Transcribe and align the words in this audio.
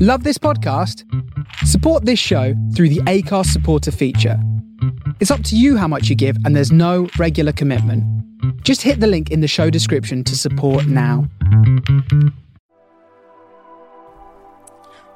Love 0.00 0.24
this 0.24 0.38
podcast? 0.38 1.04
Support 1.66 2.04
this 2.04 2.18
show 2.18 2.54
through 2.74 2.88
the 2.90 3.00
Acast 3.00 3.46
supporter 3.46 3.90
feature. 3.90 4.38
It's 5.20 5.30
up 5.30 5.42
to 5.44 5.56
you 5.56 5.76
how 5.76 5.88
much 5.88 6.08
you 6.08 6.16
give, 6.16 6.36
and 6.44 6.54
there's 6.54 6.72
no 6.72 7.08
regular 7.18 7.52
commitment. 7.52 8.04
Just 8.62 8.82
hit 8.82 9.00
the 9.00 9.06
link 9.06 9.30
in 9.30 9.40
the 9.40 9.48
show 9.48 9.70
description 9.70 10.24
to 10.24 10.36
support 10.36 10.86
now. 10.86 11.28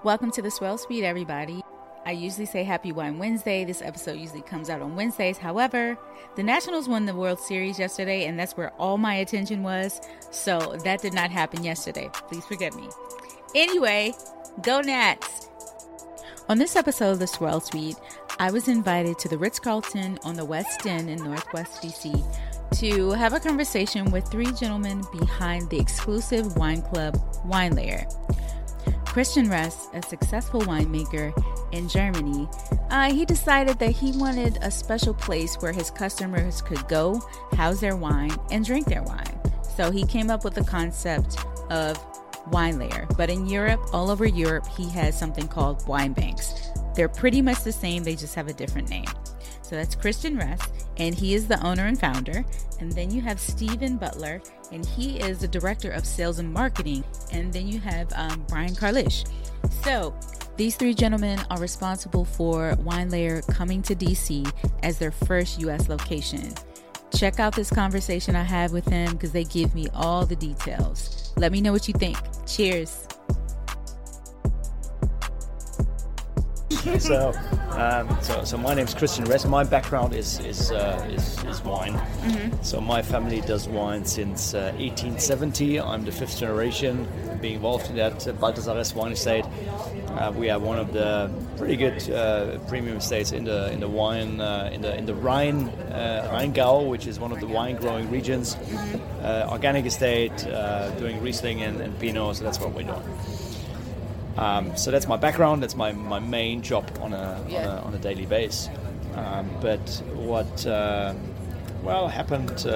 Welcome 0.02 0.30
to 0.32 0.42
the 0.42 0.50
Swirl 0.50 0.76
Suite, 0.76 1.04
everybody. 1.04 1.62
I 2.06 2.12
usually 2.12 2.44
say 2.44 2.64
Happy 2.64 2.92
Wine 2.92 3.18
Wednesday. 3.18 3.64
This 3.64 3.80
episode 3.80 4.18
usually 4.18 4.42
comes 4.42 4.68
out 4.68 4.82
on 4.82 4.94
Wednesdays. 4.94 5.38
However, 5.38 5.96
the 6.36 6.42
Nationals 6.42 6.86
won 6.86 7.06
the 7.06 7.14
World 7.14 7.40
Series 7.40 7.78
yesterday, 7.78 8.26
and 8.26 8.38
that's 8.38 8.58
where 8.58 8.70
all 8.72 8.98
my 8.98 9.14
attention 9.14 9.62
was. 9.62 10.02
So 10.30 10.76
that 10.84 11.00
did 11.00 11.14
not 11.14 11.30
happen 11.30 11.64
yesterday. 11.64 12.10
Please 12.28 12.44
forgive 12.44 12.76
me. 12.76 12.88
Anyway, 13.54 14.12
go 14.62 14.80
Nats! 14.80 15.48
On 16.48 16.58
this 16.58 16.74
episode 16.74 17.12
of 17.12 17.18
the 17.20 17.26
Swirl 17.28 17.60
Suite, 17.60 17.96
I 18.40 18.50
was 18.50 18.66
invited 18.66 19.16
to 19.20 19.28
the 19.28 19.38
Ritz 19.38 19.60
Carlton 19.60 20.18
on 20.24 20.34
the 20.34 20.44
West 20.44 20.84
End 20.86 21.08
in 21.08 21.22
Northwest 21.22 21.80
DC 21.80 22.12
to 22.78 23.10
have 23.12 23.32
a 23.32 23.38
conversation 23.38 24.10
with 24.10 24.26
three 24.26 24.50
gentlemen 24.52 25.04
behind 25.16 25.70
the 25.70 25.78
exclusive 25.78 26.56
wine 26.56 26.82
club 26.82 27.14
WineLair. 27.46 28.12
Christian 29.06 29.48
Ress, 29.48 29.86
a 29.94 30.02
successful 30.02 30.62
winemaker 30.62 31.32
in 31.70 31.88
Germany, 31.88 32.48
uh, 32.90 33.12
he 33.12 33.24
decided 33.24 33.78
that 33.78 33.92
he 33.92 34.10
wanted 34.18 34.58
a 34.62 34.70
special 34.70 35.14
place 35.14 35.54
where 35.60 35.72
his 35.72 35.92
customers 35.92 36.60
could 36.60 36.88
go, 36.88 37.22
house 37.52 37.78
their 37.78 37.94
wine, 37.94 38.34
and 38.50 38.64
drink 38.64 38.88
their 38.88 39.04
wine. 39.04 39.40
So 39.76 39.92
he 39.92 40.04
came 40.04 40.28
up 40.28 40.42
with 40.42 40.54
the 40.54 40.64
concept 40.64 41.36
of 41.70 41.96
WineLair. 42.50 43.16
But 43.16 43.30
in 43.30 43.46
Europe, 43.46 43.80
all 43.92 44.10
over 44.10 44.26
Europe, 44.26 44.66
he 44.66 44.88
has 44.90 45.18
something 45.18 45.48
called 45.48 45.86
wine 45.86 46.12
banks. 46.12 46.70
They're 46.94 47.08
pretty 47.08 47.42
much 47.42 47.64
the 47.64 47.72
same, 47.72 48.04
they 48.04 48.14
just 48.14 48.34
have 48.34 48.48
a 48.48 48.52
different 48.52 48.88
name. 48.88 49.06
So 49.62 49.76
that's 49.76 49.94
Christian 49.94 50.36
Ress, 50.36 50.60
and 50.98 51.14
he 51.14 51.34
is 51.34 51.48
the 51.48 51.60
owner 51.66 51.86
and 51.86 51.98
founder. 51.98 52.44
And 52.80 52.92
then 52.92 53.10
you 53.10 53.20
have 53.22 53.40
Steven 53.40 53.98
Buttlar, 53.98 54.46
and 54.72 54.84
he 54.84 55.18
is 55.20 55.38
the 55.38 55.48
director 55.48 55.90
of 55.90 56.04
sales 56.04 56.38
and 56.38 56.52
marketing. 56.52 57.02
And 57.32 57.52
then 57.52 57.66
you 57.66 57.80
have 57.80 58.12
um, 58.14 58.44
Brian 58.48 58.74
Karlisch. 58.74 59.26
So 59.82 60.14
these 60.56 60.76
three 60.76 60.94
gentlemen 60.94 61.40
are 61.50 61.58
responsible 61.58 62.24
for 62.24 62.74
WineLair 62.76 63.46
coming 63.52 63.82
to 63.82 63.94
DC 63.94 64.52
as 64.82 64.98
their 64.98 65.10
first 65.10 65.58
US 65.60 65.88
location. 65.88 66.54
Check 67.12 67.40
out 67.40 67.54
this 67.54 67.70
conversation 67.70 68.36
I 68.36 68.42
have 68.42 68.72
with 68.72 68.84
them 68.86 69.12
because 69.12 69.32
they 69.32 69.44
give 69.44 69.74
me 69.74 69.86
all 69.94 70.26
the 70.26 70.36
details. 70.36 71.32
Let 71.36 71.52
me 71.52 71.60
know 71.60 71.72
what 71.72 71.88
you 71.88 71.94
think. 71.94 72.16
Cheers. 72.46 73.06
so, 76.98 77.32
um, 77.72 78.16
so, 78.22 78.42
so 78.44 78.56
my 78.56 78.74
name's 78.74 78.94
Christian 78.94 79.26
Ress. 79.26 79.44
My 79.44 79.64
background 79.64 80.14
is 80.14 80.38
is 80.40 80.72
uh, 80.72 81.06
is, 81.12 81.44
is, 81.44 81.62
wine. 81.62 81.92
Mm-hmm. 81.92 82.62
So 82.62 82.80
my 82.80 83.02
family 83.02 83.42
does 83.42 83.68
wine 83.68 84.06
since 84.06 84.54
uh, 84.54 84.72
1870. 84.78 85.78
I'm 85.78 86.04
the 86.04 86.12
fifth 86.12 86.38
generation 86.38 87.06
being 87.42 87.56
involved 87.56 87.90
in 87.90 87.96
that 87.96 88.26
uh, 88.26 88.32
Balthasar 88.32 88.82
wine 88.96 89.12
estate. 89.12 89.44
Uh, 90.08 90.32
we 90.34 90.48
are 90.48 90.58
one 90.58 90.78
of 90.78 90.92
the 90.94 91.30
pretty 91.58 91.76
good 91.76 92.10
uh, 92.10 92.58
premium 92.66 92.96
estates 92.96 93.32
in 93.32 93.44
the 93.44 93.70
in 93.70 93.80
the 93.80 93.88
wine 93.88 94.40
uh, 94.40 94.70
in 94.72 94.80
the 94.80 94.96
in 94.96 95.04
the 95.04 95.14
Rhine 95.14 95.68
uh, 95.92 96.30
Rheingau, 96.32 96.88
which 96.88 97.06
is 97.06 97.20
one 97.20 97.30
of 97.30 97.40
the 97.40 97.46
wine 97.46 97.76
growing 97.76 98.10
regions. 98.10 98.56
Uh, 99.22 99.48
organic 99.50 99.84
estate, 99.84 100.46
uh, 100.46 100.90
doing 100.92 101.20
Riesling 101.20 101.62
and, 101.62 101.80
and 101.80 101.98
Pinot. 101.98 102.36
So 102.36 102.44
that's 102.44 102.58
what 102.58 102.72
we're 102.72 102.84
doing. 102.84 103.02
Um, 104.36 104.76
so 104.76 104.90
that's 104.90 105.06
my 105.06 105.16
background. 105.16 105.62
That's 105.62 105.76
my, 105.76 105.92
my 105.92 106.18
main 106.18 106.62
job 106.62 106.90
on 107.00 107.12
a, 107.12 107.44
yeah. 107.48 107.68
on, 107.68 107.78
a 107.78 107.82
on 107.82 107.94
a 107.94 107.98
daily 107.98 108.26
basis. 108.26 108.68
Um, 109.14 109.48
but 109.60 110.02
what 110.14 110.66
well 111.84 112.08
happened 112.08 112.66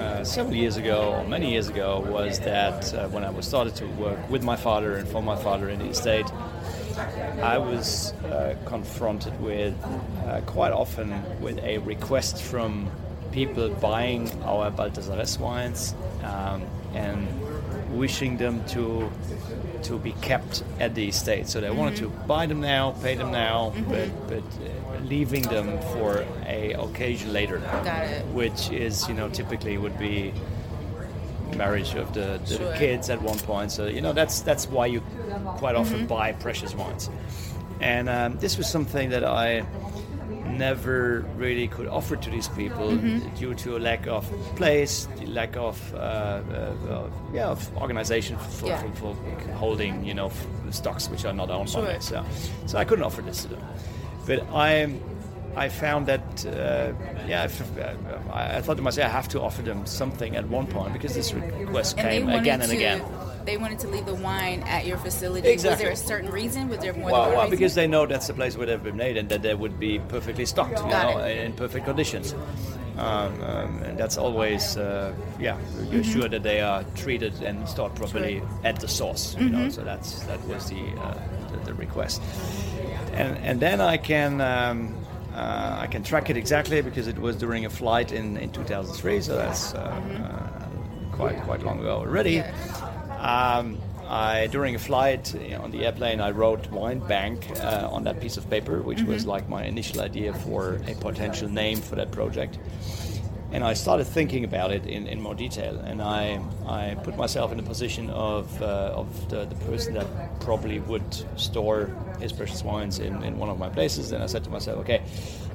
uh, 0.00 0.24
several 0.24 0.54
years 0.54 0.76
ago, 0.76 1.14
or 1.14 1.26
many 1.26 1.50
years 1.50 1.68
ago, 1.68 2.00
was 2.00 2.38
that 2.40 2.94
uh, 2.94 3.08
when 3.08 3.24
I 3.24 3.30
was 3.30 3.46
started 3.46 3.74
to 3.76 3.86
work 3.86 4.30
with 4.30 4.42
my 4.42 4.56
father 4.56 4.96
and 4.96 5.08
for 5.08 5.22
my 5.22 5.36
father 5.36 5.68
in 5.68 5.78
the 5.78 5.86
estate, 5.86 6.30
I 7.42 7.58
was 7.58 8.12
uh, 8.24 8.54
confronted 8.64 9.38
with 9.40 9.74
uh, 10.26 10.40
quite 10.46 10.72
often 10.72 11.22
with 11.40 11.58
a 11.58 11.78
request 11.78 12.42
from 12.42 12.90
people 13.32 13.68
buying 13.68 14.30
our 14.42 14.70
Balthasar 14.70 15.16
Ress 15.16 15.38
wines 15.38 15.94
um, 16.22 16.62
and 16.94 17.28
wishing 17.96 18.36
them 18.36 18.64
to 18.68 19.10
to 19.84 19.98
be 19.98 20.12
kept 20.20 20.62
at 20.78 20.94
the 20.94 21.08
estate. 21.08 21.48
So 21.48 21.60
they 21.60 21.68
mm-hmm. 21.68 21.78
wanted 21.78 21.96
to 21.96 22.08
mm-hmm. 22.08 22.26
buy 22.26 22.46
them 22.46 22.60
now, 22.60 22.92
pay 23.02 23.14
them 23.14 23.32
now, 23.32 23.72
mm-hmm. 23.74 23.90
but 23.90 24.28
but 24.28 24.44
uh, 24.64 24.98
leaving 25.04 25.42
them 25.42 25.80
for 25.92 26.24
a 26.46 26.72
occasion 26.72 27.32
later. 27.32 27.58
Got 27.58 28.04
it. 28.04 28.24
Which 28.26 28.70
is 28.70 29.08
you 29.08 29.14
know 29.14 29.28
typically 29.28 29.78
would 29.78 29.98
be 29.98 30.32
marriage 31.56 31.94
of 31.94 32.14
the, 32.14 32.40
the 32.46 32.56
sure. 32.56 32.76
kids 32.76 33.10
at 33.10 33.20
one 33.22 33.38
point. 33.38 33.72
So 33.72 33.86
you 33.86 34.00
know 34.00 34.12
that's 34.12 34.40
that's 34.40 34.68
why 34.68 34.86
you 34.86 35.00
quite 35.58 35.74
often 35.74 35.98
mm-hmm. 35.98 36.06
buy 36.06 36.32
precious 36.32 36.74
wines. 36.74 37.10
And 37.80 38.08
um, 38.08 38.38
this 38.38 38.58
was 38.58 38.68
something 38.68 39.10
that 39.10 39.24
I 39.24 39.64
never 40.30 41.20
really 41.36 41.68
could 41.68 41.86
offer 41.86 42.16
to 42.16 42.30
these 42.30 42.48
people 42.48 42.90
mm-hmm. 42.90 43.34
due 43.36 43.54
to 43.54 43.76
a 43.76 43.80
lack 43.80 44.06
of 44.06 44.24
place, 44.56 45.08
lack 45.26 45.56
of 45.56 45.94
uh, 45.94 45.98
uh, 45.98 47.10
yeah 47.32 47.48
of 47.48 47.76
organization 47.76 48.36
for, 48.36 48.66
yeah. 48.66 48.82
for, 48.94 49.14
for, 49.14 49.52
holding 49.52 50.04
you 50.04 50.14
know 50.14 50.30
stocks 50.70 51.08
which 51.08 51.24
are 51.24 51.32
not 51.32 51.50
owned 51.50 51.70
sure. 51.70 51.84
by. 51.84 51.98
So, 51.98 52.24
so 52.66 52.78
I 52.78 52.84
couldn't 52.84 53.04
offer 53.04 53.22
this 53.22 53.42
to 53.42 53.48
them. 53.48 53.62
But 54.26 54.46
I 54.52 54.92
I 55.56 55.68
found 55.68 56.06
that 56.06 56.46
uh, 56.46 56.92
yeah 57.26 57.48
I, 58.32 58.56
I, 58.56 58.60
thought 58.60 58.76
to 58.76 58.82
myself 58.82 59.08
I 59.08 59.12
have 59.12 59.28
to 59.28 59.40
offer 59.40 59.62
them 59.62 59.84
something 59.86 60.36
at 60.36 60.48
one 60.48 60.66
point 60.66 60.92
because 60.92 61.14
this 61.14 61.32
request 61.32 61.98
and 61.98 62.08
came 62.08 62.28
again 62.28 62.60
and 62.62 62.70
to, 62.70 62.76
again 62.76 63.02
they 63.50 63.56
wanted 63.56 63.80
to 63.80 63.88
leave 63.88 64.06
the 64.06 64.14
wine 64.14 64.62
at 64.62 64.86
your 64.86 64.96
facility. 64.96 65.48
Exactly. 65.48 65.88
Was 65.88 66.00
there 66.04 66.14
a 66.14 66.14
certain 66.14 66.30
reason? 66.30 66.68
Was 66.68 66.78
there 66.78 66.92
more 66.92 67.10
well, 67.10 67.24
than 67.24 67.32
well 67.32 67.42
reason? 67.42 67.58
because 67.58 67.74
they 67.74 67.88
know 67.88 68.06
that's 68.06 68.28
the 68.28 68.34
place 68.34 68.56
where 68.56 68.66
they've 68.66 68.82
been 68.82 68.96
made 68.96 69.16
and 69.16 69.28
that 69.28 69.42
they 69.42 69.54
would 69.54 69.80
be 69.80 69.98
perfectly 69.98 70.46
stocked, 70.46 70.78
you 70.78 70.90
Got 70.90 71.16
know, 71.16 71.24
it. 71.24 71.38
in 71.38 71.52
perfect 71.54 71.84
conditions. 71.84 72.32
Um, 72.96 73.42
um, 73.42 73.82
and 73.82 73.98
that's 73.98 74.16
always, 74.18 74.76
uh, 74.76 75.12
yeah, 75.40 75.58
you're 75.90 76.02
Mm-hmm. 76.02 76.12
sure 76.12 76.28
that 76.28 76.42
they 76.42 76.60
are 76.60 76.84
treated 76.94 77.34
and 77.42 77.68
stored 77.68 77.94
properly 77.96 78.42
at 78.62 78.78
the 78.78 78.86
source, 78.88 79.34
you 79.38 79.48
know. 79.48 79.58
Mm-hmm. 79.58 79.70
So 79.70 79.82
that's 79.82 80.22
that 80.26 80.40
was 80.46 80.68
the, 80.70 80.82
uh, 81.00 81.14
the 81.50 81.56
the 81.66 81.74
request. 81.74 82.22
And 83.14 83.36
and 83.38 83.58
then 83.60 83.80
I 83.80 83.96
can. 83.96 84.40
Um, 84.40 84.96
uh, 85.34 85.78
I 85.80 85.86
can 85.86 86.02
track 86.02 86.28
it 86.28 86.36
exactly 86.36 86.82
because 86.82 87.06
it 87.06 87.16
was 87.16 87.36
during 87.36 87.64
a 87.64 87.70
flight 87.70 88.10
in, 88.10 88.36
in 88.36 88.50
2003, 88.50 89.20
so 89.20 89.36
that's 89.36 89.74
uh, 89.74 89.78
uh, 89.78 91.16
quite 91.16 91.40
quite 91.42 91.62
long 91.62 91.78
ago 91.78 91.98
already. 91.98 92.32
Yeah. 92.32 92.89
Um, 93.20 93.78
I, 94.08 94.48
during 94.48 94.74
a 94.74 94.78
flight 94.78 95.34
you 95.34 95.50
know, 95.50 95.62
on 95.62 95.70
the 95.70 95.84
airplane, 95.84 96.20
I 96.20 96.30
wrote 96.30 96.68
wine 96.70 96.98
bank 96.98 97.46
uh, 97.60 97.88
on 97.92 98.04
that 98.04 98.20
piece 98.20 98.36
of 98.36 98.48
paper, 98.50 98.80
which 98.80 99.02
was 99.02 99.24
like 99.24 99.48
my 99.48 99.64
initial 99.64 100.00
idea 100.00 100.32
for 100.32 100.80
a 100.88 100.94
potential 100.94 101.48
name 101.48 101.80
for 101.80 101.96
that 101.96 102.10
project. 102.10 102.58
And 103.52 103.62
I 103.62 103.74
started 103.74 104.06
thinking 104.06 104.44
about 104.44 104.70
it 104.72 104.86
in, 104.86 105.06
in 105.06 105.20
more 105.20 105.34
detail, 105.34 105.76
and 105.80 106.00
I, 106.00 106.40
I 106.66 106.96
put 107.02 107.16
myself 107.16 107.50
in 107.50 107.56
the 107.56 107.64
position 107.64 108.08
of, 108.10 108.62
uh, 108.62 108.92
of 108.94 109.28
the, 109.28 109.44
the 109.44 109.56
person 109.66 109.94
that 109.94 110.06
probably 110.40 110.78
would 110.78 111.14
store 111.36 111.90
his 112.20 112.32
precious 112.32 112.62
wines 112.62 113.00
in, 113.00 113.22
in 113.24 113.38
one 113.38 113.48
of 113.48 113.58
my 113.58 113.68
places. 113.68 114.12
And 114.12 114.22
I 114.22 114.26
said 114.26 114.44
to 114.44 114.50
myself, 114.50 114.78
okay, 114.80 115.02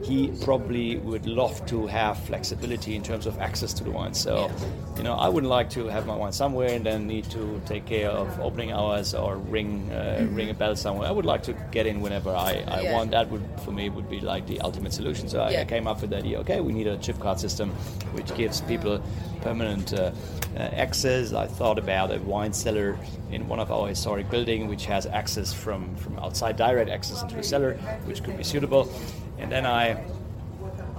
he 0.03 0.27
probably 0.43 0.97
would 0.97 1.25
love 1.25 1.65
to 1.67 1.87
have 1.87 2.17
flexibility 2.19 2.95
in 2.95 3.03
terms 3.03 3.25
of 3.25 3.39
access 3.39 3.73
to 3.73 3.83
the 3.83 3.91
wine. 3.91 4.13
So, 4.13 4.51
you 4.97 5.03
know, 5.03 5.13
I 5.13 5.29
wouldn't 5.29 5.49
like 5.49 5.69
to 5.71 5.87
have 5.87 6.05
my 6.05 6.15
wine 6.15 6.31
somewhere 6.31 6.69
and 6.69 6.85
then 6.85 7.07
need 7.07 7.29
to 7.31 7.61
take 7.65 7.85
care 7.85 8.09
of 8.09 8.39
opening 8.39 8.71
hours 8.71 9.13
or 9.13 9.37
ring 9.37 9.89
uh, 9.91 10.19
mm-hmm. 10.19 10.35
ring 10.35 10.49
a 10.49 10.53
bell 10.53 10.75
somewhere. 10.75 11.07
I 11.07 11.11
would 11.11 11.25
like 11.25 11.43
to 11.43 11.53
get 11.71 11.85
in 11.85 12.01
whenever 12.01 12.31
I, 12.31 12.63
I 12.67 12.81
yeah. 12.81 12.93
want. 12.93 13.11
That 13.11 13.29
would 13.29 13.43
for 13.63 13.71
me 13.71 13.89
would 13.89 14.09
be 14.09 14.19
like 14.19 14.45
the 14.47 14.59
ultimate 14.61 14.93
solution. 14.93 15.29
So 15.29 15.41
I, 15.41 15.61
I, 15.61 15.65
came 15.65 15.87
up 15.87 16.01
with 16.01 16.09
the 16.09 16.17
idea. 16.17 16.39
Okay, 16.39 16.59
we 16.59 16.73
need 16.73 16.87
a 16.87 16.97
chip 16.97 17.19
card 17.19 17.39
system 17.39 17.71
which 18.13 18.33
gives 18.35 18.61
people 18.61 19.01
permanent 19.41 19.93
uh, 19.93 20.11
uh, 20.55 20.59
access. 20.59 21.33
I 21.33 21.47
thought 21.47 21.77
about 21.77 22.11
a 22.11 22.19
wine 22.19 22.53
cellar 22.53 22.97
in 23.31 23.47
one 23.47 23.59
of 23.59 23.71
our 23.71 23.87
historic 23.87 24.29
building, 24.29 24.67
which 24.67 24.85
has 24.85 25.05
access 25.05 25.53
from, 25.53 25.95
from 25.97 26.17
outside, 26.19 26.57
direct 26.57 26.89
access 26.89 27.21
into 27.21 27.35
the 27.35 27.43
cellar, 27.43 27.73
which 28.05 28.23
could 28.23 28.37
be 28.37 28.43
suitable. 28.43 28.91
And 29.37 29.51
then 29.51 29.65
I, 29.65 30.03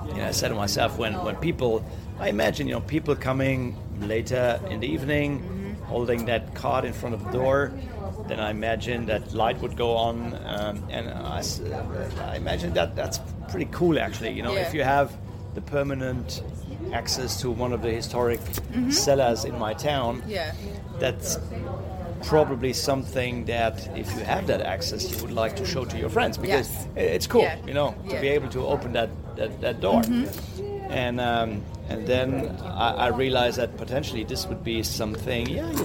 you 0.08 0.14
know, 0.14 0.26
I 0.26 0.30
said 0.30 0.48
to 0.48 0.54
myself, 0.54 0.98
when, 0.98 1.14
when 1.24 1.36
people, 1.36 1.84
I 2.18 2.28
imagine, 2.28 2.68
you 2.68 2.74
know, 2.74 2.80
people 2.80 3.16
coming 3.16 3.76
later 4.00 4.60
in 4.70 4.80
the 4.80 4.86
evening, 4.86 5.40
mm-hmm. 5.40 5.84
holding 5.84 6.26
that 6.26 6.54
card 6.54 6.84
in 6.84 6.92
front 6.92 7.14
of 7.14 7.24
the 7.24 7.30
door, 7.30 7.72
then 8.28 8.40
I 8.40 8.50
imagine 8.50 9.06
that 9.06 9.32
light 9.32 9.60
would 9.60 9.76
go 9.76 9.96
on, 9.96 10.34
um, 10.44 10.82
and 10.90 11.08
I, 11.08 11.42
I, 12.20 12.36
imagine 12.36 12.72
that 12.74 12.96
that's 12.96 13.20
pretty 13.48 13.68
cool 13.70 13.98
actually. 13.98 14.32
You 14.32 14.42
know, 14.42 14.54
yeah. 14.54 14.66
if 14.66 14.74
you 14.74 14.82
have 14.82 15.16
the 15.54 15.60
permanent 15.60 16.42
access 16.92 17.40
to 17.40 17.50
one 17.50 17.72
of 17.72 17.82
the 17.82 17.90
historic 17.90 18.40
mm-hmm. 18.40 18.90
cellars 18.90 19.44
in 19.44 19.58
my 19.58 19.74
town, 19.74 20.22
yeah. 20.26 20.54
that's 20.98 21.38
probably 22.26 22.72
something 22.72 23.44
that 23.44 23.88
if 23.96 24.12
you 24.14 24.24
have 24.24 24.46
that 24.48 24.60
access 24.60 25.10
you 25.10 25.16
would 25.22 25.32
like 25.32 25.54
to 25.54 25.64
show 25.64 25.84
to 25.84 25.96
your 25.96 26.10
friends 26.10 26.36
because 26.36 26.68
yes. 26.68 26.88
it's 26.96 27.26
cool 27.26 27.42
yeah. 27.42 27.56
you 27.64 27.72
know 27.72 27.94
to 28.08 28.14
yeah. 28.14 28.20
be 28.20 28.28
able 28.28 28.48
to 28.48 28.66
open 28.66 28.92
that 28.92 29.08
that, 29.36 29.60
that 29.60 29.80
door 29.80 30.02
mm-hmm. 30.02 30.92
and 30.92 31.20
um, 31.20 31.62
and 31.88 32.06
then 32.06 32.50
I, 32.64 33.06
I, 33.06 33.08
realized 33.08 33.58
that 33.58 33.76
potentially 33.76 34.24
this 34.24 34.46
would 34.46 34.64
be 34.64 34.82
something 34.82 35.48
yeah 35.48 35.70
you 35.70 35.84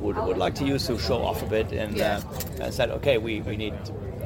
would, 0.00 0.16
would 0.16 0.38
like 0.38 0.56
to 0.56 0.64
use 0.64 0.86
to 0.88 0.98
show 0.98 1.22
off 1.22 1.42
a 1.42 1.46
bit 1.46 1.70
and 1.72 1.96
yeah. 1.96 2.20
uh, 2.60 2.66
I 2.66 2.70
said 2.70 2.90
okay 2.90 3.18
we, 3.18 3.40
we 3.42 3.56
need 3.56 3.74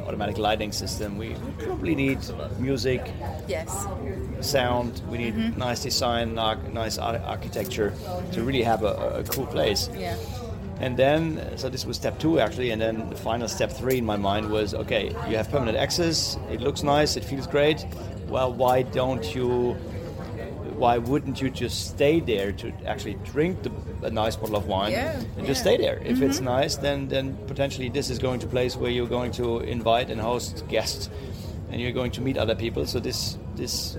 automatic 0.06 0.38
lighting 0.38 0.72
system 0.72 1.18
we 1.18 1.36
probably 1.58 1.94
need 1.94 2.20
music 2.58 3.02
yes 3.48 3.86
sound 4.40 5.02
we 5.10 5.18
need 5.18 5.34
mm-hmm. 5.34 5.58
nice 5.58 5.82
design 5.82 6.34
nice 6.34 6.96
architecture 6.98 7.92
to 8.32 8.42
really 8.42 8.62
have 8.62 8.82
a, 8.82 9.20
a 9.20 9.24
cool 9.24 9.46
place 9.46 9.90
yeah 9.94 10.16
and 10.82 10.96
then, 10.96 11.56
so 11.56 11.68
this 11.68 11.86
was 11.86 11.96
step 11.96 12.18
two 12.18 12.40
actually, 12.40 12.70
and 12.72 12.82
then 12.82 13.08
the 13.08 13.16
final 13.16 13.48
step 13.48 13.70
three 13.70 13.98
in 13.98 14.04
my 14.04 14.16
mind 14.16 14.50
was 14.50 14.74
okay, 14.74 15.08
you 15.28 15.36
have 15.36 15.48
permanent 15.50 15.78
access, 15.78 16.36
it 16.50 16.60
looks 16.60 16.82
nice, 16.82 17.16
it 17.16 17.24
feels 17.24 17.46
great. 17.46 17.86
Well, 18.28 18.52
why 18.52 18.82
don't 18.82 19.34
you, 19.34 19.74
why 20.76 20.98
wouldn't 20.98 21.40
you 21.40 21.50
just 21.50 21.90
stay 21.90 22.18
there 22.18 22.50
to 22.52 22.72
actually 22.84 23.14
drink 23.24 23.62
the, 23.62 23.70
a 24.02 24.10
nice 24.10 24.34
bottle 24.34 24.56
of 24.56 24.66
wine 24.66 24.90
yeah, 24.90 25.12
and 25.12 25.26
yeah. 25.38 25.46
just 25.46 25.60
stay 25.60 25.76
there? 25.76 25.98
If 25.98 26.16
mm-hmm. 26.16 26.24
it's 26.24 26.40
nice, 26.40 26.76
then, 26.76 27.08
then 27.08 27.36
potentially 27.46 27.88
this 27.88 28.10
is 28.10 28.18
going 28.18 28.40
to 28.40 28.46
place 28.46 28.76
where 28.76 28.90
you're 28.90 29.06
going 29.06 29.32
to 29.32 29.60
invite 29.60 30.10
and 30.10 30.20
host 30.20 30.66
guests 30.68 31.08
and 31.70 31.80
you're 31.80 31.92
going 31.92 32.10
to 32.12 32.20
meet 32.20 32.36
other 32.36 32.56
people. 32.56 32.86
So 32.86 32.98
this, 32.98 33.38
this 33.54 33.96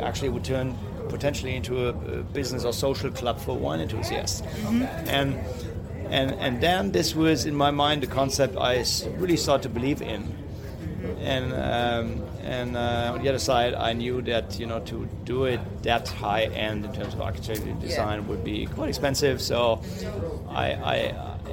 actually 0.00 0.28
would 0.28 0.44
turn 0.44 0.78
potentially 1.08 1.56
into 1.56 1.88
a, 1.88 1.90
a 1.90 2.22
business 2.22 2.64
or 2.64 2.72
social 2.72 3.10
club 3.10 3.40
for 3.40 3.56
wine 3.56 3.80
enthusiasts. 3.80 4.40
Mm-hmm. 4.42 4.82
And 5.08 5.38
and 6.12 6.32
and 6.32 6.60
then 6.60 6.92
this 6.92 7.14
was 7.14 7.46
in 7.46 7.54
my 7.54 7.70
mind 7.70 8.02
the 8.02 8.06
concept 8.06 8.56
I 8.56 8.84
really 9.16 9.38
started 9.38 9.62
to 9.62 9.68
believe 9.70 10.02
in, 10.02 10.22
and 11.20 11.52
um, 11.52 12.22
and 12.42 12.76
uh, 12.76 13.14
on 13.14 13.22
the 13.22 13.28
other 13.30 13.38
side 13.38 13.74
I 13.74 13.94
knew 13.94 14.20
that 14.22 14.60
you 14.60 14.66
know 14.66 14.80
to 14.80 15.08
do 15.24 15.44
it 15.46 15.60
that 15.82 16.08
high 16.08 16.44
end 16.44 16.84
in 16.84 16.92
terms 16.92 17.14
of 17.14 17.22
architecture 17.22 17.72
design 17.80 18.20
yeah. 18.20 18.28
would 18.28 18.44
be 18.44 18.66
quite 18.66 18.90
expensive. 18.90 19.40
So 19.40 19.82
I, 20.50 20.66
I 20.72 20.96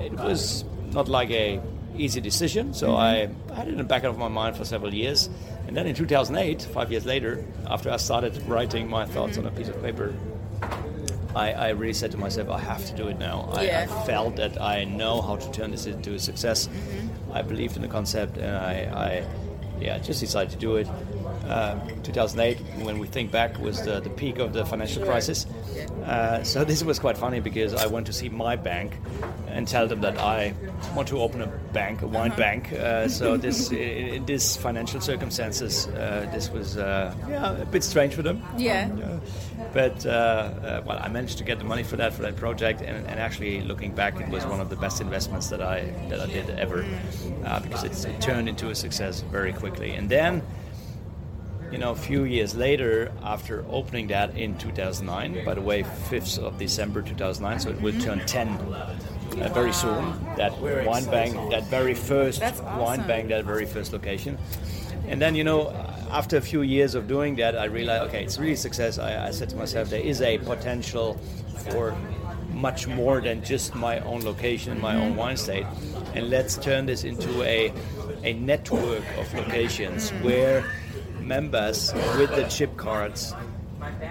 it 0.04 0.14
was 0.14 0.66
not 0.92 1.08
like 1.08 1.32
a 1.32 1.62
easy 1.96 2.22
decision. 2.22 2.74
So 2.74 2.90
mm-hmm. 2.90 3.52
I 3.52 3.56
had 3.56 3.68
it 3.68 3.72
in 3.72 3.78
the 3.78 3.84
back 3.84 4.04
of 4.04 4.18
my 4.18 4.28
mind 4.28 4.58
for 4.58 4.66
several 4.66 4.94
years. 4.94 5.30
And 5.68 5.78
then 5.78 5.86
in 5.86 5.96
2008, 5.96 6.64
five 6.64 6.92
years 6.92 7.06
later, 7.06 7.46
after 7.68 7.92
I 7.92 7.98
started 7.98 8.42
writing 8.48 8.90
my 8.90 9.06
thoughts 9.06 9.38
mm-hmm. 9.38 9.48
on 9.48 9.54
a 9.54 9.56
piece 9.56 9.68
of 9.68 9.82
paper, 9.84 10.14
I, 11.36 11.54
I, 11.54 11.70
really 11.70 11.94
said 11.94 12.12
to 12.12 12.18
myself, 12.18 12.50
I 12.50 12.60
have 12.60 12.86
to 12.88 12.94
do 12.96 13.08
it 13.08 13.20
now. 13.20 13.50
Yeah. 13.62 13.88
I, 13.90 14.02
I, 14.02 14.06
felt 14.06 14.36
that 14.38 14.60
I 14.60 14.84
know 14.84 15.22
how 15.22 15.36
to 15.36 15.52
turn 15.52 15.72
this 15.72 15.86
into 15.86 16.14
a 16.14 16.20
success. 16.20 16.68
Mm-hmm. 16.68 17.34
I 17.34 17.42
believed 17.42 17.76
in 17.76 17.82
the 17.82 17.88
concept, 17.88 18.38
and 18.38 18.56
I, 18.56 18.74
I, 18.94 19.28
yeah, 19.80 19.98
just 20.00 20.20
decided 20.20 20.52
to 20.52 20.58
do 20.58 20.78
it. 20.78 20.88
Um, 21.48 21.82
2008, 22.04 22.60
when 22.84 23.00
we 23.00 23.08
think 23.08 23.32
back, 23.32 23.58
was 23.60 23.84
the, 23.84 24.00
the 24.00 24.10
peak 24.10 24.40
of 24.40 24.54
the 24.54 24.66
financial 24.66 25.04
crisis. 25.04 25.46
Uh, 26.06 26.44
so 26.44 26.64
this 26.64 26.84
was 26.84 27.00
quite 27.00 27.18
funny 27.18 27.40
because 27.40 27.74
I 27.74 27.88
went 27.88 28.06
to 28.08 28.14
see 28.14 28.30
my 28.30 28.56
bank 28.56 28.98
and 29.48 29.68
tell 29.68 29.88
them 29.88 30.02
that 30.02 30.18
I 30.20 30.54
want 30.96 31.08
to 31.10 31.20
open 31.20 31.42
a 31.42 31.48
bank, 31.48 32.02
a 32.02 32.08
wine 32.08 32.32
uh-huh. 32.32 32.40
bank. 32.40 32.74
Uh, 32.74 33.08
so 33.08 33.38
this, 33.38 33.72
in 33.72 34.26
this 34.26 34.58
financial 34.58 35.02
circumstances, 35.02 35.88
uh, 35.88 36.30
this 36.32 36.50
was 36.50 36.78
uh, 36.78 37.16
yeah 37.28 37.58
a 37.58 37.66
bit 37.66 37.84
strange 37.84 38.14
for 38.14 38.22
them. 38.22 38.44
Yeah. 38.58 38.90
But 39.74 40.06
uh, 40.06 40.10
uh, 40.10 40.84
well, 40.86 41.00
I 41.02 41.08
managed 41.10 41.38
to 41.40 41.44
get 41.44 41.60
the 41.60 41.66
money 41.66 41.84
for 41.84 41.96
that 41.98 42.14
for 42.14 42.22
that 42.24 42.36
project, 42.36 42.82
and, 42.82 43.08
and, 43.08 43.20
actually 43.20 43.62
looking 43.62 43.94
back, 43.94 44.20
it 44.20 44.30
was 44.30 44.46
one 44.46 44.60
of 44.60 44.70
the 44.70 44.76
best 44.76 45.02
investments 45.02 45.48
that 45.50 45.62
I 45.62 45.94
that 46.10 46.20
I 46.20 46.28
did 46.28 46.50
ever 46.52 46.84
mm. 46.84 47.64
because 47.64 47.84
it 48.06 48.22
turned 48.22 48.50
into 48.50 48.70
a 48.70 48.76
success 48.76 49.22
very 49.22 49.54
quickly. 49.54 49.92
And 49.92 50.10
then 50.10 50.42
you 51.72 51.78
know, 51.78 51.92
a 51.92 51.96
few 51.96 52.24
years 52.24 52.56
later, 52.56 53.12
after 53.22 53.64
opening 53.70 54.08
that 54.08 54.36
in 54.36 54.58
2009, 54.58 55.46
by 55.46 55.54
the 55.54 55.62
way, 55.62 55.84
5th 55.84 56.40
of 56.40 56.58
December 56.58 57.02
2009, 57.02 57.60
so 57.60 57.70
it 57.70 57.82
will 57.82 58.00
turn 58.02 58.26
10 58.26 58.48
uh, 58.48 58.98
very 59.54 59.72
soon. 59.74 60.14
That 60.36 60.60
wine 60.60 61.06
bank, 61.06 61.52
that 61.52 61.66
very 61.66 61.94
first 61.94 62.42
awesome. 62.42 62.78
wine 62.78 63.08
bank, 63.08 63.30
that 63.30 63.46
very 63.46 63.66
first 63.66 63.94
location. 63.94 64.38
And 65.08 65.22
then, 65.22 65.36
you 65.36 65.44
know, 65.44 65.68
after 66.12 66.38
a 66.38 66.42
few 66.42 66.62
years 66.62 66.96
of 66.96 67.08
doing 67.08 67.36
that, 67.36 67.58
I 67.58 67.66
realized, 67.66 68.04
okay, 68.10 68.24
it's 68.24 68.38
really 68.40 68.56
success. 68.56 68.98
I, 68.98 69.28
I 69.28 69.32
said 69.32 69.50
to 69.50 69.56
myself, 69.56 69.90
there 69.90 70.02
is 70.02 70.22
a 70.22 70.38
potential 70.40 71.20
for 71.70 71.96
much 72.54 72.88
more 72.88 73.22
than 73.22 73.44
just 73.44 73.76
my 73.76 74.00
own 74.02 74.22
location, 74.24 74.80
my 74.82 74.96
own 74.96 75.16
wine 75.16 75.38
state, 75.38 75.66
and 76.14 76.30
let's 76.30 76.58
turn 76.58 76.86
this 76.86 77.04
into 77.04 77.44
a 77.44 77.72
a 78.24 78.34
network 78.34 79.04
of 79.18 79.34
locations 79.34 80.10
where 80.22 80.66
members 81.22 81.94
with 82.18 82.30
the 82.36 82.44
chip 82.50 82.76
cards 82.76 83.34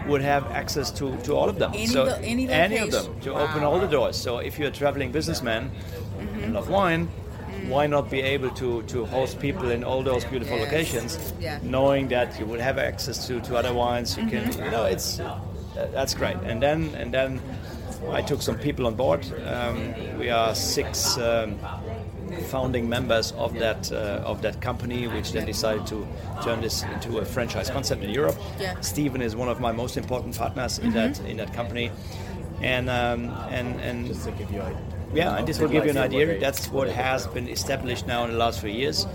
would 0.07 0.23
have 0.23 0.47
access 0.47 0.91
to, 0.91 1.17
to 1.19 1.35
all 1.35 1.49
of 1.49 1.59
them. 1.59 1.73
Any 1.75 1.87
so 1.87 2.07
any, 2.23 2.49
any, 2.49 2.79
of 2.79 2.91
them 2.91 3.21
to 3.21 3.33
wow. 3.33 3.45
open 3.45 3.65
all 3.65 3.79
the 3.79 3.87
doors. 3.87 4.17
So 4.17 4.39
if 4.39 4.59
you're 4.59 4.69
a 4.69 4.73
traveling 4.73 5.13
businessman 5.13 5.71
mm-hmm. 5.71 6.45
and 6.45 6.55
love 6.55 6.71
wine. 6.71 7.09
Why 7.69 7.87
not 7.87 8.11
be 8.11 8.21
able 8.21 8.51
to, 8.51 8.83
to 8.83 9.05
host 9.05 9.39
people 9.41 9.71
in 9.71 9.85
all 9.85 10.03
those 10.03 10.25
beautiful 10.25 10.57
yes. 10.57 10.67
locations, 10.67 11.33
yeah. 11.41 11.59
knowing 11.63 12.09
that 12.09 12.39
you 12.39 12.47
would 12.47 12.61
have 12.61 12.79
access 12.79 13.27
to, 13.27 13.41
to 13.43 13.57
other 13.57 13.73
wines? 13.75 14.17
You 14.17 14.25
mm-hmm. 14.25 14.51
can, 14.51 14.65
you 14.65 14.71
know, 14.71 14.85
it's 14.85 15.21
uh, 15.21 15.41
that's 15.93 16.15
great. 16.15 16.37
And 16.45 16.63
then 16.63 16.95
and 16.95 17.13
then 17.13 17.41
I 18.11 18.23
took 18.23 18.43
some 18.43 18.59
people 18.59 18.87
on 18.87 18.95
board. 18.95 19.27
Um, 19.47 20.19
we 20.19 20.31
are 20.31 20.55
six. 20.55 21.19
Um, 21.19 21.59
founding 22.49 22.89
members 22.89 23.33
of 23.33 23.55
that 23.55 23.91
uh, 23.91 24.23
of 24.25 24.43
that 24.43 24.61
company, 24.61 25.07
which 25.09 25.33
then 25.33 25.47
decided 25.47 25.87
to 25.87 26.07
turn 26.43 26.61
this 26.61 26.83
into 26.83 27.19
a 27.19 27.25
franchise 27.25 27.71
concept 27.71 28.03
in 28.03 28.11
Europe. 28.11 28.37
Yeah. 28.61 28.79
Steven 28.81 29.23
is 29.23 29.35
one 29.35 29.49
of 29.49 29.61
my 29.61 29.73
most 29.73 29.97
important 29.97 30.37
partners 30.37 30.79
in 30.79 30.93
mm-hmm. 30.93 30.95
that 30.95 31.21
in 31.21 31.37
that 31.39 31.55
company, 31.55 31.91
and 32.61 32.91
um, 32.91 33.31
and 33.51 33.81
and 33.81 34.07
just 34.07 34.25
to 34.25 34.31
give 34.33 34.51
you 34.51 34.63
yeah, 35.15 35.37
and 35.37 35.47
this 35.47 35.59
will 35.59 35.69
give 35.69 35.85
you 35.85 35.91
an 35.91 35.99
idea. 35.99 36.39
That's 36.39 36.69
what 36.69 36.89
has 36.89 37.27
been 37.27 37.49
established 37.49 38.07
now 38.07 38.25
in 38.25 38.33
the 38.33 38.37
last 38.37 38.61
few 38.61 38.71
years. 38.71 39.07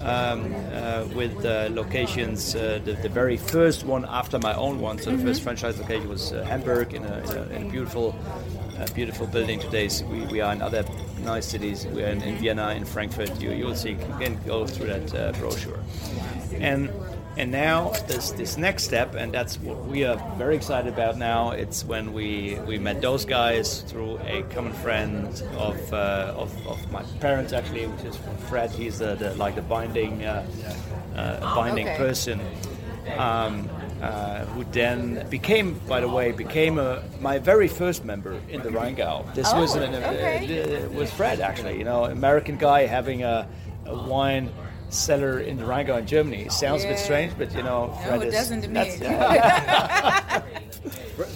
Um, 0.00 0.54
uh, 0.74 1.06
with 1.14 1.44
uh, 1.44 1.68
locations. 1.72 2.54
Uh, 2.54 2.80
the, 2.84 2.92
the, 2.92 3.08
very 3.08 3.38
first 3.38 3.84
one 3.84 4.04
after 4.04 4.38
my 4.38 4.54
own 4.54 4.78
one, 4.78 4.98
so 4.98 5.10
mm-hmm. 5.10 5.18
the 5.18 5.24
first 5.24 5.42
franchise 5.42 5.78
location 5.80 6.08
was 6.10 6.32
uh, 6.32 6.44
Hamburg 6.44 6.92
in 6.92 7.02
a, 7.02 7.18
in 7.18 7.30
a, 7.30 7.42
in 7.54 7.66
a 7.66 7.70
beautiful, 7.70 8.14
uh, 8.78 8.86
beautiful 8.94 9.26
building. 9.26 9.58
Today 9.58 9.88
so 9.88 10.04
we, 10.06 10.20
we 10.26 10.40
are 10.42 10.52
in 10.52 10.60
other 10.60 10.84
nice 11.22 11.46
cities. 11.46 11.86
We're 11.86 12.08
in, 12.08 12.20
in 12.22 12.36
Vienna, 12.36 12.72
in 12.72 12.84
Frankfurt. 12.84 13.40
You 13.40 13.52
you'll 13.52 13.74
see. 13.74 13.92
Again, 13.92 14.38
go 14.46 14.66
through 14.66 14.88
that 14.88 15.14
uh, 15.14 15.32
brochure. 15.32 15.82
And 16.52 16.90
and 17.36 17.50
now 17.50 17.90
there's 18.06 18.32
this 18.32 18.56
next 18.56 18.84
step, 18.84 19.14
and 19.14 19.32
that's 19.32 19.58
what 19.60 19.84
we 19.84 20.04
are 20.04 20.16
very 20.38 20.56
excited 20.56 20.92
about 20.92 21.18
now. 21.18 21.50
It's 21.50 21.84
when 21.84 22.12
we 22.12 22.58
we 22.66 22.78
met 22.78 23.02
those 23.02 23.24
guys 23.24 23.82
through 23.82 24.18
a 24.20 24.42
common 24.54 24.72
friend 24.72 25.26
of 25.56 25.92
uh, 25.92 26.32
of, 26.36 26.66
of, 26.66 26.90
my 26.90 27.02
parents 27.20 27.52
actually, 27.52 27.86
which 27.86 28.04
is 28.04 28.18
Fred. 28.48 28.70
He's 28.70 28.98
the, 28.98 29.16
the 29.16 29.34
like 29.34 29.54
the 29.54 29.62
binding 29.62 30.24
uh, 30.24 30.46
uh, 31.14 31.54
binding 31.54 31.88
okay. 31.88 31.96
person. 31.98 32.40
Um, 33.18 33.70
uh, 34.02 34.44
who 34.46 34.64
then 34.72 35.26
became, 35.30 35.78
by 35.88 36.00
the 36.00 36.08
way, 36.08 36.30
became 36.30 36.78
a, 36.78 37.02
my 37.20 37.38
very 37.38 37.66
first 37.66 38.04
member 38.04 38.38
in 38.50 38.60
the 38.62 38.68
Rheingau. 38.68 39.32
This 39.34 39.50
oh, 39.52 39.60
was 39.60 39.74
an, 39.74 39.94
okay. 39.94 40.84
uh, 40.84 40.88
was 40.90 41.10
Fred 41.10 41.40
actually, 41.40 41.78
you 41.78 41.84
know, 41.84 42.04
American 42.04 42.58
guy 42.58 42.84
having 42.84 43.22
a, 43.22 43.48
a 43.86 43.94
wine 43.94 44.50
cellar 44.90 45.40
in 45.40 45.56
the 45.56 45.64
Rheingau 45.64 45.98
in 45.98 46.06
Germany. 46.06 46.42
It 46.46 46.52
sounds 46.52 46.84
a 46.84 46.88
bit 46.88 46.98
strange, 46.98 47.32
but 47.36 47.52
you 47.54 47.62
know, 47.62 47.88
No, 47.88 47.94
Fred 48.08 48.22
it 48.22 48.28
is, 48.28 48.34
doesn't 48.34 48.62
to 48.62 48.68
me. 48.68 48.96
yeah. 49.00 50.42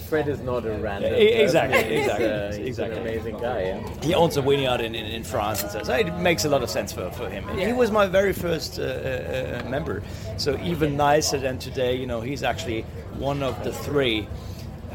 Fred 0.09 0.27
is 0.27 0.39
not 0.41 0.65
a 0.65 0.73
random. 0.73 1.13
Exactly, 1.13 1.77
person. 1.77 1.91
He's, 1.91 2.01
exactly, 2.01 2.25
uh, 2.27 2.47
he's 2.51 2.67
exactly. 2.67 2.97
an 2.97 3.07
amazing 3.07 3.37
guy. 3.39 3.61
Yeah? 3.63 3.93
he 4.01 4.13
owns 4.13 4.37
a 4.37 4.41
vineyard 4.41 4.81
in, 4.81 4.93
in, 4.93 5.05
in 5.05 5.23
France 5.23 5.63
and 5.63 5.71
says 5.71 5.87
"Hey, 5.87 6.01
it 6.01 6.17
makes 6.17 6.45
a 6.45 6.49
lot 6.49 6.61
of 6.63 6.69
sense 6.69 6.91
for, 6.91 7.09
for 7.11 7.29
him. 7.29 7.47
And 7.49 7.59
He 7.59 7.73
was 7.73 7.91
my 7.91 8.05
very 8.05 8.33
first 8.33 8.77
uh, 8.79 8.83
uh, 8.83 9.61
uh, 9.65 9.69
member, 9.69 10.03
so 10.37 10.57
even 10.61 10.95
nicer 10.95 11.39
than 11.39 11.57
today. 11.57 11.95
You 11.95 12.05
know, 12.07 12.21
he's 12.21 12.43
actually 12.43 12.81
one 13.17 13.41
of 13.41 13.63
the 13.63 13.71
three 13.73 14.27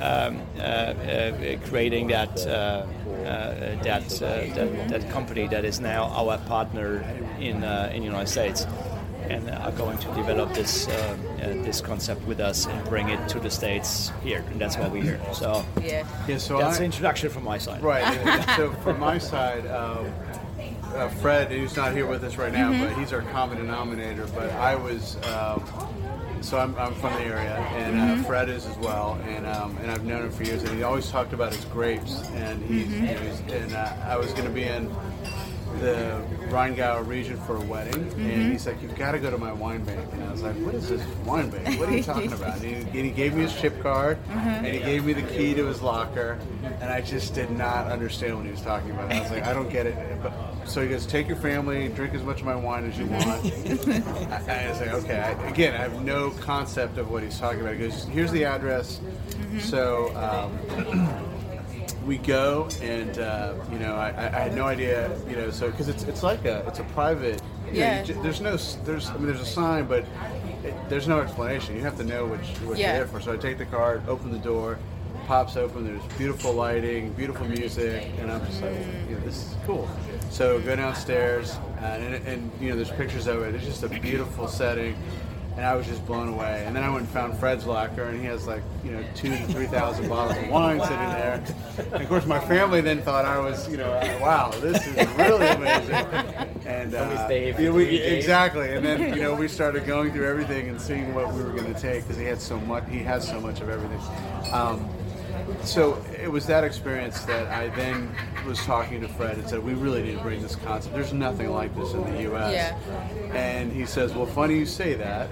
um, 0.01 0.41
uh, 0.59 0.61
uh, 0.63 1.57
creating 1.69 2.09
that 2.09 2.47
uh, 2.47 2.51
uh, 2.51 2.85
that, 3.83 4.23
uh, 4.23 4.55
that 4.55 4.89
that 4.89 5.11
company 5.11 5.49
that 5.49 5.65
is 5.65 5.81
now 5.81 6.05
our 6.05 6.39
partner 6.47 7.03
in 7.41 7.65
uh, 7.65 7.91
in 7.93 8.01
the 8.01 8.07
United 8.07 8.29
States. 8.29 8.67
And 9.29 9.51
are 9.51 9.73
going 9.73 9.99
to 9.99 10.07
develop 10.15 10.55
this 10.55 10.87
uh, 10.87 10.93
uh, 10.93 11.47
this 11.65 11.81
concept 11.81 12.25
with 12.29 12.39
us 12.39 12.67
and 12.67 12.89
bring 12.89 13.09
it 13.09 13.29
to 13.31 13.41
the 13.41 13.51
states 13.51 14.13
here, 14.23 14.45
and 14.53 14.61
that's 14.61 14.77
why 14.79 14.87
we're 14.87 15.03
here. 15.03 15.21
So 15.33 15.65
Yeah. 15.83 16.07
Yeah, 16.29 16.39
so 16.39 16.59
that's 16.59 16.77
I, 16.77 16.79
the 16.79 16.85
introduction 16.85 17.31
from 17.31 17.43
my 17.43 17.59
side. 17.59 17.83
Right. 17.83 18.05
so 18.57 18.71
from 18.85 19.01
my 19.01 19.19
side, 19.19 19.67
um, 19.67 20.13
uh, 20.95 21.09
Fred, 21.21 21.51
who's 21.51 21.75
not 21.77 21.93
here 21.93 22.07
with 22.07 22.23
us 22.23 22.37
right 22.37 22.53
now, 22.53 22.71
Mm-hmm. 22.71 22.85
but 22.85 22.97
he's 22.99 23.13
our 23.13 23.23
common 23.33 23.59
denominator. 23.59 24.27
But 24.33 24.53
I 24.53 24.77
was, 24.77 25.17
um, 25.27 25.61
so 26.47 26.59
I'm, 26.59 26.77
I'm 26.77 26.95
from 26.95 27.13
the 27.15 27.23
area, 27.23 27.57
and 27.77 27.97
Mm-hmm. 27.97 28.21
uh, 28.21 28.25
Fred 28.25 28.49
is 28.49 28.67
as 28.67 28.77
well, 28.79 29.19
and 29.27 29.47
um, 29.47 29.77
and 29.79 29.91
I've 29.91 30.05
known 30.05 30.23
him 30.27 30.31
for 30.31 30.45
years, 30.45 30.63
and 30.63 30.77
he 30.77 30.83
always 30.85 31.11
talked 31.11 31.33
about 31.33 31.53
his 31.55 31.65
grapes, 31.67 32.23
and 32.35 32.63
he's, 32.63 32.87
Mm-hmm. 32.87 33.05
you 33.07 33.15
know, 33.15 33.21
he's 33.21 33.41
and 33.53 33.73
uh, 33.75 33.93
I 34.05 34.17
was 34.17 34.31
going 34.33 34.45
to 34.45 34.51
be 34.51 34.65
in 34.65 34.89
the 35.81 36.23
Rheingau 36.49 37.07
region 37.07 37.37
for 37.39 37.57
a 37.57 37.61
wedding, 37.61 38.05
Mm-hmm. 38.05 38.21
and 38.31 38.53
he's 38.53 38.67
like, 38.67 38.81
"You've 38.81 38.95
got 38.97 39.13
to 39.13 39.19
go 39.19 39.31
to 39.31 39.39
my 39.39 39.53
wine 39.53 39.83
bank." 39.85 40.09
And 40.13 40.23
I 40.25 40.31
was 40.31 40.43
like, 40.43 40.55
"What 40.57 40.75
is 40.75 40.89
this 40.89 41.03
wine 41.25 41.51
bank? 41.51 41.79
What 41.81 41.89
are 41.89 41.97
you 41.97 42.03
talking 42.15 42.33
about?" 42.33 42.57
And 42.57 42.63
he, 42.65 42.75
and 42.75 43.07
he 43.07 43.11
gave 43.11 43.35
me 43.35 43.43
his 43.43 43.55
chip 43.61 43.83
card, 43.83 44.17
Mm-hmm. 44.29 44.49
and 44.65 44.67
he 44.69 44.79
gave 44.79 45.05
me 45.05 45.13
the 45.15 45.23
key 45.23 45.53
to 45.55 45.67
his 45.67 45.83
locker, 45.83 46.39
and 46.81 46.91
I 46.93 47.01
just 47.01 47.35
did 47.35 47.51
not 47.51 47.89
understand 47.89 48.37
what 48.37 48.45
he 48.47 48.53
was 48.53 48.63
talking 48.63 48.93
about. 48.93 49.13
I 49.13 49.21
was 49.21 49.31
like, 49.33 49.45
"I 49.45 49.53
don't 49.53 49.69
get 49.71 49.87
it." 49.87 49.97
But 50.23 50.33
so 50.67 50.83
he 50.83 50.89
goes, 50.89 51.07
"Take 51.07 51.29
your 51.29 51.37
family, 51.37 51.89
drink 51.89 52.15
as 52.15 52.23
much 52.23 52.41
of 52.41 52.47
my 52.47 52.55
wine 52.57 52.85
as 52.89 52.99
you 52.99 53.07
want." 53.07 53.27
I, 54.49 54.67
I 54.67 54.71
was 54.71 54.81
like, 54.81 54.93
"Okay." 54.95 55.19
I, 55.19 55.49
again, 55.49 55.75
I 55.75 55.79
have 55.79 56.05
no 56.05 56.31
concept 56.31 56.99
of 56.99 57.11
what 57.11 57.23
he's 57.23 57.39
talking 57.39 57.61
about. 57.61 57.75
He 57.75 57.81
goes, 57.81 58.05
"Here's 58.05 58.33
the 58.33 58.45
address." 58.45 59.01
So. 59.61 60.15
Um, 60.17 61.09
we 62.07 62.19
go 62.19 62.69
and 62.83 63.19
uh, 63.19 63.53
you 63.73 63.81
know 63.81 63.97
I, 63.97 64.11
I 64.11 64.39
had 64.39 64.55
no 64.55 64.65
idea 64.65 65.11
you 65.29 65.35
know 65.35 65.51
so 65.51 65.73
because 65.73 65.89
it's 65.89 66.05
it's 66.05 66.23
like 66.23 66.45
a 66.45 66.65
it's 66.69 66.79
a 66.79 66.85
private 66.85 67.43
you 67.67 67.73
know, 67.73 67.79
Yeah. 67.81 68.05
you 68.05 68.15
there's 68.23 68.41
no 68.41 68.57
there's 68.85 69.09
I 69.11 69.15
mean 69.17 69.27
there's 69.27 69.41
a 69.41 69.45
sign 69.45 69.87
but 69.87 70.05
it, 70.63 70.73
there's 70.89 71.09
no 71.09 71.19
explanation 71.19 71.75
you 71.75 71.83
have 71.83 71.97
to 71.97 72.05
know 72.05 72.27
you- 72.27 72.31
what 72.69 72.79
Yeah. 72.79 72.95
you're 72.97 72.97
there 72.99 73.07
for 73.09 73.21
so 73.21 73.33
I 73.33 73.37
take 73.37 73.59
the 73.59 73.67
card 73.67 74.09
open 74.09 74.31
the 74.31 74.39
door 74.39 74.79
pops 75.27 75.57
open 75.57 75.85
there's 75.85 76.01
beautiful 76.17 76.53
lighting 76.53 77.13
beautiful 77.15 77.45
music 77.49 78.07
and 78.21 78.31
I'm 78.31 78.47
just 78.47 78.63
like 78.63 78.71
Mm. 78.71 79.09
you 79.11 79.15
know, 79.17 79.21
this 79.23 79.37
is 79.39 79.55
cool 79.67 79.89
so 80.31 80.61
go 80.61 80.77
downstairs 80.77 81.57
and, 81.81 82.15
and, 82.15 82.27
and 82.27 82.51
you 82.61 82.71
know 82.71 82.77
there's 82.77 82.91
pictures 82.91 83.27
of 83.27 83.43
it 83.43 83.55
it's 83.55 83.65
just 83.65 83.83
a 83.83 83.89
beautiful 83.89 84.49
setting 84.49 84.97
and 85.57 85.65
I 85.65 85.75
was 85.75 85.87
just 85.87 86.05
blown 86.07 86.29
away. 86.29 86.65
And 86.67 86.77
then 86.77 86.83
I 86.83 86.91
went 86.91 87.05
and 87.05 87.09
found 87.09 87.39
Fred's 87.39 87.65
locker, 87.65 88.03
and 88.03 88.21
he 88.21 88.27
has 88.27 88.47
like 88.47 88.63
you 88.85 88.91
know 88.91 89.03
two 89.15 89.31
to 89.31 89.47
three 89.47 89.67
thousand 89.67 90.09
bottles 90.11 90.37
of 90.37 90.51
wine 90.51 90.81
sitting 90.81 90.97
there. 90.97 91.43
And 91.79 92.03
of 92.03 92.09
course, 92.09 92.27
my 92.27 92.39
family 92.41 92.83
then 92.83 93.01
thought 93.01 93.25
I 93.25 93.39
was 93.39 93.69
you 93.69 93.79
know 93.79 93.91
uh, 93.93 94.19
wow, 94.21 94.51
this 94.61 94.87
is 94.87 94.95
really 95.17 95.47
amazing. 95.47 95.95
And 96.67 96.95
uh, 96.95 97.25
stay 97.27 97.45
here 97.45 97.55
for 97.55 97.63
yeah, 97.63 97.71
we- 97.71 97.85
exactly. 97.85 98.75
And 98.75 98.85
then 98.85 99.15
you 99.15 99.23
know 99.23 99.35
we 99.35 99.49
started 99.59 99.87
going 99.87 100.13
through 100.13 100.29
everything 100.29 100.69
and 100.69 100.81
seeing 100.81 101.15
what 101.15 101.33
we 101.33 101.43
were 101.43 101.53
going 101.53 101.73
to 101.73 101.81
take 101.81 102.03
because 102.03 102.19
he 102.19 102.27
had 102.27 102.41
so 102.41 102.61
much. 102.61 102.85
He 102.91 102.99
has 102.99 103.27
so 103.27 103.41
much 103.41 103.61
of 103.61 103.71
everything. 103.71 104.01
Um, 104.53 104.87
so 105.63 106.03
it 106.21 106.31
was 106.31 106.47
that 106.47 106.65
experience 106.65 107.21
that 107.23 107.49
I 107.49 107.69
then 107.69 108.15
was 108.47 108.65
talking 108.65 109.01
to 109.01 109.09
Fred 109.09 109.39
and 109.39 109.49
said, 109.49 109.63
we 109.63 109.75
really 109.75 110.03
need 110.03 110.17
to 110.17 110.23
bring 110.23 110.41
this 110.41 110.57
concept. 110.57 110.95
There's 110.95 111.13
nothing 111.13 111.51
like 111.51 111.75
this 111.75 111.93
in 111.93 112.03
the 112.05 112.23
U.S. 112.23 112.53
Yeah. 112.53 113.35
And 113.35 113.73
he 113.73 113.87
says, 113.87 114.15
well, 114.15 114.27
funny 114.27 114.59
you 114.59 114.67
say 114.67 114.95
that, 114.95 115.29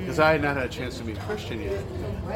because 0.00 0.18
I 0.18 0.32
had 0.32 0.42
not 0.42 0.56
had 0.56 0.66
a 0.66 0.68
chance 0.68 0.98
to 0.98 1.04
meet 1.04 1.18
Christian 1.20 1.62
yet, 1.62 1.84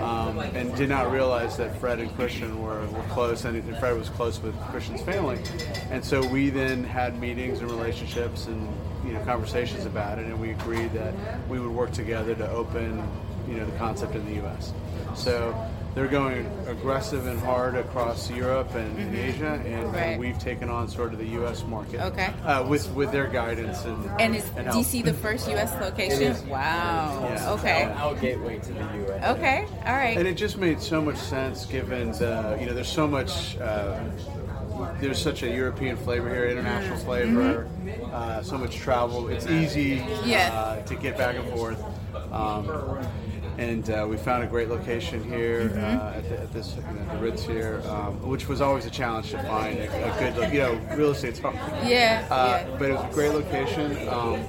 um, 0.02 0.38
and 0.38 0.74
did 0.76 0.88
not 0.88 1.10
realize 1.10 1.56
that 1.58 1.78
Fred 1.78 1.98
and 1.98 2.14
Christian 2.16 2.62
were, 2.62 2.86
were 2.86 3.02
close, 3.10 3.44
and, 3.44 3.56
and 3.56 3.76
Fred 3.78 3.96
was 3.96 4.08
close 4.08 4.40
with 4.40 4.58
Christian's 4.70 5.02
family. 5.02 5.38
And 5.90 6.04
so 6.04 6.26
we 6.26 6.50
then 6.50 6.84
had 6.84 7.20
meetings 7.20 7.60
and 7.60 7.70
relationships 7.70 8.46
and 8.46 8.68
you 9.04 9.12
know 9.12 9.20
conversations 9.24 9.86
about 9.86 10.18
it, 10.18 10.26
and 10.26 10.40
we 10.40 10.50
agreed 10.50 10.92
that 10.92 11.14
we 11.48 11.60
would 11.60 11.70
work 11.70 11.92
together 11.92 12.34
to 12.34 12.50
open 12.50 13.06
you 13.48 13.54
know 13.54 13.66
the 13.66 13.76
concept 13.78 14.14
in 14.14 14.24
the 14.26 14.34
U.S. 14.36 14.72
So 15.14 15.54
they're 15.96 16.06
going 16.06 16.46
aggressive 16.68 17.26
and 17.26 17.40
hard 17.40 17.74
across 17.74 18.30
Europe 18.30 18.74
and, 18.74 18.98
and 18.98 19.16
Asia, 19.16 19.54
and, 19.64 19.96
and 19.96 20.20
we've 20.20 20.38
taken 20.38 20.68
on 20.68 20.88
sort 20.88 21.14
of 21.14 21.18
the 21.18 21.26
U.S. 21.28 21.64
market. 21.64 22.02
Okay. 22.02 22.26
Uh, 22.44 22.62
with 22.68 22.90
with 22.92 23.10
their 23.12 23.26
guidance 23.26 23.82
and 23.86 24.04
And 24.20 24.36
is 24.36 24.44
and 24.58 24.66
help. 24.66 24.84
DC 24.84 25.02
the 25.06 25.14
first 25.14 25.48
U.S. 25.48 25.72
location? 25.80 26.20
It 26.20 26.32
is. 26.32 26.42
Wow. 26.42 27.26
Yeah. 27.32 27.50
Okay. 27.52 27.84
Our 27.84 28.14
gateway 28.14 28.58
to 28.58 28.72
the 28.74 28.80
U.S. 29.06 29.38
Okay. 29.38 29.64
All 29.86 29.94
right. 29.94 30.18
And 30.18 30.28
it 30.28 30.34
just 30.34 30.58
made 30.58 30.82
so 30.82 31.00
much 31.00 31.16
sense 31.16 31.64
given 31.64 32.12
the, 32.12 32.58
you 32.60 32.66
know, 32.66 32.74
there's 32.74 32.92
so 32.92 33.08
much, 33.08 33.56
uh, 33.56 33.98
there's 35.00 35.18
such 35.18 35.44
a 35.44 35.48
European 35.50 35.96
flavor 35.96 36.28
here, 36.28 36.46
international 36.46 36.98
flavor, 36.98 37.66
uh, 38.12 38.42
so 38.42 38.58
much 38.58 38.76
travel. 38.76 39.28
It's 39.28 39.46
easy 39.46 40.04
Yes. 40.26 40.52
uh, 40.52 40.82
to 40.88 40.94
get 40.94 41.16
back 41.16 41.36
and 41.36 41.48
forth. 41.48 41.82
Um, 42.30 42.66
and 43.58 43.88
uh, 43.90 44.06
we 44.08 44.16
found 44.16 44.44
a 44.44 44.46
great 44.46 44.68
location 44.68 45.22
here 45.24 45.72
uh, 45.76 46.14
at, 46.16 46.28
the, 46.28 46.40
at 46.40 46.52
this, 46.52 46.76
you 46.76 46.82
know, 46.82 47.12
the 47.14 47.18
Ritz 47.18 47.42
here, 47.42 47.82
um, 47.86 48.20
which 48.28 48.48
was 48.48 48.60
always 48.60 48.84
a 48.86 48.90
challenge 48.90 49.30
to 49.30 49.42
find 49.44 49.78
a, 49.78 49.84
a 49.86 50.32
good, 50.34 50.52
you 50.52 50.58
know, 50.60 50.74
real 50.96 51.10
estate's 51.10 51.38
hard. 51.38 51.54
Yeah, 51.86 52.26
Uh, 52.30 52.64
yeah. 52.68 52.76
But 52.78 52.90
it 52.90 52.94
was 52.94 53.04
a 53.10 53.14
great 53.14 53.32
location. 53.32 54.08
Um, 54.08 54.40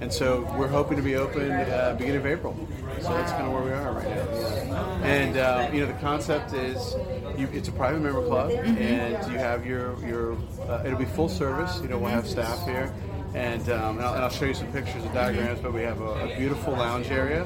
and 0.00 0.12
so 0.12 0.42
we're 0.56 0.68
hoping 0.68 0.96
to 0.96 1.02
be 1.02 1.16
open 1.16 1.50
uh, 1.50 1.96
beginning 1.98 2.20
of 2.20 2.26
April. 2.26 2.56
So 3.00 3.08
that's 3.10 3.32
kind 3.32 3.46
of 3.46 3.52
where 3.52 3.62
we 3.62 3.70
are 3.72 3.92
right 3.92 4.08
now. 4.08 4.84
And 5.02 5.36
uh, 5.36 5.70
you 5.72 5.80
know 5.80 5.86
the 5.86 5.98
concept 6.00 6.52
is, 6.52 6.94
you, 7.36 7.48
it's 7.52 7.68
a 7.68 7.72
private 7.72 8.00
member 8.00 8.24
club, 8.24 8.50
and 8.50 9.32
you 9.32 9.38
have 9.38 9.66
your 9.66 9.98
your. 10.06 10.36
Uh, 10.68 10.82
it'll 10.84 10.98
be 10.98 11.04
full 11.04 11.28
service. 11.28 11.80
You 11.80 11.88
know 11.88 11.98
we'll 11.98 12.10
have 12.10 12.26
staff 12.28 12.64
here, 12.64 12.92
and, 13.34 13.68
um, 13.70 13.96
and, 13.98 14.06
I'll, 14.06 14.14
and 14.14 14.24
I'll 14.24 14.30
show 14.30 14.46
you 14.46 14.54
some 14.54 14.70
pictures 14.72 15.02
and 15.04 15.12
diagrams. 15.14 15.60
But 15.60 15.72
we 15.72 15.82
have 15.82 16.00
a, 16.00 16.32
a 16.32 16.36
beautiful 16.36 16.72
lounge 16.72 17.10
area, 17.10 17.42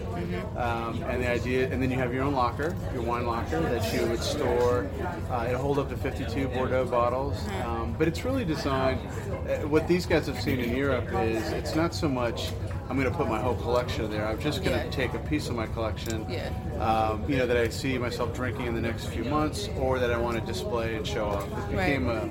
um, 0.57 1.03
and 1.05 1.23
the 1.23 1.29
idea, 1.29 1.71
and 1.71 1.83
then 1.83 1.91
you 1.91 1.97
have 1.99 2.13
your 2.15 2.25
own 2.25 2.35
locker, 2.35 2.75
your 2.95 3.03
wine 3.03 3.27
locker 3.27 3.61
that 3.61 3.93
you 3.95 4.07
would 4.07 4.23
store. 4.23 4.89
Uh, 5.31 5.47
it'll 5.49 5.61
hold 5.61 5.79
up 5.79 5.89
to 5.89 5.97
52 5.97 6.49
Bordeaux 6.49 6.85
bottles, 6.87 7.37
um, 7.65 7.95
but 7.99 8.09
it's 8.09 8.25
really 8.25 8.45
designed. 8.45 9.01
Uh, 9.49 9.67
what 9.69 9.87
these 9.89 10.07
guys 10.07 10.27
have 10.27 10.41
seen 10.41 10.61
in 10.61 10.77
Europe 10.77 11.09
is 11.15 11.51
it's 11.53 11.75
not 11.75 11.95
so 11.95 12.09
much. 12.09 12.51
I'm 12.89 12.99
going 12.99 13.11
to 13.11 13.17
put 13.17 13.27
my 13.29 13.41
whole 13.41 13.55
collection 13.55 14.11
there. 14.11 14.27
I'm 14.27 14.39
just 14.41 14.63
going 14.63 14.79
to 14.79 14.91
take 14.91 15.15
a 15.15 15.19
piece 15.21 15.49
of 15.49 15.55
my 15.55 15.67
collection, 15.67 16.27
Yeah. 16.29 16.51
um, 16.79 17.25
you 17.27 17.37
know, 17.39 17.47
that 17.47 17.57
I 17.57 17.69
see 17.71 17.97
myself 17.97 18.35
drinking 18.35 18.67
in 18.67 18.75
the 18.75 18.83
next 18.83 19.07
few 19.07 19.25
months, 19.25 19.69
or 19.79 19.99
that 19.99 20.11
I 20.13 20.19
want 20.19 20.39
to 20.39 20.45
display 20.45 20.97
and 20.97 21.07
show 21.07 21.25
off. 21.27 21.47
It 21.47 21.55
Right. 21.75 21.87
became 21.87 22.09
a. 22.11 22.29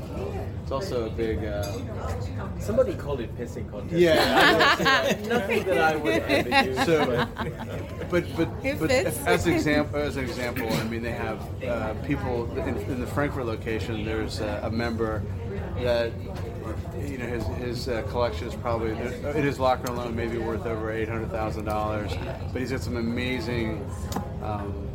It's 0.72 0.90
also 0.90 1.08
a 1.08 1.10
big. 1.10 1.44
Uh, 1.44 1.64
Somebody 2.58 2.94
called 2.96 3.20
it 3.20 3.38
pissing 3.38 3.70
contest. 3.70 3.92
yeah. 4.00 5.18
Nothing 5.28 5.66
that 5.66 5.78
I 5.78 5.96
would 5.98 6.14
ever 6.14 6.66
use. 6.70 6.86
So, 6.86 7.28
but 7.36 8.10
but 8.10 8.38
but, 8.38 8.48
It 8.64 8.80
but 8.80 8.90
fits. 8.90 9.18
as 9.26 9.48
an 9.48 9.54
example, 9.54 10.00
as 10.00 10.16
an 10.16 10.24
example, 10.24 10.72
I 10.72 10.84
mean, 10.86 11.02
they 11.04 11.12
have 11.12 11.42
uh, 11.66 11.94
people 12.06 12.50
in, 12.58 12.78
in 12.78 13.02
the 13.02 13.08
Frankfurt 13.08 13.48
location. 13.48 14.06
There's 14.06 14.40
a, 14.40 14.62
a 14.64 14.72
member 14.72 15.22
that 15.82 16.14
you 17.02 17.18
know 17.18 17.26
his 17.28 17.46
his 17.58 17.90
uh, 17.90 18.04
collection 18.04 18.48
is 18.48 18.56
probably 18.56 18.92
in 18.92 19.44
his 19.44 19.60
locker 19.60 19.92
alone 19.92 20.16
maybe 20.16 20.38
worth 20.38 20.66
over 20.66 20.90
eight 20.90 21.10
hundred 21.10 21.32
thousand 21.32 21.66
dollars. 21.66 22.14
But 22.54 22.62
he's 22.62 22.72
got 22.72 22.80
some 22.80 22.96
amazing 22.96 23.86
um, 24.42 24.88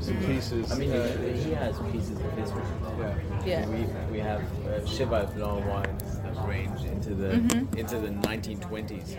some 0.00 0.16
pieces. 0.24 0.70
I 0.72 0.76
mean, 0.76 0.92
uh, 0.92 1.16
he, 1.34 1.42
he 1.42 1.50
has 1.52 1.78
pieces 1.92 2.18
of 2.18 2.32
history. 2.38 2.62
yeah. 2.98 3.14
Yeah. 3.46 3.66
We, 3.68 4.12
we 4.12 4.18
have 4.18 4.42
uh, 4.66 4.84
Cheval 4.86 5.26
Blanc 5.34 5.66
wines 5.66 6.18
that 6.20 6.46
range 6.48 6.84
into 6.84 7.14
the 7.14 7.28
Mm-hmm. 7.30 7.78
into 7.78 7.98
the 7.98 8.08
1920s, 8.08 9.16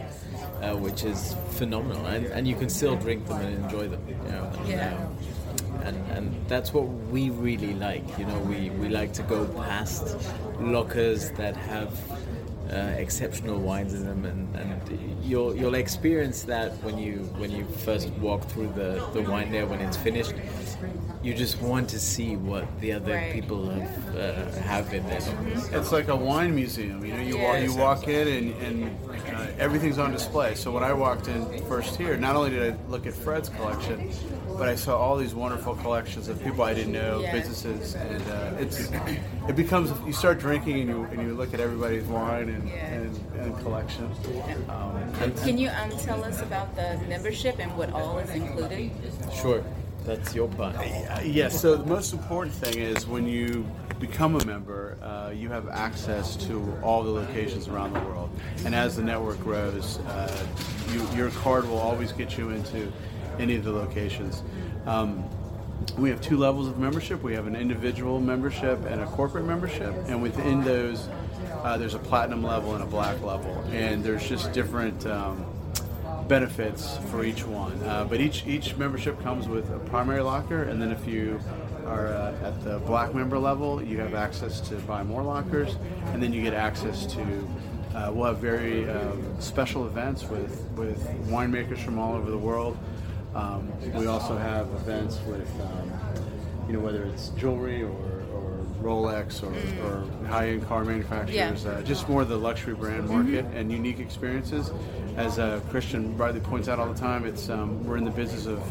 uh, 0.62 0.76
which 0.78 1.04
is 1.04 1.36
phenomenal, 1.52 2.06
and, 2.06 2.26
and 2.28 2.48
you 2.48 2.56
can 2.56 2.70
still 2.70 2.96
drink 2.96 3.28
them 3.28 3.40
and 3.42 3.64
enjoy 3.64 3.88
them. 3.88 4.02
You 4.08 4.16
know, 4.32 4.52
and, 4.60 4.68
Yeah. 4.68 4.94
um, 4.96 5.18
and, 5.84 6.12
and 6.12 6.48
that's 6.48 6.74
what 6.74 6.88
we 7.10 7.30
really 7.32 7.74
like. 7.74 8.04
You 8.20 8.26
know, 8.26 8.38
we, 8.40 8.70
we 8.72 8.90
like 8.90 9.14
to 9.14 9.24
go 9.24 9.46
past 9.46 10.16
lockers 10.60 11.32
that 11.32 11.56
have 11.58 11.90
uh, 12.72 12.76
exceptional 12.98 13.60
wines 13.60 13.94
in 13.94 14.06
them, 14.06 14.26
and, 14.26 14.56
and 14.56 15.24
you'll 15.24 15.56
you'll 15.56 15.76
experience 15.76 16.44
that 16.44 16.72
when 16.84 16.98
you 16.98 17.18
when 17.38 17.52
you 17.52 17.66
first 17.86 18.10
walk 18.22 18.44
through 18.50 18.72
the, 18.74 19.06
the 19.14 19.22
wine 19.22 19.52
there 19.52 19.66
when 19.66 19.80
it's 19.82 19.98
finished. 19.98 20.34
You 21.24 21.36
just 21.36 21.62
want 21.62 21.88
to 21.90 22.00
see 22.00 22.36
what 22.36 22.66
the 22.80 22.94
other 22.94 23.14
Right. 23.14 23.32
people 23.32 23.70
have 23.70 24.16
uh, 24.16 24.52
have 24.62 24.92
in 24.92 25.06
their 25.06 25.20
lockers. 25.22 25.68
It's 25.70 25.92
like 25.92 26.08
a 26.08 26.16
wine 26.16 26.56
museum. 26.56 27.06
You 27.06 27.14
know, 27.14 27.22
you 27.22 27.38
walk, 27.38 27.62
you 27.62 27.76
walk 27.76 28.08
in 28.08 28.28
and, 28.28 28.64
and 28.64 29.36
uh, 29.36 29.46
everything's 29.60 30.00
on 30.00 30.12
display. 30.12 30.56
So 30.56 30.72
when 30.72 30.84
I 30.84 30.94
walked 30.94 31.28
in 31.28 31.46
first 31.68 31.96
here, 31.96 32.18
not 32.18 32.36
only 32.36 32.50
did 32.50 32.74
I 32.74 32.78
look 32.90 33.06
at 33.06 33.14
Fred's 33.14 33.50
collection, 33.50 34.10
but 34.58 34.68
I 34.70 34.76
saw 34.76 34.98
all 34.98 35.18
these 35.18 35.34
wonderful 35.34 35.76
collections 35.76 36.28
of 36.28 36.42
people 36.44 36.64
I 36.64 36.74
didn't 36.74 36.94
know, 36.94 37.20
Yeah. 37.22 37.32
businesses, 37.32 37.96
and 37.96 38.22
uh, 38.30 38.58
it's 38.60 38.90
it 39.48 39.56
becomes 39.56 39.92
you 40.06 40.14
start 40.14 40.40
drinking 40.40 40.80
and 40.82 40.90
you 40.90 41.04
and 41.12 41.22
you 41.22 41.34
look 41.34 41.54
at 41.54 41.60
everybody's 41.60 42.04
wine 42.06 42.50
and 42.50 42.68
Yeah. 42.68 42.76
and, 42.86 43.20
and 43.40 43.58
collection. 43.60 44.10
Um, 44.70 44.98
and- 45.22 45.38
Can 45.38 45.58
you 45.58 45.70
um, 45.70 45.92
tell 46.00 46.24
us 46.24 46.42
about 46.42 46.76
the 46.76 47.00
membership 47.08 47.60
and 47.60 47.76
what 47.78 47.92
all 47.94 48.20
is 48.20 48.30
included? 48.32 48.92
Sure, 49.34 49.64
that's 50.06 50.34
your 50.36 50.48
part. 50.50 50.76
Uh, 50.76 51.20
Yes. 51.24 51.60
So 51.60 51.76
the 51.76 51.86
most 51.86 52.14
important 52.14 52.56
thing 52.56 52.78
is 52.80 53.08
when 53.08 53.28
you 53.28 53.66
become 54.00 54.36
a 54.36 54.44
member, 54.46 54.98
uh, 55.04 55.32
you 55.32 55.48
have 55.50 55.70
access 55.70 56.36
to 56.36 56.76
all 56.82 57.04
the 57.04 57.12
locations 57.12 57.68
around 57.68 57.94
the 57.94 58.00
world. 58.00 58.32
And 58.66 58.74
as 58.74 58.96
the 58.96 59.04
network 59.04 59.40
grows, 59.42 60.00
uh, 60.00 60.46
you, 60.92 61.08
your 61.16 61.30
card 61.30 61.68
will 61.70 61.78
always 61.78 62.12
get 62.12 62.36
you 62.36 62.50
into 62.50 62.92
any 63.40 63.56
of 63.56 63.64
the 63.64 63.72
locations. 63.72 64.44
Um, 64.86 65.24
we 65.98 66.10
have 66.10 66.22
two 66.22 66.38
levels 66.38 66.68
of 66.68 66.78
membership. 66.78 67.24
We 67.24 67.34
have 67.34 67.48
an 67.48 67.56
individual 67.56 68.20
membership 68.20 68.86
and 68.86 69.02
a 69.02 69.06
corporate 69.06 69.46
membership, 69.46 69.94
and 70.08 70.22
within 70.22 70.64
those, 70.64 71.08
uh, 71.64 71.78
there's 71.78 71.96
a 71.96 72.00
platinum 72.00 72.44
level 72.44 72.76
and 72.76 72.84
a 72.84 72.88
black 72.88 73.22
level, 73.22 73.54
and 73.72 74.04
there's 74.04 74.28
just 74.28 74.54
different. 74.54 75.06
Um, 75.06 75.46
benefits 76.32 76.98
for 77.10 77.26
each 77.26 77.46
one. 77.46 77.74
Uh, 77.84 78.06
but 78.06 78.22
each 78.22 78.48
each 78.48 78.78
membership 78.78 79.22
comes 79.22 79.50
with 79.50 79.70
a 79.70 79.80
primary 79.80 80.22
locker, 80.22 80.64
and 80.64 80.82
then 80.82 80.90
if 80.90 81.06
you 81.06 81.38
are 81.86 82.08
uh, 82.08 82.48
at 82.48 82.64
the 82.64 82.80
black 82.80 83.14
member 83.14 83.38
level, 83.38 83.84
you 83.84 84.00
have 84.00 84.14
access 84.14 84.62
to 84.62 84.76
buy 84.76 85.04
more 85.04 85.24
lockers, 85.24 85.76
and 86.14 86.24
then 86.24 86.32
you 86.32 86.42
get 86.42 86.54
access 86.54 87.06
to. 87.06 87.22
Uh, 87.94 88.10
we'll 88.14 88.28
have 88.28 88.38
very 88.38 88.90
um, 88.90 89.22
special 89.42 89.86
events 89.86 90.24
with 90.24 90.62
with 90.78 91.06
winemakers 91.28 91.80
from 91.80 92.00
all 92.00 92.14
over 92.16 92.32
the 92.32 92.38
world. 92.38 92.78
Um, 93.34 93.72
we 93.94 94.08
also 94.08 94.38
have 94.38 94.68
events 94.74 95.20
with 95.26 95.50
um, 95.62 95.92
you 96.68 96.74
know 96.74 96.80
whether 96.80 97.04
it's 97.04 97.30
jewelry 97.30 97.84
or, 97.84 97.90
or 97.90 98.66
Rolex 98.82 99.44
or, 99.44 99.54
or 99.86 100.28
high-end 100.28 100.68
car 100.68 100.84
manufacturers, 100.84 101.64
Yeah. 101.64 101.72
uh, 101.72 101.82
just 101.84 102.10
more 102.10 102.24
of 102.24 102.30
the 102.30 102.38
luxury 102.38 102.74
brand 102.74 103.08
market 103.08 103.46
and 103.54 103.72
unique 103.72 104.00
experiences. 104.00 104.72
As 105.18 105.40
uh, 105.40 105.62
Christian 105.70 106.18
rightly 106.18 106.40
points 106.40 106.68
out 106.68 106.80
all 106.80 106.92
the 106.92 107.00
time, 107.00 107.26
it's 107.26 107.50
um, 107.50 107.86
we're 107.86 107.98
in 107.98 108.06
the 108.06 108.12
business 108.12 108.48
of 108.48 108.62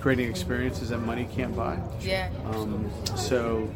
creating 0.00 0.28
experiences 0.30 0.90
that 0.90 0.98
money 0.98 1.26
can't 1.34 1.56
buy. 1.56 1.78
Yeah. 2.00 2.30
Um, 2.46 2.88
so 3.16 3.68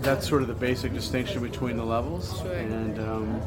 that's 0.00 0.28
sort 0.28 0.42
of 0.42 0.48
the 0.48 0.54
basic 0.54 0.92
distinction 0.92 1.42
between 1.42 1.76
the 1.76 1.84
levels. 1.84 2.40
Sure. 2.40 2.52
And 2.52 2.98
um, 2.98 3.40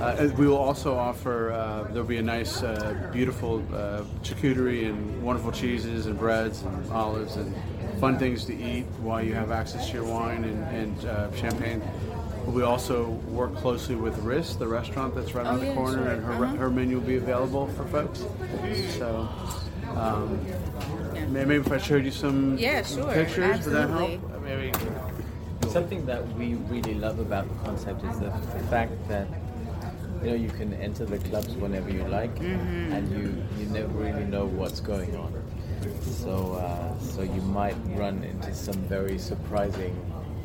uh, 0.00 0.28
we 0.36 0.46
will 0.46 0.56
also 0.56 0.96
offer, 0.96 1.52
uh, 1.52 1.84
there'll 1.92 2.04
be 2.06 2.18
a 2.18 2.22
nice, 2.22 2.62
uh, 2.62 3.08
beautiful 3.12 3.64
uh, 3.74 4.02
charcuterie 4.22 4.86
and 4.88 5.22
wonderful 5.22 5.52
cheeses 5.52 6.06
and 6.06 6.18
breads 6.18 6.62
and 6.62 6.90
olives 6.92 7.36
and 7.36 7.54
fun 8.00 8.18
things 8.18 8.44
to 8.44 8.54
eat 8.54 8.84
while 9.00 9.22
you 9.22 9.34
have 9.34 9.50
access 9.50 9.88
to 9.88 9.94
your 9.94 10.04
wine 10.04 10.44
and, 10.44 10.62
and 10.76 11.04
uh, 11.06 11.34
champagne. 11.36 11.82
We 12.46 12.62
also 12.62 13.08
work 13.30 13.54
closely 13.56 13.94
with 13.94 14.16
Riss, 14.22 14.58
the 14.58 14.68
restaurant 14.68 15.14
that's 15.14 15.34
right 15.34 15.46
Oh, 15.46 15.50
around 15.50 15.60
the 15.60 15.66
yeah, 15.66 15.74
corner, 15.74 16.02
sure. 16.04 16.12
and 16.12 16.24
her, 16.24 16.44
Uh-huh. 16.44 16.56
her 16.56 16.70
menu 16.70 16.98
will 16.98 17.06
be 17.06 17.16
available 17.16 17.68
for 17.68 17.84
folks. 17.86 18.24
So 18.98 19.28
um, 19.96 20.38
may- 21.32 21.44
maybe 21.46 21.54
if 21.56 21.72
I 21.72 21.78
showed 21.78 22.04
you 22.04 22.10
some 22.10 22.58
Yeah, 22.58 22.82
sure. 22.82 23.10
pictures, 23.12 23.64
would 23.64 23.74
that 23.74 23.88
help? 23.88 24.10
Absolutely. 24.10 24.40
Maybe. 24.44 24.72
Something 25.70 26.04
that 26.06 26.28
we 26.36 26.54
really 26.68 26.94
love 26.94 27.18
about 27.18 27.48
the 27.48 27.64
concept 27.64 28.04
is 28.04 28.18
the, 28.20 28.26
the 28.26 28.64
fact 28.68 28.92
that 29.08 29.26
you 30.24 30.30
know 30.30 30.36
you 30.36 30.48
can 30.48 30.72
enter 30.74 31.04
the 31.04 31.18
clubs 31.18 31.54
whenever 31.54 31.90
you 31.90 32.04
like, 32.04 32.34
and 32.40 33.10
you 33.10 33.44
you 33.58 33.66
never 33.66 33.88
really 33.88 34.24
know 34.24 34.46
what's 34.46 34.80
going 34.80 35.14
on. 35.16 35.32
So 36.00 36.54
uh, 36.54 36.98
so 36.98 37.22
you 37.22 37.42
might 37.42 37.76
run 37.88 38.24
into 38.24 38.54
some 38.54 38.76
very 38.88 39.18
surprising 39.18 39.94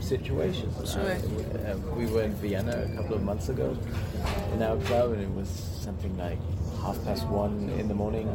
situations. 0.01 0.91
Sure. 0.91 1.01
Uh, 1.01 1.77
we 1.95 2.07
were 2.07 2.23
in 2.23 2.33
Vienna 2.35 2.89
a 2.91 2.95
couple 2.97 3.15
of 3.15 3.23
months 3.23 3.47
ago 3.47 3.77
in 4.53 4.61
our 4.61 4.77
club, 4.77 5.13
and 5.13 5.21
it 5.21 5.31
was 5.31 5.47
something 5.47 6.17
like 6.17 6.39
half 6.81 7.01
past 7.05 7.25
one 7.27 7.69
in 7.79 7.87
the 7.87 7.95
morning, 7.95 8.27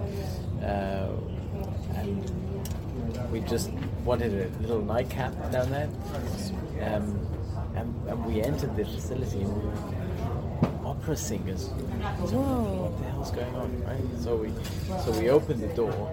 uh, 0.62 1.10
and 1.96 2.24
we 3.30 3.40
just 3.40 3.70
wanted 4.02 4.32
a 4.32 4.62
little 4.62 4.82
nightcap 4.82 5.32
down 5.52 5.70
there. 5.70 5.88
Um, 6.80 7.20
and, 7.76 7.92
and 8.08 8.24
we 8.24 8.40
entered 8.40 8.76
the 8.76 8.84
facility 8.84 9.40
and 9.40 9.52
we 9.52 10.03
opera 11.04 11.16
singers. 11.16 11.64
So 12.26 12.38
what 12.40 12.98
the 12.98 13.04
hell's 13.10 13.30
going 13.30 13.54
on, 13.56 13.84
right? 13.84 14.00
So 14.22 14.36
we, 14.36 14.50
so 15.04 15.10
we 15.20 15.28
opened 15.28 15.60
the 15.62 15.68
door 15.74 16.10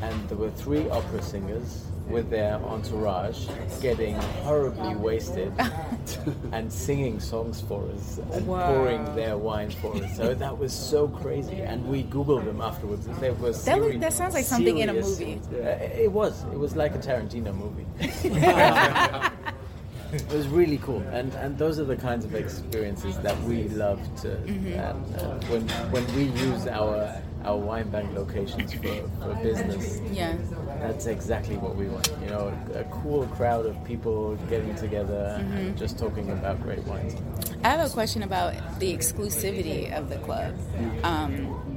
and 0.00 0.28
there 0.28 0.38
were 0.38 0.50
three 0.50 0.88
opera 0.90 1.20
singers 1.22 1.84
with 2.08 2.30
their 2.30 2.54
entourage 2.64 3.48
getting 3.80 4.14
horribly 4.44 4.94
wasted 4.94 5.52
and 6.52 6.72
singing 6.72 7.18
songs 7.18 7.60
for 7.62 7.88
us 7.90 8.18
and 8.32 8.46
Wow. 8.46 8.66
pouring 8.74 9.04
their 9.16 9.36
wine 9.36 9.70
for 9.70 9.96
us. 9.96 10.16
So 10.16 10.34
that 10.34 10.56
was 10.56 10.72
so 10.72 11.08
crazy. 11.08 11.60
And 11.62 11.84
we 11.88 12.04
Googled 12.04 12.44
them 12.44 12.60
afterwards. 12.60 13.06
They 13.20 13.30
were 13.30 13.48
That 13.50 13.54
seri- 13.56 13.96
that 13.98 14.12
sounds 14.12 14.34
like 14.34 14.44
something 14.44 14.78
in 14.78 14.88
a 14.88 14.92
movie. 14.94 15.40
Uh, 15.52 15.58
it 15.58 16.12
was. 16.12 16.44
It 16.52 16.58
was 16.58 16.76
like 16.76 16.94
a 16.94 16.98
Tarantino 16.98 17.52
movie. 17.54 17.86
it 20.12 20.32
was 20.32 20.46
really 20.48 20.78
cool, 20.78 21.00
and 21.12 21.32
and 21.34 21.56
those 21.58 21.78
are 21.78 21.84
the 21.84 21.96
kinds 21.96 22.24
of 22.24 22.34
experiences 22.34 23.18
that 23.20 23.38
we 23.44 23.68
love 23.68 24.00
to. 24.22 24.28
Mm-hmm. 24.28 24.78
And 24.78 25.16
uh, 25.16 25.46
when 25.50 25.68
when 25.90 26.04
we 26.16 26.24
use 26.40 26.66
our 26.66 27.20
our 27.44 27.56
wine 27.56 27.88
bank 27.90 28.12
locations 28.14 28.72
for, 28.72 28.94
for 29.20 29.34
business, 29.42 30.00
Yeah. 30.12 30.36
that's 30.80 31.06
exactly 31.06 31.56
what 31.56 31.74
we 31.74 31.86
want. 31.88 32.08
You 32.22 32.30
know, 32.30 32.56
a, 32.74 32.80
a 32.80 32.84
cool 32.84 33.26
crowd 33.26 33.66
of 33.66 33.74
people 33.84 34.36
getting 34.48 34.74
together 34.76 35.38
Mm-hmm. 35.40 35.56
and 35.56 35.76
just 35.78 35.98
talking 35.98 36.30
about 36.30 36.62
great 36.62 36.84
wines. 36.84 37.16
I 37.64 37.68
have 37.70 37.84
a 37.84 37.92
question 37.92 38.22
about 38.22 38.54
the 38.78 38.92
exclusivity 38.96 39.92
of 39.92 40.08
the 40.08 40.18
club. 40.18 40.54
Um, 41.02 41.71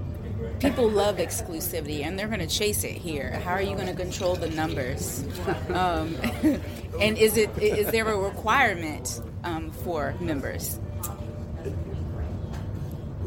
people 0.60 0.90
love 0.90 1.18
exclusivity 1.18 2.04
and 2.04 2.18
they're 2.18 2.28
going 2.28 2.40
to 2.40 2.48
chase 2.48 2.84
it 2.84 2.94
here. 2.94 3.32
How 3.44 3.52
are 3.52 3.62
you 3.62 3.76
going 3.76 3.88
to 3.88 3.94
control 3.94 4.36
the 4.36 4.50
numbers? 4.50 5.24
Um, 5.70 6.16
and 7.00 7.18
is 7.18 7.38
it 7.38 7.50
is 7.58 7.88
there 7.92 8.08
a 8.08 8.18
requirement 8.18 9.22
um, 9.44 9.72
for 9.72 10.16
members? 10.20 10.80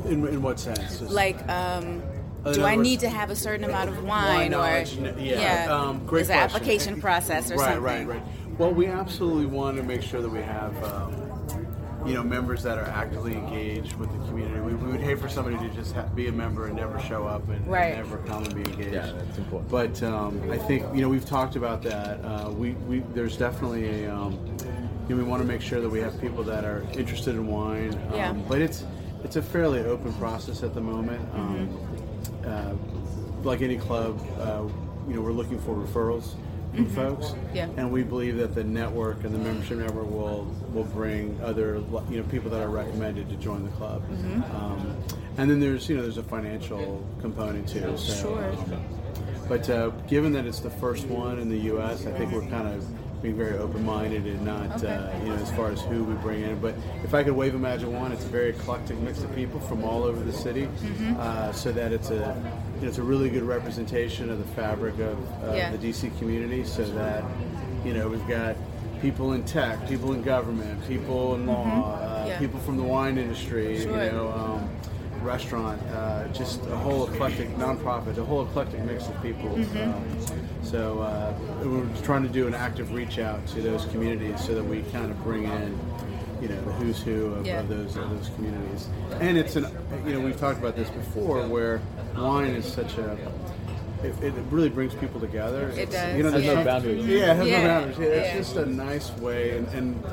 In, 0.05 0.27
in 0.27 0.43
what 0.43 0.59
sense? 0.59 1.01
Like, 1.03 1.47
um, 1.49 2.03
In 2.47 2.53
do 2.53 2.65
I 2.65 2.77
need 2.77 3.01
to 3.01 3.09
have 3.09 3.31
a 3.31 3.37
certain 3.37 3.65
amount 3.65 3.91
of 3.91 4.03
Wine 4.05 4.53
wine, 4.53 4.55
or 4.55 4.67
n- 4.67 5.17
yeah, 5.19 5.67
um, 5.69 6.07
great 6.07 6.23
is 6.23 6.31
an 6.31 6.39
application 6.39 7.01
process 7.01 7.51
or 7.51 7.57
right, 7.57 7.75
something? 7.75 7.83
Right, 7.83 8.07
right, 8.07 8.23
Well, 8.59 8.73
we 8.73 8.87
absolutely 8.87 9.47
want 9.47 9.77
to 9.77 9.83
make 9.83 10.03
sure 10.03 10.23
that 10.23 10.31
we 10.31 10.41
have, 10.41 10.85
um, 10.85 11.28
you 12.07 12.15
know, 12.15 12.23
members 12.23 12.63
that 12.63 12.79
are 12.79 12.85
actively 12.85 13.35
engaged 13.35 13.95
with 13.97 14.11
the 14.13 14.19
community. 14.29 14.61
We, 14.61 14.75
we 14.75 14.91
would 14.93 15.01
hate 15.01 15.19
for 15.19 15.29
somebody 15.29 15.59
to 15.59 15.75
just 15.75 15.95
ha- 15.95 16.07
be 16.15 16.29
a 16.29 16.33
member 16.33 16.67
and 16.67 16.77
never 16.77 16.99
show 17.01 17.27
up 17.27 17.49
and, 17.49 17.67
and 17.99 18.09
never 18.09 18.19
come 18.19 18.45
and 18.45 18.55
be 18.55 18.71
engaged. 18.71 18.95
Yeah, 18.95 19.13
that's 19.13 19.39
important. 19.39 19.71
But 19.71 20.03
um, 20.03 20.51
I 20.51 20.59
think 20.59 20.85
you 20.95 21.03
know 21.03 21.09
we've 21.09 21.27
talked 21.27 21.57
about 21.57 21.83
that. 21.83 22.25
Uh, 22.25 22.51
we, 22.51 22.73
we 22.73 23.01
there's 23.15 23.37
definitely 23.37 24.05
a. 24.05 24.15
Um, 24.15 24.33
you 25.09 25.15
know, 25.17 25.23
we 25.23 25.29
want 25.29 25.41
to 25.41 25.49
make 25.49 25.63
sure 25.63 25.81
that 25.81 25.89
we 25.89 26.01
have 26.01 26.21
people 26.21 26.45
that 26.45 26.65
are 26.67 26.83
interested 26.93 27.35
in 27.35 27.47
wine. 27.47 27.95
Um, 28.11 28.15
Yeah. 28.15 28.33
But 28.33 28.61
it's 28.61 28.85
it's 29.25 29.37
a 29.37 29.43
fairly 29.43 29.81
open 29.81 30.13
process 30.15 30.63
at 30.63 30.75
the 30.75 30.81
moment. 30.81 31.21
Um, 31.35 31.79
uh, 32.47 32.75
like 33.43 33.63
any 33.63 33.77
club, 33.79 34.21
uh, 34.39 34.63
you 35.09 35.15
know, 35.15 35.21
we're 35.23 35.33
looking 35.33 35.59
for 35.61 35.75
referrals 35.75 36.35
from 36.75 36.87
folks, 36.91 37.35
Yeah. 37.55 37.69
and 37.77 37.91
we 37.91 38.03
believe 38.03 38.37
that 38.37 38.55
the 38.55 38.65
network 38.65 39.25
and 39.25 39.35
the 39.35 39.39
membership 39.39 39.79
network 39.79 40.11
will 40.11 40.47
will 40.73 40.85
bring 40.85 41.39
other 41.43 41.83
you 42.11 42.19
know 42.19 42.23
people 42.31 42.51
that 42.51 42.61
are 42.63 42.69
recommended 42.69 43.29
to 43.31 43.37
join 43.37 43.65
the 43.65 43.71
club. 43.71 44.03
Um, 44.55 44.97
and 45.39 45.51
then 45.51 45.61
there's 45.61 45.89
you 45.89 45.97
know 45.97 46.03
there's 46.03 46.19
a 46.19 46.23
financial 46.23 47.05
component 47.21 47.69
too. 47.69 47.97
So, 47.97 48.23
Sure. 48.29 48.45
um, 48.53 48.83
but 49.49 49.69
uh, 49.71 49.89
given 50.09 50.33
that 50.33 50.45
it's 50.47 50.61
the 50.61 50.71
first 50.71 51.07
one 51.07 51.39
in 51.39 51.49
the 51.49 51.59
U.S., 51.73 52.07
I 52.07 52.13
think 52.13 52.33
we're 52.33 52.43
kind 52.49 52.69
of 52.69 52.85
being 53.23 53.37
very 53.37 53.59
open-minded 53.59 54.25
and 54.27 54.45
not, 54.45 54.77
Okay. 54.77 54.95
uh, 54.95 55.19
you 55.25 55.31
know, 55.31 55.35
as 55.43 55.51
far 55.53 55.73
as 55.73 55.81
who 55.81 56.05
we 56.05 56.15
bring 56.17 56.43
in. 56.43 56.61
But 56.61 56.75
if 57.03 57.15
I 57.15 57.25
could 57.25 57.33
wave 57.33 57.53
a 57.55 57.59
magic 57.59 57.89
wand, 57.89 58.13
it's 58.13 58.25
a 58.25 58.29
very 58.29 58.51
eclectic 58.51 58.97
mix 58.99 59.25
of 59.25 59.35
people 59.35 59.59
from 59.59 59.83
all 59.83 60.05
over 60.05 60.23
the 60.23 60.33
city, 60.33 60.69
uh, 61.19 61.51
so 61.51 61.73
that 61.73 61.93
it's 61.93 62.11
a, 62.11 62.37
you 62.79 62.83
know, 62.85 62.89
it's 62.89 62.99
a 62.99 63.03
really 63.03 63.29
good 63.29 63.43
representation 63.43 64.31
of 64.31 64.39
the 64.39 64.45
fabric 64.55 64.95
of 64.99 65.19
uh, 65.45 65.53
Yeah. 65.55 65.71
the 65.73 65.79
DC 65.79 66.11
community. 66.19 66.65
So 66.65 66.85
that, 66.85 67.25
you 67.85 67.93
know, 67.93 68.09
we've 68.09 68.27
got 68.29 68.57
people 69.03 69.33
in 69.33 69.43
tech, 69.45 69.87
people 69.89 70.13
in 70.13 70.23
government, 70.23 70.87
people 70.87 71.35
in 71.35 71.47
law, 71.47 71.99
uh, 72.01 72.25
Yeah. 72.29 72.39
people 72.39 72.61
from 72.61 72.77
the 72.77 72.83
wine 72.85 73.19
industry, 73.19 73.81
Sure. 73.81 74.05
you 74.05 74.13
know, 74.13 74.29
um, 74.33 74.69
restaurant, 75.25 75.81
uh, 75.93 76.29
just 76.29 76.65
a 76.67 76.77
whole 76.77 77.09
eclectic 77.09 77.49
nonprofit, 77.59 78.17
a 78.19 78.25
whole 78.25 78.43
eclectic 78.45 78.85
mix 78.85 79.09
of 79.09 79.21
people. 79.21 79.51
Mm-hmm. 79.51 79.79
Um, 79.91 80.05
so 80.63 81.01
uh, 81.01 81.33
we're 81.65 81.85
trying 82.05 82.23
to 82.23 82.29
do 82.29 82.47
an 82.47 82.55
active 82.55 82.93
reach 82.93 83.19
out 83.19 83.45
to 83.49 83.61
those 83.61 83.85
communities 83.87 84.41
so 84.45 84.55
that 84.55 84.63
we 84.65 84.83
kind 84.93 85.11
of 85.11 85.21
bring 85.25 85.45
in, 85.45 85.77
you 86.41 86.49
know, 86.49 86.61
the 86.63 86.73
who's 86.73 87.01
who 87.03 87.35
of, 87.35 87.45
Yeah. 87.47 87.59
of 87.61 87.69
those 87.69 87.97
of 87.97 88.09
those 88.11 88.31
communities. 88.37 88.87
And 89.21 89.37
it's 89.37 89.57
an, 89.57 89.67
you 90.07 90.13
know, 90.13 90.21
we've 90.21 90.39
talked 90.39 90.61
about 90.61 90.77
this 90.77 90.89
before, 90.91 91.47
where 91.49 91.81
wine 92.23 92.51
is 92.55 92.65
such 92.67 92.97
a 92.99 93.17
it, 94.03 94.15
it 94.23 94.35
really 94.51 94.69
brings 94.69 94.95
people 94.95 95.19
together. 95.21 95.71
It 95.71 95.79
It's- 95.79 95.91
does, 95.93 96.17
You 96.17 96.23
know, 96.23 96.31
there's 96.31 96.45
no 96.47 96.65
boundaries. 96.65 97.05
Yeah, 97.05 97.33
it 97.33 97.37
has 97.39 97.49
Yeah. 97.49 97.63
no 97.63 97.69
boundaries. 97.69 97.99
Yeah, 97.99 98.05
it's 98.07 98.29
Yeah. 98.29 98.37
just 98.39 98.57
a 98.57 98.67
nice 98.67 99.11
way, 99.19 99.57
and, 99.59 99.67
and 99.75 100.05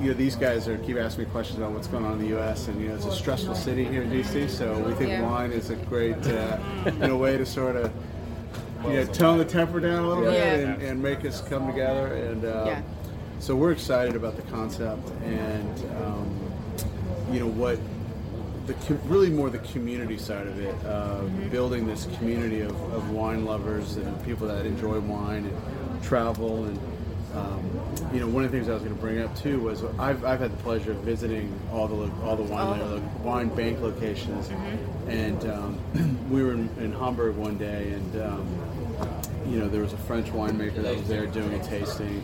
you 0.00 0.08
know, 0.08 0.14
these 0.14 0.36
guys 0.36 0.68
are 0.68 0.78
keep 0.78 0.96
asking 0.96 1.24
me 1.24 1.30
questions 1.30 1.58
about 1.58 1.72
what's 1.72 1.88
going 1.88 2.04
on 2.04 2.12
in 2.12 2.18
the 2.20 2.28
U.S. 2.28 2.68
and 2.68 2.80
you 2.80 2.88
know, 2.88 2.94
it's 2.94 3.04
a 3.06 3.12
stressful 3.12 3.54
city 3.54 3.84
here 3.84 4.02
in 4.02 4.10
D.C. 4.10 4.48
So 4.48 4.78
we 4.78 4.92
think 4.94 5.10
Yeah. 5.10 5.22
wine 5.28 5.50
is 5.50 5.70
a 5.70 5.74
great, 5.76 6.16
uh, 6.28 6.58
you 6.86 6.92
know, 7.08 7.16
way 7.16 7.36
to 7.36 7.44
sort 7.44 7.74
of, 7.76 7.90
you 8.84 8.92
know, 8.94 9.04
tone 9.06 9.38
the 9.38 9.44
temper 9.44 9.80
down 9.80 10.04
a 10.04 10.08
little 10.08 10.24
bit 10.24 10.60
and, 10.68 10.80
and 10.80 11.02
make 11.02 11.24
us 11.24 11.40
come 11.42 11.66
together. 11.66 12.06
And 12.14 12.44
uh, 12.44 12.64
Yeah. 12.66 12.80
so 13.40 13.56
we're 13.56 13.72
excited 13.72 14.14
about 14.16 14.36
the 14.36 14.42
concept 14.42 15.10
and 15.24 15.84
um, 16.02 16.28
you 17.32 17.40
know 17.40 17.48
what 17.48 17.78
the 18.68 18.94
really 19.06 19.30
more 19.30 19.50
the 19.50 19.58
community 19.58 20.18
side 20.18 20.46
of 20.46 20.60
it, 20.60 20.74
uh, 20.84 21.22
building 21.50 21.86
this 21.86 22.06
community 22.18 22.60
of, 22.60 22.76
of 22.92 23.10
wine 23.10 23.44
lovers 23.44 23.96
and 23.96 24.24
people 24.24 24.46
that 24.46 24.66
enjoy 24.66 25.00
wine 25.00 25.46
and 25.46 26.02
travel 26.02 26.64
and 26.64 26.78
um, 27.34 28.10
you 28.12 28.20
know 28.20 28.26
one 28.26 28.44
of 28.44 28.50
the 28.50 28.58
things 28.58 28.68
I 28.70 28.74
was 28.74 28.82
going 28.82 28.94
to 28.94 29.00
bring 29.00 29.20
up 29.20 29.34
too 29.36 29.60
was 29.60 29.84
I've, 29.98 30.24
I've 30.24 30.40
had 30.40 30.52
the 30.52 30.62
pleasure 30.62 30.92
of 30.92 30.98
visiting 30.98 31.52
all 31.72 31.86
the 31.86 31.94
lo- 31.94 32.12
all 32.24 32.36
the 32.36 32.42
wine 32.42 32.80
lo- 32.80 33.02
wine 33.22 33.48
bank 33.48 33.80
locations. 33.80 34.48
And 35.08 35.44
um, 35.46 36.26
we 36.30 36.42
were 36.42 36.52
in, 36.52 36.68
in 36.78 36.92
Hamburg 36.92 37.36
one 37.36 37.58
day 37.58 37.92
and 37.92 38.22
um, 38.22 38.46
you 39.46 39.58
know 39.58 39.68
there 39.68 39.82
was 39.82 39.92
a 39.92 39.98
French 39.98 40.28
winemaker 40.28 40.82
that 40.82 40.96
was 40.96 41.08
there 41.08 41.26
doing 41.26 41.54
a 41.54 41.64
tasting 41.64 42.22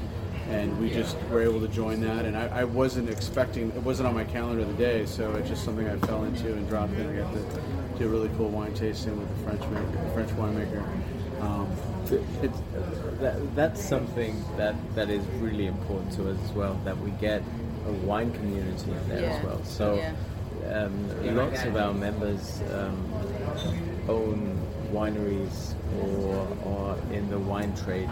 and 0.51 0.79
we 0.81 0.91
just 0.91 1.17
were 1.31 1.43
able 1.43 1.61
to 1.61 1.69
join 1.69 2.01
that. 2.03 2.25
And 2.25 2.37
I, 2.37 2.61
I 2.61 2.65
wasn't 2.65 3.09
expecting; 3.09 3.69
it 3.71 3.83
wasn't 3.83 4.09
on 4.09 4.15
my 4.15 4.25
calendar 4.25 4.65
the 4.65 4.73
day, 4.75 5.07
so 5.07 5.33
it's 5.37 5.49
just 5.49 5.65
something 5.65 5.89
I 5.89 5.97
fell 6.07 6.25
into 6.25 6.53
and 6.53 6.69
dropped 6.69 6.95
in. 6.95 7.09
I 7.09 7.23
got 7.23 7.33
to 7.33 7.99
do 7.99 8.07
a 8.07 8.09
really 8.09 8.31
cool 8.37 8.49
wine 8.49 8.75
tasting 8.75 9.19
with 9.19 9.29
the 9.29 9.45
French 9.45 9.61
maker, 9.71 10.05
the 10.05 10.13
French 10.13 10.31
winemaker. 10.31 10.85
Um, 11.43 11.69
It's, 12.43 12.59
that, 13.21 13.57
that's 13.57 13.83
something 13.83 14.45
that, 14.59 14.75
that 14.95 15.09
is 15.09 15.25
really 15.41 15.67
important 15.67 16.13
to 16.13 16.31
us 16.31 16.37
as 16.45 16.53
well, 16.53 16.79
that 16.85 16.99
we 16.99 17.11
get 17.13 17.43
a 17.87 17.93
wine 17.93 18.31
community 18.33 18.91
in 18.91 19.09
there 19.09 19.21
Yeah. 19.23 19.37
as 19.37 19.45
well. 19.45 19.65
So 19.65 19.95
Yeah. 19.95 20.13
um, 20.85 21.35
lots 21.37 21.65
of 21.65 21.77
our 21.77 21.95
members 21.95 22.61
um, 22.75 22.97
own 24.09 24.59
wineries 24.93 25.75
or, 26.03 26.49
or 26.65 26.97
in 27.13 27.29
the 27.31 27.39
wine 27.39 27.75
trade. 27.77 28.09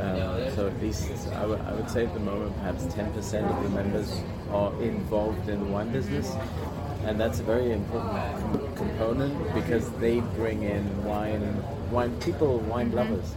Um, 0.00 0.54
so 0.54 0.66
at 0.66 0.80
least 0.82 1.10
I 1.34 1.46
would- 1.46 1.60
say 1.90 2.04
at 2.04 2.12
the 2.14 2.20
moment 2.20 2.56
perhaps 2.58 2.84
10% 2.86 3.44
of 3.48 3.62
the 3.62 3.68
members 3.70 4.20
are 4.50 4.72
involved 4.82 5.48
in 5.48 5.60
the 5.60 5.66
wine 5.66 5.90
business. 5.92 6.34
And 7.04 7.20
that's 7.20 7.38
a 7.38 7.44
very 7.44 7.70
important 7.72 8.12
com- 8.40 8.74
component 8.74 9.54
because 9.54 9.88
they 10.00 10.20
bring 10.20 10.62
in 10.64 11.04
wine, 11.04 11.62
wine 11.92 12.16
people, 12.20 12.58
wine 12.60 12.90
lovers. 12.92 13.34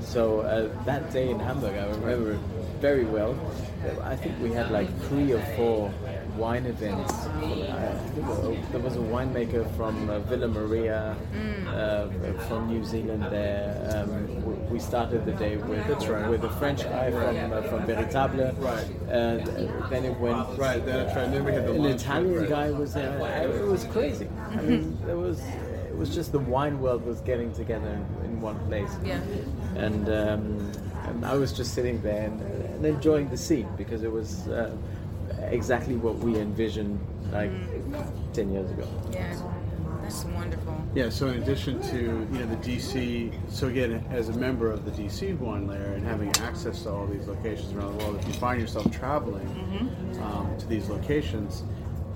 So 0.00 0.40
uh, 0.40 0.84
that 0.84 1.12
day 1.12 1.30
in 1.30 1.38
Hamburg, 1.38 1.76
I 1.76 1.86
remember 1.90 2.38
very 2.80 3.04
well. 3.04 3.36
I 4.02 4.16
think 4.16 4.40
we 4.42 4.52
had 4.52 4.72
like 4.72 4.88
three 5.02 5.32
or 5.32 5.40
four 5.56 5.92
wine 6.36 6.66
events. 6.66 7.12
There 8.72 8.80
was 8.80 8.96
a 8.96 9.00
winemaker 9.00 9.64
from 9.76 10.08
uh, 10.08 10.20
Villa 10.20 10.48
Maria, 10.48 11.16
uh, 11.68 12.08
from 12.48 12.68
New 12.68 12.84
Zealand. 12.84 13.24
There, 13.30 14.06
um, 14.08 14.70
we 14.70 14.78
started 14.78 15.24
the 15.24 15.32
day 15.32 15.56
with 15.56 15.86
with 16.28 16.44
a 16.44 16.50
French 16.58 16.82
guy 16.82 17.10
from 17.10 17.52
uh, 17.52 17.62
from 17.62 17.86
Veritable. 17.86 18.52
Right. 18.58 18.86
And 19.08 19.46
then 19.90 20.04
it 20.04 20.18
went 20.18 20.58
right, 20.58 20.84
that's 20.84 21.14
right. 21.16 21.30
Then 21.30 21.44
we 21.44 21.52
had 21.52 21.66
the 21.66 21.72
an 21.72 21.84
Italian 21.86 22.40
right. 22.40 22.48
guy 22.48 22.70
was 22.70 22.94
there. 22.94 23.18
It 23.48 23.66
was 23.66 23.84
crazy. 23.84 24.28
I 24.50 24.56
mean, 24.62 24.98
it 25.08 25.16
was 25.16 25.40
it 25.40 25.96
was 25.96 26.14
just 26.14 26.32
the 26.32 26.38
wine 26.38 26.80
world 26.80 27.04
was 27.04 27.20
getting 27.20 27.52
together 27.52 27.88
in, 27.88 28.24
in 28.24 28.40
one 28.40 28.58
place. 28.66 28.90
Yeah. 29.04 29.20
And 29.76 30.08
um, 30.08 30.72
and 31.04 31.24
I 31.26 31.34
was 31.34 31.52
just 31.52 31.74
sitting 31.74 32.00
there 32.02 32.26
and, 32.26 32.40
and 32.40 32.86
enjoying 32.86 33.28
the 33.28 33.36
scene 33.36 33.68
because 33.76 34.02
it 34.02 34.12
was 34.12 34.48
uh, 34.48 34.74
exactly 35.50 35.96
what 35.96 36.18
we 36.18 36.36
envisioned 36.36 36.98
like 37.32 37.50
ten 38.32 38.52
years 38.52 38.70
ago. 38.70 38.86
Yeah. 39.12 39.34
That's 40.02 40.24
wonderful. 40.24 40.84
Yeah, 40.94 41.08
so 41.08 41.28
in 41.28 41.42
addition 41.42 41.80
to 41.90 41.96
you 41.96 42.38
know 42.38 42.46
the 42.46 42.56
DC, 42.56 43.32
so 43.48 43.68
again 43.68 44.04
as 44.10 44.28
a 44.28 44.32
member 44.32 44.70
of 44.70 44.84
the 44.84 44.90
DC 44.90 45.38
WineLair 45.38 45.94
and 45.94 46.04
having 46.04 46.28
access 46.38 46.82
to 46.82 46.90
all 46.90 47.06
these 47.06 47.28
locations 47.28 47.72
around 47.72 47.96
the 47.98 48.04
world, 48.04 48.18
if 48.20 48.26
you 48.26 48.34
find 48.34 48.60
yourself 48.60 48.90
traveling 48.90 49.48
um, 50.20 50.54
to 50.58 50.66
these 50.66 50.88
locations, 50.88 51.62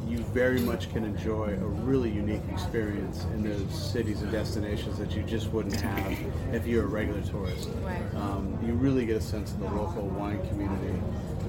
you 0.07 0.19
very 0.19 0.61
much 0.61 0.91
can 0.93 1.05
enjoy 1.05 1.49
a 1.61 1.67
really 1.67 2.11
unique 2.11 2.43
experience 2.53 3.25
in 3.35 3.43
those 3.43 3.91
cities 3.93 4.23
and 4.23 4.31
destinations 4.31 4.99
that 4.99 5.11
you 5.13 5.23
just 5.25 5.51
wouldn't 5.53 5.81
have 5.81 6.17
if 6.53 6.67
you're 6.67 6.85
a 6.85 6.87
regular 6.87 7.21
tourist. 7.23 7.69
Right. 7.83 8.01
Um, 8.15 8.57
you 8.65 8.73
really 8.75 9.05
get 9.07 9.17
a 9.17 9.21
sense 9.21 9.53
of 9.53 9.61
the 9.61 9.67
local 9.67 10.03
wine 10.09 10.47
community 10.49 11.01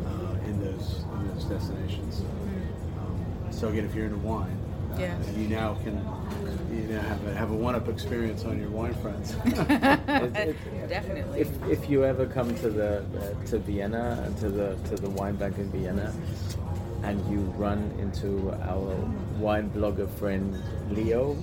uh, 0.07 0.45
in 0.45 0.59
those 0.59 1.03
in 1.13 1.27
those 1.33 1.43
destinations. 1.45 2.21
Um, 2.99 3.25
so 3.51 3.67
again, 3.69 3.85
if 3.85 3.93
you're 3.93 4.05
into 4.05 4.17
wine, 4.17 4.57
uh, 4.93 4.99
Yeah. 4.99 5.15
you 5.35 5.47
now 5.49 5.75
can 5.83 5.95
you 6.71 6.83
know 6.93 6.99
have 7.01 7.27
a, 7.27 7.33
have 7.35 7.51
a 7.51 7.55
one-up 7.55 7.87
experience 7.89 8.43
on 8.43 8.59
your 8.59 8.69
wine 8.69 8.95
friends. 8.95 9.35
It- 9.45 10.35
it- 10.35 10.89
Definitely. 10.89 11.41
if, 11.41 11.49
if 11.69 11.89
you 11.89 12.05
ever 12.05 12.25
come 12.25 12.55
to 12.59 12.69
the 12.69 12.99
uh, 12.99 13.45
to 13.47 13.59
Vienna 13.59 14.23
and 14.25 14.37
to 14.37 14.49
the 14.49 14.75
to 14.89 14.95
the 14.95 15.09
wine 15.09 15.35
bank 15.35 15.57
in 15.57 15.69
Vienna, 15.69 16.13
and 17.03 17.19
you 17.31 17.39
run 17.57 17.91
into 17.99 18.51
our 18.63 18.95
wine 19.39 19.69
blogger 19.71 20.09
friend 20.17 20.55
Leo, 20.89 21.37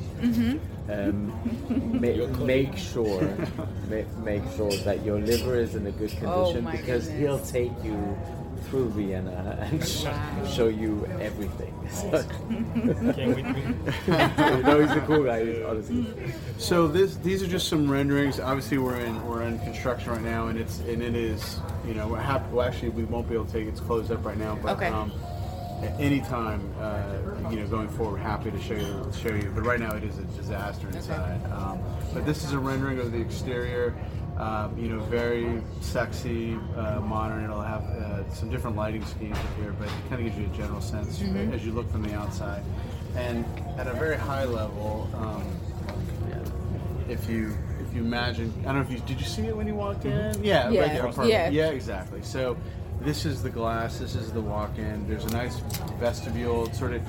um, 0.91 1.29
ma- 2.01 2.45
make 2.45 2.77
sure 2.77 3.23
ma- 3.89 4.23
make 4.25 4.43
sure 4.57 4.73
that 4.85 5.05
your 5.05 5.19
liver 5.21 5.55
is 5.57 5.75
in 5.75 5.87
a 5.87 5.93
good 5.93 6.13
Oh 6.25 6.45
condition 6.53 6.65
my 6.65 6.73
because 6.73 7.07
goodness. 7.07 7.21
he'll 7.21 7.41
take 7.41 7.73
you 7.85 8.19
through 8.65 8.89
Vienna 8.91 9.59
and 9.71 9.87
sh- 9.87 10.07
show 10.53 10.69
you 10.69 11.07
everything. 11.21 11.73
So, 11.91 12.11
Can 12.49 13.35
we, 13.35 13.43
no, 14.63 14.81
he's 14.81 14.91
a 14.91 15.03
cool 15.07 15.23
guy. 15.25 15.45
he's 15.45 15.63
Honestly, 15.65 16.07
so 16.59 16.89
this 16.89 17.17
these 17.17 17.43
are 17.43 17.47
just 17.47 17.69
some 17.69 17.89
renderings. 17.91 18.41
Obviously, 18.41 18.79
we're 18.79 18.97
in 19.01 19.25
we're 19.27 19.43
in 19.43 19.59
construction 19.61 20.13
right 20.13 20.23
now, 20.23 20.49
and 20.49 20.59
it's 20.59 20.79
and 20.81 21.03
it 21.03 21.15
is 21.15 21.59
you 21.87 21.93
know 21.95 22.09
we're 22.09 22.19
happy. 22.21 22.45
Well, 22.53 22.67
actually, 22.67 22.89
we 22.89 23.05
won't 23.05 23.29
be 23.29 23.35
able 23.35 23.45
to 23.45 23.53
take 23.53 23.69
it's 23.69 23.81
closed 23.81 24.11
up 24.11 24.25
right 24.25 24.39
now, 24.39 24.59
but. 24.63 24.77
Okay. 24.77 24.89
Um, 24.89 25.13
at 25.83 25.99
any 26.01 26.21
time, 26.21 26.73
uh, 26.81 27.51
you 27.51 27.57
know, 27.57 27.67
going 27.67 27.89
forward, 27.89 28.19
happy 28.21 28.51
to 28.51 28.61
show 28.61 28.75
you, 28.75 29.11
show 29.21 29.35
you. 29.35 29.51
But 29.55 29.65
right 29.65 29.81
now, 29.81 29.95
it 29.95 30.05
is 30.05 30.19
a 30.19 30.23
disaster 30.23 30.89
inside. 30.89 31.41
Um, 31.53 31.79
but 32.13 32.25
this 32.25 32.45
is 32.45 32.53
a 32.53 32.59
rendering 32.59 32.99
of 33.01 33.13
the 33.13 33.21
exterior. 33.21 33.95
Um, 34.39 34.77
you 34.77 34.89
know, 34.89 34.99
very 35.05 35.63
sexy, 35.81 36.55
uh, 36.77 37.01
modern. 37.01 37.45
It'll 37.45 37.61
have 37.61 37.83
uh, 37.85 38.29
some 38.33 38.51
different 38.51 38.77
lighting 38.77 39.05
schemes 39.05 39.39
up 39.39 39.57
here, 39.61 39.73
but 39.79 39.87
it 39.87 39.95
kind 40.09 40.15
of 40.15 40.27
gives 40.27 40.37
you 40.37 40.47
a 40.53 40.57
general 40.57 40.81
sense 40.81 41.21
as 41.53 41.65
you 41.65 41.73
look 41.73 41.91
from 41.91 42.03
the 42.03 42.15
outside. 42.15 42.63
And 43.17 43.45
at 43.79 43.87
a 43.87 43.93
very 43.93 44.17
high 44.17 44.45
level, 44.45 45.09
um, 45.15 45.45
if 47.09 47.29
you 47.29 47.57
if 47.81 47.95
you 47.95 48.03
imagine, 48.03 48.53
I 48.63 48.73
don't 48.73 48.77
know 48.77 48.81
if 48.81 48.91
you 48.91 48.99
did 49.07 49.21
you 49.21 49.27
see 49.27 49.47
it 49.47 49.57
when 49.57 49.69
you 49.69 49.75
walked 49.77 50.05
in? 50.05 50.43
Yeah, 50.43 50.69
Yeah, 50.71 50.81
right 50.81 51.15
there, 51.17 51.29
yeah. 51.29 51.49
yeah, 51.51 51.69
exactly. 51.69 52.23
So 52.23 52.57
this 53.05 53.27
is 53.27 53.43
the 53.43 53.51
glass. 53.51 53.99
This 53.99 54.15
is 54.15 54.33
the 54.33 54.41
walk-in. 54.41 55.07
There's 55.07 55.25
a 55.25 55.31
nice 55.31 55.59
vestibule. 55.99 56.67
It 56.67 56.75
sort 56.75 56.95
of, 56.95 57.03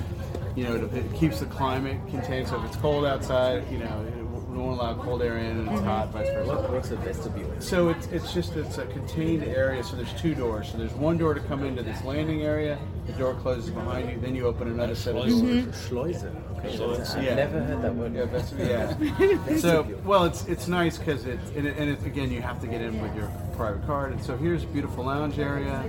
you 0.54 0.64
know, 0.64 0.76
it, 0.76 0.92
it 0.94 1.14
keeps 1.14 1.40
the 1.40 1.46
climate 1.46 1.98
contained. 2.08 2.48
So 2.48 2.58
if 2.60 2.66
it's 2.66 2.76
cold 2.76 3.06
outside, 3.06 3.70
you 3.70 3.78
know, 3.78 4.06
it, 4.06 4.14
we 4.56 4.58
won't 4.58 4.78
allow 4.78 4.94
cold 4.94 5.22
air 5.22 5.38
in, 5.38 5.58
and 5.58 5.68
it's 5.68 5.78
mm-hmm. 5.78 5.86
hot, 5.86 6.08
vice 6.10 6.28
versa. 6.28 6.54
what, 6.54 6.72
what's 6.72 6.90
a 6.90 6.96
vestibule? 6.96 7.50
So 7.60 7.88
it's, 7.88 8.06
it's 8.06 8.32
just 8.32 8.56
it's 8.56 8.78
a 8.78 8.86
contained 8.86 9.44
area. 9.44 9.82
So 9.82 9.96
there's 9.96 10.12
two 10.14 10.34
doors. 10.34 10.70
So 10.70 10.78
there's 10.78 10.92
one 10.92 11.18
door 11.18 11.34
to 11.34 11.40
come 11.40 11.64
into 11.64 11.82
this 11.82 12.02
landing 12.04 12.42
area. 12.42 12.78
The 13.06 13.12
door 13.14 13.34
closes 13.34 13.70
behind 13.70 14.10
you. 14.10 14.20
Then 14.20 14.34
you 14.34 14.46
open 14.46 14.68
another 14.68 14.94
set 14.94 15.16
of 15.16 15.28
doors. 15.28 15.42
Schleuse. 15.88 16.42
Okay, 16.58 16.76
So 16.76 16.88
that's- 16.90 17.10
it's- 17.10 17.16
I've 17.16 17.24
yeah. 17.24 17.34
never 17.34 17.60
heard 17.62 17.82
that 17.82 17.94
word. 17.94 18.14
Yeah, 18.14 18.24
vestibule. 18.26 18.68
Yeah. 18.68 19.56
so 19.56 19.86
well, 20.04 20.24
it's 20.24 20.44
it's 20.46 20.68
nice 20.68 20.98
because 20.98 21.24
it 21.26 21.38
and, 21.56 21.66
it 21.66 21.76
and 21.78 21.90
it, 21.90 22.04
again 22.04 22.30
you 22.30 22.40
have 22.42 22.60
to 22.60 22.66
get 22.66 22.80
in 22.80 23.00
with 23.00 23.14
your 23.16 23.30
private 23.56 23.84
card. 23.86 24.12
And 24.12 24.22
so 24.22 24.36
here's 24.36 24.64
a 24.64 24.66
beautiful 24.68 25.04
lounge 25.04 25.38
area. 25.38 25.82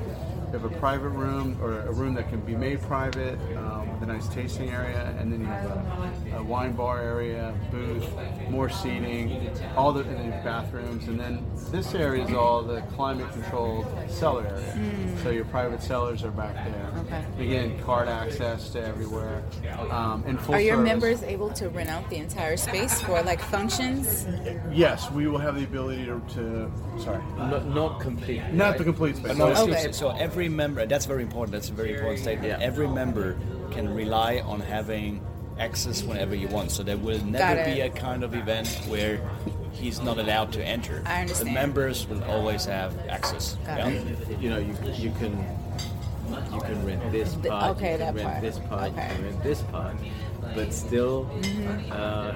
You 0.48 0.60
have 0.60 0.64
a 0.66 0.70
private 0.80 1.10
room 1.10 1.58
or 1.62 1.82
a 1.82 1.92
room 1.92 2.14
that 2.16 2.30
can 2.30 2.40
be 2.42 2.56
made 2.56 2.82
private. 2.82 3.38
Um, 3.58 3.77
with 4.00 4.10
a 4.10 4.14
nice 4.14 4.28
tasting 4.28 4.70
area, 4.70 5.16
and 5.20 5.32
then 5.32 5.42
you 5.42 5.46
have 5.48 5.66
a, 5.66 6.38
a 6.38 6.44
wine 6.44 6.74
bar 6.74 7.02
area, 7.02 7.54
booth, 7.72 8.06
more 8.50 8.70
seating, 8.70 9.50
all 9.76 9.92
the 9.92 10.02
and 10.04 10.32
bathrooms, 10.44 11.08
and 11.08 11.20
then 11.20 11.44
this 11.72 11.94
area 11.96 12.24
is 12.24 12.34
all 12.34 12.62
the 12.62 12.82
climate-controlled 12.96 13.86
cellar 14.10 14.46
area. 14.48 15.18
So 15.24 15.30
your 15.32 15.46
private 15.46 15.82
cellars 15.82 16.24
are 16.24 16.32
back 16.32 16.56
there. 16.56 16.94
Okay. 17.06 17.46
Again, 17.46 17.80
card 17.84 18.08
access 18.08 18.70
to 18.70 18.84
everywhere, 18.86 19.44
um, 19.90 20.24
and 20.28 20.40
full 20.40 20.56
Are 20.56 20.62
your 20.62 20.76
service. 20.76 20.90
members 20.90 21.24
able 21.24 21.50
to 21.52 21.70
rent 21.70 21.90
out 21.90 22.10
the 22.10 22.18
entire 22.18 22.58
space 22.58 23.02
for 23.02 23.22
like 23.24 23.42
functions? 23.42 24.28
Yes, 24.72 25.10
we 25.12 25.28
will 25.28 25.40
have 25.40 25.56
the 25.56 25.64
ability 25.64 26.06
to. 26.06 26.22
to 26.36 26.72
sorry, 27.00 27.24
Not, 27.38 27.66
not 27.68 28.00
completely. 28.00 28.44
not 28.52 28.70
right? 28.70 28.78
the 28.78 28.84
complete 28.84 29.16
space. 29.16 29.30
But 29.30 29.38
no, 29.38 29.48
Okay. 29.68 29.92
So 29.92 30.12
every 30.12 30.50
member, 30.50 30.86
that's 30.86 31.06
very 31.06 31.24
important. 31.24 31.54
That's 31.54 31.70
a 31.70 31.74
very 31.74 31.94
important 31.94 32.20
statement. 32.20 32.60
Yeah. 32.60 32.66
Every 32.66 32.88
member 32.88 33.38
can 33.72 33.94
rely 33.94 34.40
on 34.40 34.60
having 34.60 35.22
access 35.60 36.04
whenever 36.04 36.36
you 36.36 36.48
want. 36.48 36.72
So 36.72 36.84
there 36.84 36.98
will 36.98 37.24
never 37.26 37.64
be 37.66 37.82
a 37.82 37.90
kind 37.90 38.24
of 38.24 38.34
event 38.36 38.68
where 38.88 39.20
he's 39.72 40.00
not 40.02 40.18
allowed 40.18 40.52
to 40.54 40.64
enter. 40.64 41.04
I 41.06 41.22
understand. 41.22 41.50
The 41.50 41.54
members 41.54 42.08
will 42.08 42.24
always 42.26 42.66
have 42.66 42.98
access. 43.10 43.56
Got 43.66 43.78
yeah? 43.80 43.88
it. 43.90 44.40
you 44.40 44.50
know, 44.50 44.58
you, 44.60 44.76
you 44.96 45.12
can 45.20 45.34
you 46.54 46.60
can 46.62 46.86
rent 46.86 47.12
this 47.12 47.34
The- 47.36 47.50
part, 47.50 47.78
okay, 47.78 47.94
you 47.94 47.98
that 48.00 48.08
can 48.08 48.16
rent 48.18 48.30
part. 48.30 48.42
this 48.42 48.60
part, 48.60 48.92
Okay. 48.92 49.08
you 49.10 49.16
can 49.16 49.24
rent 49.26 49.44
this 49.44 49.62
part, 49.64 49.96
but 50.56 50.74
still 50.74 51.30
uh, 51.92 52.34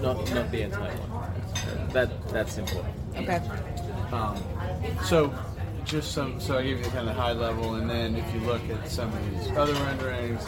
not 0.00 0.16
not 0.32 0.50
the 0.50 0.62
entire 0.62 0.96
one. 0.96 1.88
That 1.92 2.28
that's 2.28 2.56
important. 2.58 2.94
Okay. 3.16 3.40
Um, 4.12 4.36
so, 5.04 5.34
just 5.86 6.12
some. 6.12 6.40
So 6.40 6.58
I 6.58 6.62
gave 6.62 6.78
you 6.78 6.84
the 6.84 6.90
kind 6.90 7.08
of 7.08 7.16
high 7.16 7.32
level, 7.32 7.76
and 7.76 7.88
then 7.88 8.16
if 8.16 8.34
you 8.34 8.40
look 8.40 8.60
at 8.70 8.88
some 8.88 9.12
of 9.12 9.30
these 9.30 9.50
other 9.56 9.72
renderings, 9.74 10.44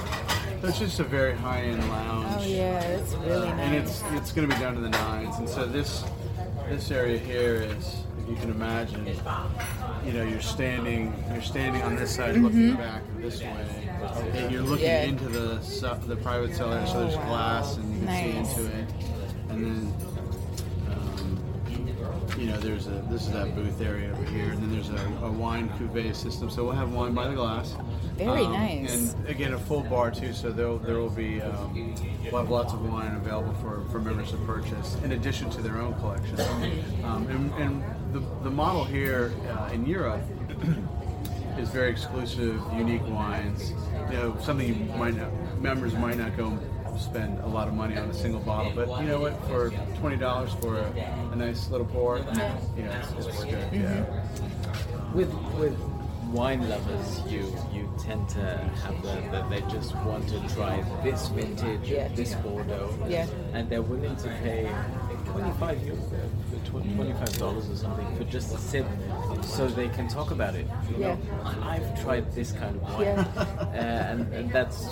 it's 0.63 0.79
just 0.79 0.99
a 1.01 1.05
very 1.05 1.35
high-end 1.35 1.89
lounge. 1.89 2.27
Oh 2.41 2.45
yeah, 2.45 2.81
it's 2.81 3.15
really 3.15 3.49
Uh, 3.49 3.55
nice. 3.55 3.61
and 3.61 3.75
it's 3.77 4.03
it's 4.13 4.33
going 4.33 4.49
to 4.49 4.55
be 4.55 4.61
down 4.61 4.75
to 4.75 4.81
the 4.81 4.91
nines. 4.91 5.37
And 5.39 5.49
so 5.49 5.65
this 5.67 6.05
this 6.69 6.91
area 6.91 7.19
here 7.19 7.55
is, 7.63 7.97
if 8.23 8.29
you 8.29 8.37
can 8.37 8.51
imagine, 8.51 9.07
you 10.05 10.13
know, 10.13 10.25
you're 10.25 10.41
standing 10.41 11.15
you're 11.33 11.43
standing 11.43 11.83
on 11.83 11.97
this 11.97 12.15
side, 12.17 12.37
looking 12.37 12.75
back 12.75 13.03
this 13.19 13.41
way, 13.41 13.89
and 14.35 14.51
you're 14.53 14.63
looking 14.63 14.85
Mm-hmm. 14.85 14.85
Yeah. 14.85 15.03
into 15.05 15.29
the 15.29 16.05
the 16.07 16.17
private 16.17 16.55
cellar. 16.55 16.85
So 16.87 17.01
there's 17.01 17.15
Oh, 17.15 17.25
glass, 17.27 17.77
and 17.77 17.93
you 17.93 17.99
can 17.99 18.07
Nice. 18.07 18.55
see 18.55 18.61
into 18.63 18.77
it, 18.77 18.89
and 19.51 19.65
then. 19.65 19.95
You 22.39 22.47
know, 22.47 22.57
there's 22.61 22.87
a 22.87 22.91
this 23.11 23.23
is 23.27 23.33
that 23.33 23.53
booth 23.57 23.81
area 23.81 24.13
over 24.13 24.23
here, 24.27 24.53
and 24.53 24.63
then 24.63 24.71
there's 24.71 24.91
a, 24.91 25.27
a 25.27 25.31
wine 25.31 25.69
cuvee 25.71 26.15
system. 26.15 26.49
So 26.49 26.63
we'll 26.63 26.73
have 26.73 26.93
wine 26.93 27.13
by 27.13 27.27
the 27.27 27.35
glass. 27.35 27.75
Very 28.17 28.45
Um, 28.45 28.53
nice. 28.53 29.13
And 29.15 29.27
again, 29.29 29.55
a 29.55 29.59
full 29.59 29.83
bar 29.83 30.13
too. 30.13 30.33
So 30.33 30.53
there 30.53 30.79
there 30.79 30.99
will 30.99 31.11
be 31.11 31.43
um, 31.43 31.95
we'll 32.31 32.41
have 32.41 32.49
lots 32.51 32.73
of 32.73 32.89
wine 32.89 33.17
available 33.17 33.55
for, 33.55 33.85
for 33.91 33.99
members 33.99 34.31
to 34.31 34.37
purchase 34.39 34.97
in 35.03 35.13
addition 35.13 35.51
to 35.51 35.63
their 35.63 35.79
own 35.79 35.95
collection. 35.95 36.39
Um, 37.05 37.27
and 37.29 37.53
and 37.55 37.85
the, 38.13 38.21
the 38.45 38.51
model 38.51 38.85
here 38.85 39.33
uh, 39.51 39.71
in 39.73 39.85
Europe 39.85 40.23
is 41.59 41.69
very 41.71 41.91
exclusive, 41.91 42.63
unique 42.77 43.07
wines. 43.09 43.73
You 44.13 44.17
know, 44.17 44.37
something 44.41 44.69
you 44.69 44.77
might 44.97 45.17
not 45.17 45.33
members 45.61 45.93
might 45.95 46.19
not 46.19 46.37
go 46.37 46.57
spend 46.99 47.39
a 47.41 47.47
lot 47.47 47.69
of 47.69 47.75
money 47.75 47.97
on 47.97 48.09
a 48.11 48.15
single 48.15 48.41
bottle, 48.41 48.73
but 48.75 48.89
you 49.01 49.09
know 49.09 49.21
what? 49.21 49.41
For 49.49 49.71
twenty 49.99 50.17
dollars 50.17 50.53
for 50.61 50.79
a, 50.79 51.31
a 51.33 51.37
nice 51.37 51.71
little 51.71 51.87
pour, 51.87 52.19
you 52.19 52.25
know, 52.25 52.59
it's, 52.77 53.27
it's 53.27 53.45
good. 53.45 53.69
Yeah. 53.73 54.05
Mm-hmm. 54.05 55.17
With 55.17 55.33
with 55.59 55.79
wine 56.33 56.69
lovers, 56.69 57.23
you 57.27 57.41
you 57.73 57.89
tend 57.99 58.29
to 58.31 58.41
have 58.85 59.01
the 59.03 59.15
that 59.33 59.49
they 59.49 59.61
just 59.73 59.95
want 59.97 60.29
to 60.29 60.41
try 60.55 60.85
this 61.03 61.29
vintage, 61.29 61.89
Yeah. 61.89 62.09
this 62.09 62.35
Bordeaux, 62.35 62.93
Yeah. 63.09 63.27
and 63.55 63.69
they're 63.71 63.83
willing 63.83 64.17
to 64.17 64.29
pay 64.43 64.69
twenty 65.33 65.53
five 65.59 65.79
twenty 66.67 67.13
five 67.15 67.39
dollars 67.39 67.69
or 67.71 67.77
something 67.77 68.17
for 68.17 68.25
just 68.25 68.55
a 68.55 68.59
sip, 68.59 68.87
so 69.43 69.67
they 69.69 69.89
can 69.89 70.09
talk 70.09 70.31
about 70.31 70.55
it. 70.55 70.67
You 70.91 70.97
Yeah. 70.99 71.15
know, 71.15 71.19
I've 71.63 72.01
tried 72.03 72.31
this 72.35 72.53
kind 72.53 72.77
of 72.77 72.83
wine, 72.83 73.01
Yeah. 73.03 73.25
uh, 73.37 73.65
and, 73.75 74.33
and 74.35 74.53
that's 74.53 74.89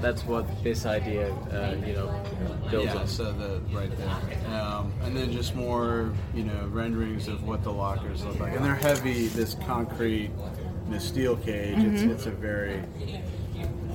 that's 0.00 0.24
what 0.24 0.46
this 0.62 0.86
idea, 0.86 1.32
uh, 1.52 1.74
you 1.86 1.92
know, 1.94 2.22
builds 2.70 2.94
Yeah, 2.94 3.00
on. 3.00 3.06
so 3.06 3.32
the 3.32 3.60
right 3.74 3.90
there, 3.96 4.60
um, 4.60 4.92
and 5.02 5.16
then 5.16 5.30
just 5.32 5.54
more, 5.54 6.10
you 6.34 6.44
know, 6.44 6.66
renderings 6.70 7.28
of 7.28 7.44
what 7.46 7.62
the 7.62 7.72
lockers 7.72 8.24
look 8.24 8.38
like, 8.40 8.54
and 8.54 8.64
they're 8.64 8.74
heavy. 8.74 9.26
This 9.28 9.54
concrete, 9.66 10.30
this 10.88 11.04
steel 11.04 11.36
cage. 11.36 11.78
It's 11.78 12.02
it's 12.02 12.26
a 12.26 12.30
very 12.30 12.82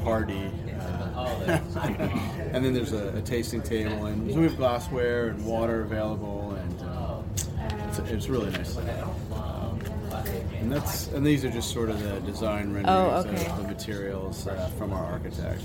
hardy. 0.04 0.52
And 2.54 2.64
then 2.64 2.74
there's 2.74 2.94
a, 2.94 3.16
a 3.18 3.22
tasting 3.22 3.62
table, 3.64 4.06
and 4.06 4.28
we 4.28 4.44
have 4.44 4.58
glassware 4.58 5.30
and 5.30 5.44
water 5.44 5.82
available, 5.82 6.52
and 6.52 6.82
uh, 6.84 7.22
it's, 7.88 8.00
it's 8.12 8.30
really 8.30 8.52
nice. 8.52 8.78
Um, 8.78 9.80
and 10.60 10.72
that's 10.72 11.08
and 11.08 11.26
these 11.26 11.44
are 11.44 11.50
just 11.50 11.72
sort 11.72 11.90
of 11.90 12.00
the 12.04 12.20
design 12.32 12.72
renderings 12.74 12.88
Oh, 12.88 13.24
okay. 13.28 13.46
of 13.48 13.58
the 13.58 13.64
materials 13.64 14.48
uh, 14.48 14.70
from 14.78 14.94
our 14.94 15.04
architect. 15.04 15.64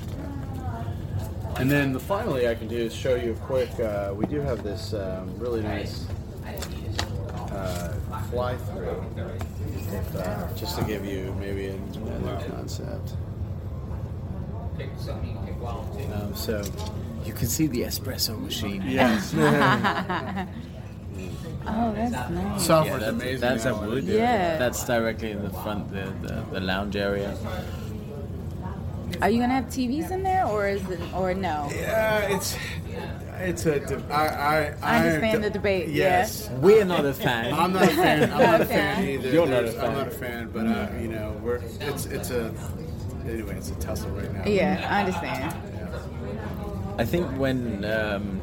And 1.58 1.70
then 1.70 1.92
the 1.92 2.00
finally 2.00 2.48
I 2.48 2.54
can 2.54 2.68
do 2.68 2.76
is 2.76 2.94
show 2.94 3.16
you 3.16 3.32
a 3.32 3.36
quick. 3.36 3.68
Uh, 3.78 4.12
we 4.16 4.24
do 4.26 4.40
have 4.40 4.62
this 4.62 4.94
um, 4.94 5.30
really 5.38 5.60
nice 5.60 6.06
uh, 7.50 7.92
fly 8.30 8.56
through, 8.56 9.04
uh, 10.18 10.54
just 10.54 10.78
to 10.78 10.84
give 10.84 11.04
you 11.04 11.34
maybe 11.38 11.66
another 11.68 12.42
concept. 12.48 13.12
Um, 14.80 16.34
so 16.34 16.62
You 17.24 17.32
can 17.32 17.46
see 17.48 17.66
the 17.66 17.82
espresso 17.82 18.38
machine. 18.40 18.82
yes, 18.86 19.34
Oh, 21.70 21.92
that's 21.92 22.30
nice. 22.30 22.64
software's 22.66 23.00
that's, 23.00 23.12
amazing. 23.12 23.40
that's 23.40 23.64
a 23.66 23.74
wood. 23.74 24.04
Yeah. 24.04 24.56
That's 24.56 24.84
directly 24.86 25.32
in 25.32 25.42
the 25.42 25.50
front, 25.50 25.90
the, 25.90 26.12
the, 26.26 26.44
the 26.52 26.60
lounge 26.60 26.96
area. 26.96 27.36
Are 29.20 29.28
you 29.28 29.40
gonna 29.40 29.52
have 29.54 29.64
TVs 29.66 30.10
in 30.10 30.22
there, 30.22 30.46
or 30.46 30.68
is 30.68 30.82
it, 30.88 31.00
or 31.14 31.34
no? 31.34 31.68
Yeah, 31.74 32.20
it's 32.36 32.56
it's 33.38 33.66
a. 33.66 33.80
De- 33.80 34.04
I 34.14 34.26
I 34.26 34.74
I 34.82 34.98
understand 34.98 35.42
the 35.44 35.50
debate, 35.50 35.88
yeah. 35.88 36.20
Yes, 36.20 36.48
We're 36.60 36.84
not 36.84 37.04
a 37.04 37.12
fan. 37.14 37.52
I'm 37.52 37.72
not 37.72 37.84
a 37.84 37.86
fan. 37.88 38.30
I'm 38.32 38.38
not 38.38 38.60
a 38.60 38.64
fan 38.76 38.96
fan. 38.96 39.08
either. 39.08 39.30
You're 39.30 39.46
not 39.46 39.60
a 39.64 39.70
There's- 39.70 39.78
I'm 39.84 39.94
not 39.94 40.06
a 40.08 40.10
fan, 40.10 40.50
but 40.52 40.66
uh, 40.66 40.88
you 41.00 41.08
know, 41.08 41.32
we're 41.42 41.56
it's 41.80 42.04
it's 42.06 42.30
a 42.30 42.52
anyway. 43.28 43.56
It's 43.56 43.70
a 43.70 43.74
tussle 43.76 44.10
right 44.10 44.32
now. 44.32 44.44
Yeah, 44.46 44.86
I 44.90 45.00
understand. 45.04 45.54
I 46.98 47.04
think 47.04 47.26
when 47.38 47.84
um, 47.84 48.40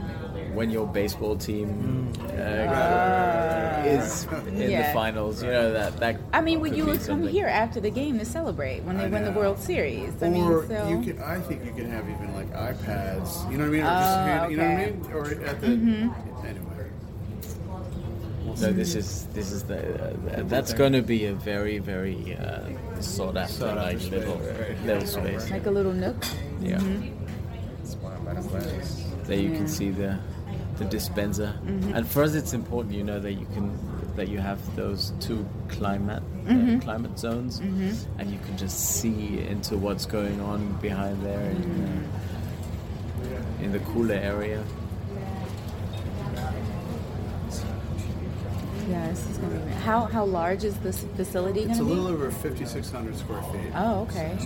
when 0.55 0.69
your 0.69 0.87
baseball 0.87 1.35
team 1.35 2.13
uh, 2.37 3.83
is 3.85 4.23
in 4.47 4.71
the 4.71 4.89
finals, 4.93 5.43
you 5.43 5.51
know 5.51 5.73
that 5.73 5.97
that. 5.97 6.15
I 6.31 6.39
mean, 6.41 6.61
when 6.61 6.71
could 6.71 6.77
you 6.77 6.85
would 6.85 6.97
come 6.99 7.05
something. 7.05 7.29
here 7.29 7.47
after 7.47 7.79
the 7.81 7.89
game 7.89 8.17
to 8.19 8.25
celebrate 8.25 8.83
when 8.83 8.97
they 8.97 9.07
win 9.09 9.23
the. 9.25 9.31
World 9.35 9.59
Series. 9.59 10.13
I 10.23 10.27
or 10.27 10.29
mean, 10.29 10.67
so 10.69 10.87
you 10.87 11.01
could, 11.03 11.19
I 11.21 11.41
think 11.41 11.65
you 11.65 11.71
could 11.73 11.87
have 11.87 12.07
even 12.09 12.33
like 12.33 12.49
iPads. 12.53 13.51
You 13.51 13.57
know 13.57 13.65
what 13.65 13.75
I 13.75 13.77
mean? 13.77 13.81
Or 13.81 13.99
just 13.99 14.17
Oh, 14.17 14.23
hand, 14.23 14.51
you 14.51 14.57
know 14.57 14.63
what 14.63 14.71
I 14.71 14.85
mean? 14.85 15.05
Or 15.13 15.47
at 15.49 15.59
the 15.61 15.67
Mm-hmm. 15.67 16.45
anyway. 16.45 16.64
So 18.55 18.71
this 18.71 18.95
is 18.95 19.25
this 19.33 19.51
is 19.51 19.63
the 19.63 19.79
uh, 20.39 20.43
that's 20.47 20.73
going 20.73 20.93
to 20.93 21.01
be 21.01 21.25
a 21.25 21.33
very 21.33 21.79
very 21.79 22.37
uh, 22.37 22.61
sought 23.01 23.35
after 23.37 23.53
Sought 23.53 23.77
like 23.77 23.99
space, 23.99 24.11
little 24.11 24.37
right. 24.37 24.85
little 24.85 25.05
space. 25.07 25.51
like 25.51 25.65
a 25.65 25.71
little 25.71 25.93
nook. 25.93 26.15
Yeah. 26.61 26.77
Mm-hmm. 26.79 27.11
There 29.25 29.37
you 29.39 29.51
can 29.51 29.67
see 29.67 29.89
the 29.91 30.17
the 30.77 30.85
dispenser, 30.85 31.53
Mm-hmm. 31.65 31.93
and 31.95 32.05
for 32.07 32.23
us 32.23 32.33
it's 32.35 32.53
important, 32.53 32.93
you 32.95 33.03
know, 33.03 33.19
that 33.19 33.33
you 33.33 33.45
can 33.53 33.71
that 34.15 34.27
you 34.29 34.39
have 34.39 34.59
those 34.75 35.11
two 35.19 35.45
climate 35.69 36.23
Mm-hmm. 36.45 36.77
uh, 36.77 36.79
climate 36.81 37.17
zones, 37.19 37.59
and 37.59 38.29
you 38.31 38.37
can 38.45 38.55
just 38.57 38.79
see 39.01 39.39
into 39.39 39.77
what's 39.77 40.05
going 40.05 40.39
on 40.41 40.73
behind 40.81 41.21
there 41.25 41.49
in, 41.51 42.07
uh, 43.33 43.63
in 43.63 43.71
the 43.71 43.79
cooler 43.79 44.15
area. 44.15 44.63
Yeah, 48.87 49.07
this 49.09 49.25
is 49.29 49.37
gonna 49.37 49.59
be. 49.59 49.71
How 49.71 50.01
how 50.05 50.25
large 50.25 50.63
is 50.63 50.75
this 50.79 51.05
facility 51.15 51.61
It's 51.61 51.79
gonna 51.79 51.81
a 51.83 51.85
be? 51.85 51.89
little 52.01 52.07
over 52.07 52.29
5,600 52.31 53.17
square 53.17 53.41
feet. 53.51 53.71
Oh, 53.75 54.01
okay. 54.01 54.37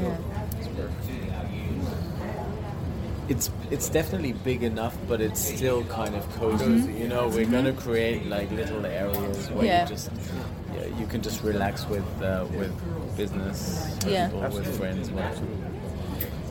Yeah. 0.00 0.16
It's 3.28 3.50
it's 3.72 3.88
definitely 3.88 4.32
big 4.34 4.62
enough, 4.62 4.96
but 5.08 5.20
it's 5.20 5.40
still 5.40 5.82
kind 5.86 6.14
of 6.14 6.22
cozy. 6.36 6.92
You 6.92 7.08
know, 7.08 7.26
we're 7.28 7.44
gonna 7.50 7.72
create 7.72 8.26
like 8.26 8.48
little 8.52 8.86
areas 8.86 9.50
where 9.50 9.64
Yeah. 9.66 9.82
you 9.82 9.88
just 9.88 10.10
yeah, 10.74 10.86
you 11.00 11.06
can 11.06 11.22
just 11.22 11.42
relax 11.42 11.86
with 11.88 12.06
uh, 12.22 12.46
with 12.56 12.72
business 13.16 13.96
Yeah. 14.06 14.28
people, 14.28 14.48
with 14.50 14.76
friends. 14.78 15.10
whatever. 15.10 15.42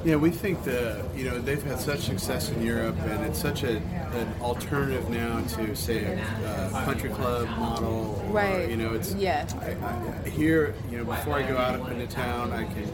Yeah, 0.06 0.18
we 0.18 0.30
think 0.30 0.64
the 0.64 1.04
you 1.16 1.26
know 1.28 1.40
they've 1.42 1.64
had 1.64 1.80
such 1.80 2.02
success 2.02 2.52
in 2.52 2.62
Europe, 2.62 2.96
and 3.00 3.26
it's 3.26 3.40
such 3.42 3.64
a, 3.64 3.78
an 3.78 4.36
alternative 4.40 5.10
now 5.10 5.42
to 5.56 5.76
say 5.76 6.04
a 6.04 6.22
uh, 6.48 6.86
country 6.86 7.10
club 7.10 7.50
model. 7.58 8.22
Or, 8.28 8.32
Right. 8.36 8.70
You 8.70 8.78
know, 8.78 8.94
it's 8.94 9.16
Yeah. 9.16 9.48
I, 9.62 9.72
I, 10.26 10.30
here. 10.30 10.76
You 10.92 11.00
know, 11.00 11.06
before 11.06 11.34
I 11.34 11.42
go 11.48 11.58
out 11.58 11.92
into 11.92 12.06
town, 12.06 12.52
I 12.52 12.66
can 12.66 12.88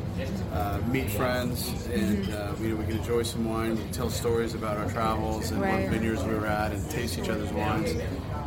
uh, 0.53 0.79
meet 0.87 1.11
friends, 1.11 1.67
and 1.87 2.31
uh, 2.33 2.53
you 2.61 2.69
know 2.69 2.75
we 2.77 2.85
can 2.85 2.97
enjoy 2.99 3.23
some 3.23 3.43
wine. 3.43 3.71
We 3.75 3.83
can 3.83 3.91
tell 3.91 4.09
stories 4.09 4.53
about 4.53 4.77
our 4.77 4.89
travels 4.89 5.51
and 5.51 5.61
Right. 5.61 5.81
what 5.83 5.89
vineyards 5.91 6.23
we 6.23 6.33
were 6.33 6.47
at, 6.47 6.71
and 6.71 6.89
taste 6.89 7.19
each 7.19 7.27
other's 7.27 7.51
wines. 7.51 7.91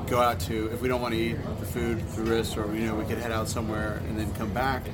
Go 0.07 0.21
out 0.23 0.41
to 0.41 0.71
if 0.73 0.81
we 0.81 0.89
don't 0.89 1.03
want 1.03 1.13
to 1.13 1.21
eat 1.21 1.37
the 1.61 1.67
food 1.67 2.01
through 2.09 2.25
wrist, 2.25 2.57
or 2.57 2.75
you 2.75 2.87
know 2.87 2.95
we 2.95 3.05
could 3.05 3.19
head 3.19 3.31
out 3.33 3.47
somewhere 3.47 4.01
and 4.09 4.19
then 4.19 4.33
come 4.35 4.55
back. 4.55 4.87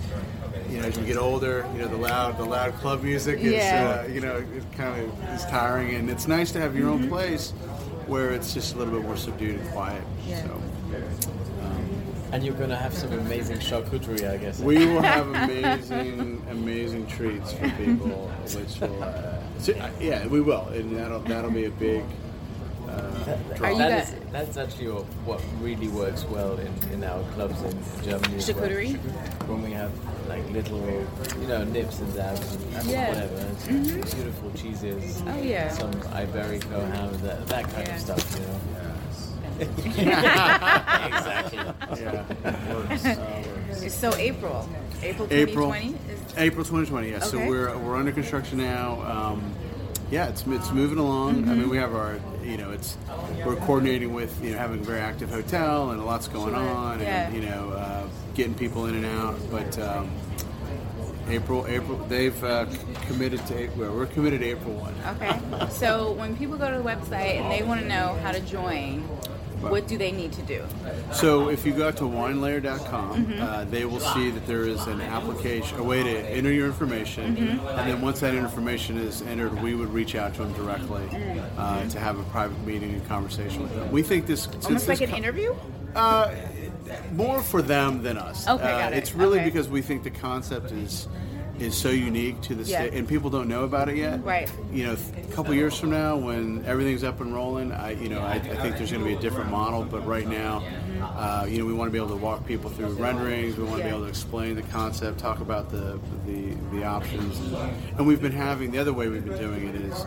You 0.70 0.78
know, 0.78 0.84
as 0.84 0.96
you 0.96 1.04
get 1.04 1.16
older, 1.16 1.66
you 1.74 1.80
know 1.80 1.88
the 1.88 1.96
loud, 1.96 2.38
the 2.38 2.44
loud 2.44 2.74
club 2.74 3.02
music 3.02 3.40
is, 3.40 3.52
Yeah. 3.54 4.04
uh, 4.04 4.08
you 4.08 4.20
know, 4.20 4.36
it 4.36 4.64
kind 4.76 5.00
of 5.02 5.34
is 5.34 5.44
tiring, 5.46 5.94
and 5.96 6.08
it's 6.08 6.28
nice 6.28 6.52
to 6.52 6.60
have 6.60 6.76
your 6.76 6.90
Mm-hmm. 6.92 7.04
own 7.04 7.08
place 7.08 7.50
where 8.06 8.30
it's 8.30 8.54
just 8.54 8.74
a 8.74 8.78
little 8.78 8.94
bit 8.94 9.02
more 9.02 9.16
subdued 9.16 9.58
and 9.60 9.68
quiet. 9.70 10.02
Yeah. 10.26 10.42
So 10.44 10.60
And 12.32 12.44
you're 12.44 12.54
gonna 12.54 12.76
have 12.76 12.94
some 12.94 13.12
amazing 13.12 13.58
charcuterie, 13.58 14.30
I 14.30 14.36
guess. 14.36 14.60
we 14.60 14.86
will 14.86 15.02
have 15.02 15.26
amazing, 15.34 16.40
amazing 16.50 17.06
treats 17.08 17.52
for 17.52 17.68
people, 17.70 18.30
which 18.54 18.80
will, 18.80 19.02
uh, 19.02 19.38
so, 19.58 19.72
uh, 19.74 19.90
yeah, 20.00 20.24
we 20.28 20.40
will, 20.40 20.68
and 20.68 20.96
that'll 20.96 21.20
that'll 21.20 21.50
be 21.50 21.64
a 21.64 21.70
big. 21.70 22.04
Uh. 22.90 23.64
Are 23.64 23.72
you 23.72 23.78
That 23.78 23.90
guys- 23.90 24.08
is- 24.10 24.14
that's 24.32 24.56
actually 24.56 24.86
what 25.24 25.40
really 25.60 25.88
works 25.88 26.24
well 26.24 26.56
in, 26.58 26.72
in 26.92 27.04
our 27.04 27.22
clubs 27.34 27.60
in 27.62 27.76
Germany. 28.02 28.36
as 28.36 28.52
well. 28.54 28.68
When 29.48 29.62
we 29.62 29.72
have 29.72 29.90
like 30.28 30.48
little, 30.50 30.80
you 31.40 31.46
know, 31.48 31.64
nips 31.64 31.98
and 31.98 32.14
dabs 32.14 32.54
and, 32.54 32.74
and 32.76 32.88
Yeah. 32.88 33.08
whatever. 33.08 33.46
It's 33.98 34.14
Beautiful 34.14 34.50
cheeses. 34.52 35.22
Oh, 35.26 35.40
yeah. 35.42 35.68
Some 35.72 35.92
Iberico 35.92 36.90
ham, 36.92 37.12
that, 37.22 37.46
that 37.48 37.64
kind 37.72 37.86
Yeah. 37.88 37.94
of 37.94 38.00
stuff, 38.00 38.38
you 38.38 38.46
know. 38.46 38.60
exactly. 39.60 41.58
yeah, 41.58 42.24
it 42.44 42.76
works. 42.76 43.04
Uh, 43.04 43.42
works. 43.68 43.94
So 44.00 44.14
April, 44.14 44.68
April 45.02 45.28
April, 45.30 45.72
2020 45.72 45.88
is 45.88 45.94
April 46.38 46.64
2020. 46.64 47.10
Yeah. 47.10 47.18
So 47.20 47.38
we're 47.38 47.76
we're 47.78 47.96
under 47.96 48.12
construction 48.12 48.58
now. 48.58 49.00
Um, 49.02 49.42
yeah, 50.10 50.28
it's 50.28 50.44
it's 50.46 50.70
moving 50.72 50.98
along. 50.98 51.48
I 51.48 51.54
mean, 51.54 51.68
we 51.68 51.76
have 51.76 51.94
our 51.94 52.18
you 52.42 52.56
know 52.56 52.70
it's 52.70 52.96
we're 53.44 53.56
coordinating 53.56 54.12
with 54.12 54.42
you 54.44 54.52
know 54.52 54.58
having 54.58 54.80
a 54.80 54.84
very 54.84 55.00
active 55.00 55.30
hotel 55.30 55.90
and 55.90 56.00
a 56.00 56.04
lots 56.04 56.28
going 56.28 56.54
Sure, 56.54 56.68
on 56.68 57.00
yeah. 57.00 57.26
and 57.28 57.34
you 57.36 57.42
know 57.48 57.70
uh, 57.70 58.06
getting 58.34 58.54
people 58.54 58.86
in 58.86 58.96
and 58.96 59.06
out. 59.06 59.38
But 59.50 59.78
um, 59.78 60.10
April, 61.28 61.64
April, 61.68 61.96
they've 62.08 62.42
uh, 62.42 62.66
committed 63.06 63.44
to 63.46 63.56
April. 63.56 63.94
We're 63.94 64.06
committed 64.06 64.40
to 64.40 64.46
April 64.46 64.74
one. 64.74 64.94
okay. 65.16 65.38
So 65.70 66.12
when 66.12 66.36
people 66.36 66.56
go 66.56 66.70
to 66.70 66.76
the 66.78 66.82
website 66.82 67.40
and 67.40 67.50
they 67.52 67.62
want 67.62 67.80
to 67.82 67.86
know 67.86 68.18
how 68.22 68.32
to 68.32 68.40
join, 68.40 69.06
what 69.60 69.86
do 69.86 69.98
they 69.98 70.10
need 70.12 70.32
to 70.32 70.42
do? 70.42 70.64
So 71.12 71.48
if 71.50 71.66
you 71.66 71.72
go 71.72 71.88
out 71.88 71.96
to 71.98 72.04
winelair.com, 72.04 73.10
Mm-hmm. 73.10 73.42
uh, 73.42 73.64
they 73.64 73.84
will 73.84 74.00
see 74.00 74.30
that 74.30 74.46
there 74.46 74.64
is 74.64 74.86
an 74.86 75.00
application, 75.00 75.78
a 75.78 75.82
way 75.82 76.02
to 76.02 76.18
enter 76.30 76.52
your 76.52 76.66
information, 76.66 77.36
Mm-hmm. 77.36 77.66
and 77.78 77.90
then 77.90 78.00
once 78.00 78.20
that 78.20 78.34
information 78.34 78.96
is 78.96 79.22
entered, 79.22 79.60
we 79.62 79.74
would 79.74 79.92
reach 79.92 80.14
out 80.14 80.34
to 80.34 80.42
them 80.44 80.52
directly 80.54 81.08
uh, 81.58 81.88
to 81.88 81.98
have 82.00 82.18
a 82.18 82.22
private 82.24 82.58
meeting 82.64 82.92
and 82.94 83.06
conversation 83.08 83.62
with 83.62 83.74
them. 83.74 83.90
We 83.90 84.02
think 84.02 84.26
this 84.26 84.46
Almost 84.64 84.88
like 84.88 84.98
this 84.98 85.00
an 85.02 85.10
co- 85.10 85.16
interview. 85.16 85.54
Uh, 85.94 86.32
more 87.12 87.42
for 87.42 87.62
them 87.62 88.02
than 88.02 88.16
us. 88.16 88.46
Okay, 88.48 88.62
Uh, 88.62 88.78
got 88.78 88.92
it. 88.92 88.96
It's 88.98 89.14
really 89.14 89.38
Okay. 89.40 89.46
because 89.50 89.68
we 89.68 89.82
think 89.82 90.02
the 90.04 90.10
concept 90.10 90.70
is 90.72 91.08
is 91.60 91.76
so 91.76 91.90
unique 91.90 92.40
to 92.42 92.54
the 92.54 92.64
Yeah. 92.64 92.78
state, 92.86 92.94
and 92.94 93.06
people 93.06 93.30
don't 93.30 93.48
know 93.48 93.64
about 93.64 93.88
it 93.88 93.96
yet. 93.96 94.24
Right. 94.24 94.50
You 94.72 94.84
know, 94.86 94.96
a 95.30 95.32
couple 95.34 95.54
years 95.54 95.78
from 95.78 95.90
now, 95.90 96.16
when 96.16 96.64
everything's 96.66 97.04
up 97.04 97.20
and 97.20 97.34
rolling, 97.34 97.70
I 97.72 97.90
you 97.92 98.08
know 98.08 98.20
I, 98.20 98.34
I 98.34 98.38
think 98.40 98.78
there's 98.78 98.90
going 98.90 99.02
to 99.04 99.08
be 99.08 99.14
a 99.14 99.20
different 99.20 99.50
model. 99.50 99.84
But 99.84 100.06
right 100.06 100.26
now, 100.26 100.62
uh, 101.02 101.46
you 101.48 101.58
know, 101.58 101.66
we 101.66 101.72
want 101.74 101.88
to 101.88 101.92
be 101.92 101.98
able 101.98 102.08
to 102.08 102.16
walk 102.16 102.46
people 102.46 102.70
through 102.70 102.88
renderings. 102.94 103.56
We 103.56 103.64
want 103.64 103.76
to 103.76 103.80
Yeah. 103.80 103.90
be 103.90 103.90
able 103.96 104.04
to 104.04 104.08
explain 104.08 104.54
the 104.56 104.62
concept, 104.62 105.18
talk 105.18 105.40
about 105.40 105.70
the 105.70 105.98
the, 106.26 106.54
the 106.72 106.84
options, 106.84 107.38
and 107.98 108.06
we've 108.06 108.22
been 108.22 108.32
having 108.32 108.70
the 108.70 108.78
other 108.78 108.92
way 108.92 109.08
we've 109.08 109.24
been 109.24 109.38
doing 109.38 109.68
it 109.68 109.74
is. 109.74 110.06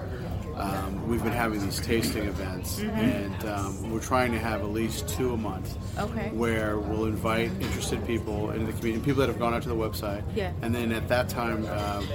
Um, 0.56 1.08
we've 1.08 1.24
been 1.24 1.34
having 1.34 1.60
these 1.62 1.80
tasting 1.80 2.24
events, 2.26 2.80
Mm-hmm. 2.80 3.00
and 3.00 3.46
um, 3.46 3.92
we're 3.92 4.00
trying 4.00 4.32
to 4.34 4.40
have 4.40 4.62
at 4.62 4.70
least 4.70 5.08
two 5.10 5.34
a 5.34 5.38
month 5.38 5.78
Okay. 5.98 6.30
where 6.30 6.78
we'll 6.78 7.06
invite 7.06 7.50
interested 7.60 8.06
people 8.06 8.52
into 8.52 8.66
the 8.68 8.74
community, 8.74 9.04
people 9.06 9.20
that 9.22 9.30
have 9.30 9.40
gone 9.40 9.54
out 9.54 9.64
to 9.64 9.70
the 9.70 9.76
website. 9.76 10.24
Yeah. 10.36 10.52
And 10.62 10.74
then 10.74 10.92
at 10.92 11.08
that 11.08 11.30
time, 11.30 11.66
um, 11.68 12.08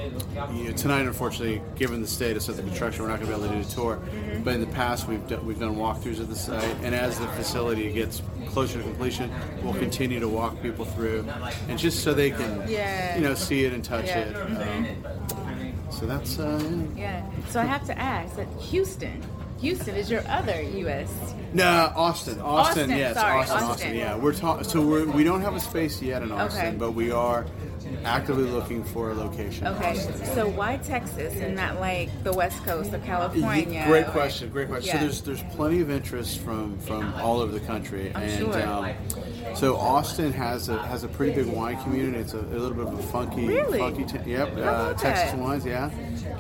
you 0.57 0.65
know, 0.65 0.73
tonight, 0.77 1.01
unfortunately, 1.07 1.63
given 1.77 2.01
the 2.01 2.07
status 2.07 2.49
of 2.49 2.57
the 2.57 2.63
construction, 2.63 3.03
we're 3.03 3.09
not 3.11 3.21
going 3.21 3.31
to 3.33 3.37
be 3.39 3.45
able 3.45 3.53
to 3.55 3.63
do 3.63 3.69
a 3.69 3.73
tour. 3.75 3.97
Mm-hmm. 3.97 4.43
But 4.45 4.55
in 4.55 4.61
the 4.61 4.67
past, 4.69 5.09
we've 5.09 5.27
done, 5.27 5.45
we've 5.45 5.59
done 5.59 5.77
walkthroughs 5.77 6.21
of 6.21 6.29
the 6.29 6.37
site, 6.37 6.77
and 6.83 6.95
as 6.95 7.19
the 7.19 7.27
facility 7.29 7.93
gets 7.93 8.23
closer 8.51 8.79
to 8.79 8.85
completion, 8.85 9.31
we'll 9.63 9.75
continue 9.75 10.21
to 10.21 10.29
walk 10.29 10.61
people 10.63 10.85
through, 10.85 11.27
and 11.69 11.79
just 11.79 12.03
so 12.05 12.15
they 12.15 12.31
can, 12.31 12.65
Yeah. 12.69 13.17
you 13.17 13.23
know, 13.23 13.35
see 13.35 13.65
it 13.65 13.73
and 13.73 13.83
touch 13.85 14.07
Yeah. 14.07 14.19
it. 14.21 14.37
Um, 14.37 14.87
so 15.99 16.07
that's 16.07 16.39
uh, 16.39 16.61
yeah. 16.97 17.25
Yeah. 17.27 17.31
So 17.51 17.61
I 17.61 17.65
have 17.65 17.85
to 17.87 17.99
ask 17.99 18.37
that 18.37 18.49
Houston. 18.61 19.23
Houston 19.61 19.97
is 19.97 20.09
your 20.09 20.23
other 20.29 20.63
U.S. 20.63 21.13
No, 21.53 21.93
Austin. 21.97 22.41
Austin, 22.41 22.41
Austin, 22.43 22.91
yes, 22.91 23.15
sorry, 23.17 23.41
Austin, 23.41 23.57
Austin, 23.57 23.71
Austin. 23.71 23.95
Yeah, 23.97 24.17
we're 24.17 24.33
talking. 24.33 24.63
So 24.63 24.87
we're, 24.87 25.05
we 25.07 25.25
don't 25.25 25.41
have 25.41 25.57
a 25.57 25.61
space 25.61 26.01
yet 26.01 26.23
in 26.23 26.31
Austin, 26.31 26.67
Okay. 26.69 26.77
but 26.77 26.93
we 26.93 27.11
are 27.11 27.45
actively 28.05 28.45
looking 28.45 28.85
for 28.85 29.11
a 29.11 29.15
location. 29.15 29.67
Okay. 29.67 29.95
So 30.35 30.47
why 30.49 30.77
Texas 30.77 31.35
and 31.37 31.57
not 31.57 31.81
like 31.81 32.09
the 32.23 32.33
West 32.33 32.63
Coast 32.65 32.93
of 32.93 33.03
California? 33.05 33.85
Great 33.89 34.07
question. 34.07 34.49
Great 34.51 34.69
question. 34.69 34.89
Yeah. 34.89 35.01
So 35.01 35.01
there's 35.01 35.21
there's 35.23 35.43
plenty 35.57 35.81
of 35.81 35.91
interest 35.91 36.39
from 36.39 36.79
from 36.79 37.13
all 37.15 37.41
over 37.41 37.51
the 37.51 37.61
country, 37.67 38.13
I'm 38.15 38.23
and 38.23 38.39
sure. 38.39 38.63
um, 38.69 38.95
so 39.55 39.77
Austin 39.77 40.33
has 40.33 40.69
a 40.69 40.79
has 40.87 41.05
a 41.05 41.09
pretty 41.09 41.33
big 41.35 41.47
wine 41.53 41.81
community. 41.83 42.19
It's 42.19 42.35
a, 42.35 42.39
a 42.39 42.59
little 42.59 42.75
bit 42.75 42.87
of 42.87 42.99
a 42.99 43.03
funky, 43.05 43.47
Really? 43.47 43.79
funky. 43.79 44.05
T- 44.05 44.31
yep, 44.31 44.57
uh, 44.57 44.95
Texas 44.95 45.35
wines. 45.39 45.65
Yeah, 45.65 45.91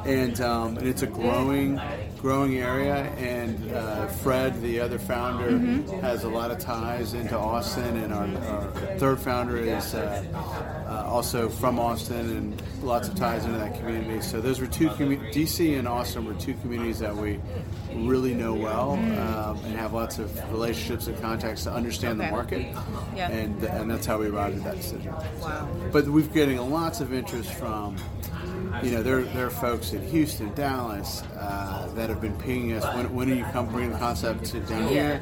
and 0.04 0.40
um, 0.40 0.76
and 0.78 0.86
it's 0.88 1.02
a 1.02 1.06
growing 1.06 1.80
growing 2.18 2.58
area. 2.58 3.04
And 3.16 3.72
uh, 3.72 4.06
Fred, 4.08 4.60
the 4.62 4.80
other 4.80 4.98
founder, 4.98 5.48
Mm-hmm. 5.48 6.00
has 6.00 6.24
a 6.24 6.28
lot 6.28 6.50
of 6.50 6.58
ties 6.58 7.14
into 7.14 7.36
Austin, 7.38 7.96
and 7.96 8.12
our, 8.12 8.26
our 8.26 8.70
third 8.98 9.18
founder 9.20 9.56
is. 9.56 9.94
Uh, 9.94 10.24
uh, 10.88 11.04
also 11.08 11.48
from 11.48 11.78
Austin 11.78 12.30
and 12.36 12.62
lots 12.82 13.08
of 13.08 13.14
ties 13.14 13.44
into 13.44 13.58
that 13.58 13.78
community. 13.78 14.20
So 14.22 14.40
those 14.40 14.58
were 14.60 14.66
two 14.66 14.88
commu- 14.90 15.32
DC 15.34 15.78
and 15.78 15.86
Austin 15.86 16.24
were 16.24 16.34
two 16.34 16.54
communities 16.54 16.98
that 17.00 17.14
we 17.14 17.38
really 17.94 18.34
know 18.34 18.54
well 18.54 18.92
um, 18.92 19.58
and 19.64 19.74
have 19.76 19.92
lots 19.92 20.18
of 20.18 20.34
relationships 20.50 21.06
and 21.06 21.20
contacts 21.20 21.64
to 21.64 21.72
understand 21.72 22.20
Okay. 22.20 22.28
the 22.30 22.32
market. 22.34 22.76
Yeah. 23.16 23.30
And 23.30 23.62
and 23.64 23.90
that's 23.90 24.06
how 24.06 24.18
we 24.18 24.28
arrived 24.28 24.58
at 24.58 24.64
that 24.64 24.76
decision. 24.76 25.12
Wow. 25.40 25.68
But 25.92 26.08
we're 26.08 26.26
getting 26.26 26.58
lots 26.70 27.00
of 27.00 27.12
interest 27.12 27.52
from. 27.52 27.96
You 28.82 28.90
know, 28.92 29.02
there, 29.02 29.22
there 29.22 29.46
are 29.46 29.50
folks 29.50 29.92
in 29.92 30.02
Houston, 30.08 30.54
Dallas, 30.54 31.22
uh, 31.38 31.88
that 31.94 32.08
have 32.08 32.20
been 32.20 32.36
pinging 32.38 32.72
us. 32.74 32.84
When, 32.94 33.12
when 33.14 33.30
are 33.30 33.34
you 33.34 33.44
come 33.52 33.66
bring 33.66 33.90
the 33.90 33.98
concept 33.98 34.44
to 34.46 34.60
down 34.60 34.88
here? 34.88 35.20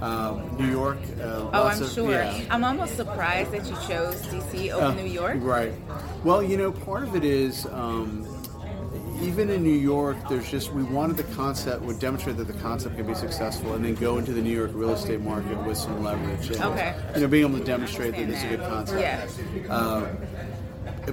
Um, 0.00 0.56
New 0.58 0.70
York. 0.70 0.98
Uh, 1.20 1.48
Oh, 1.52 1.64
I'm 1.68 1.82
of- 1.82 1.90
sure. 1.92 2.10
yeah. 2.10 2.44
I'm 2.50 2.64
almost 2.64 2.96
surprised 2.96 3.52
that 3.52 3.64
you 3.66 3.74
chose 3.88 4.16
DC 4.26 4.70
over 4.72 4.86
Uh, 4.86 4.94
New 4.94 5.04
York. 5.06 5.36
Right. 5.40 5.72
Well, 6.24 6.42
you 6.42 6.56
know, 6.56 6.72
part 6.72 7.04
of 7.04 7.14
it 7.14 7.24
is 7.24 7.66
um, 7.66 8.26
even 9.22 9.48
in 9.48 9.62
New 9.62 9.70
York, 9.70 10.16
there's 10.28 10.50
just 10.50 10.72
we 10.74 10.82
wanted 10.82 11.16
the 11.16 11.22
concept 11.34 11.82
would 11.82 11.98
demonstrate 11.98 12.36
that 12.36 12.46
the 12.48 12.52
concept 12.54 12.96
can 12.96 13.06
be 13.06 13.14
successful, 13.14 13.74
and 13.74 13.84
then 13.84 13.94
go 13.94 14.18
into 14.18 14.32
the 14.32 14.42
New 14.42 14.54
York 14.54 14.72
real 14.74 14.92
estate 14.92 15.20
market 15.20 15.56
with 15.64 15.78
some 15.78 16.02
leverage. 16.02 16.48
And, 16.50 16.60
Okay. 16.62 16.94
You 17.14 17.20
know, 17.22 17.28
being 17.28 17.46
able 17.48 17.58
to 17.58 17.64
demonstrate 17.64 18.12
that 18.16 18.28
it's 18.28 18.42
a 18.42 18.48
good 18.48 18.60
concept. 18.60 19.00
Yeah. 19.00 19.74
Um, 19.74 20.08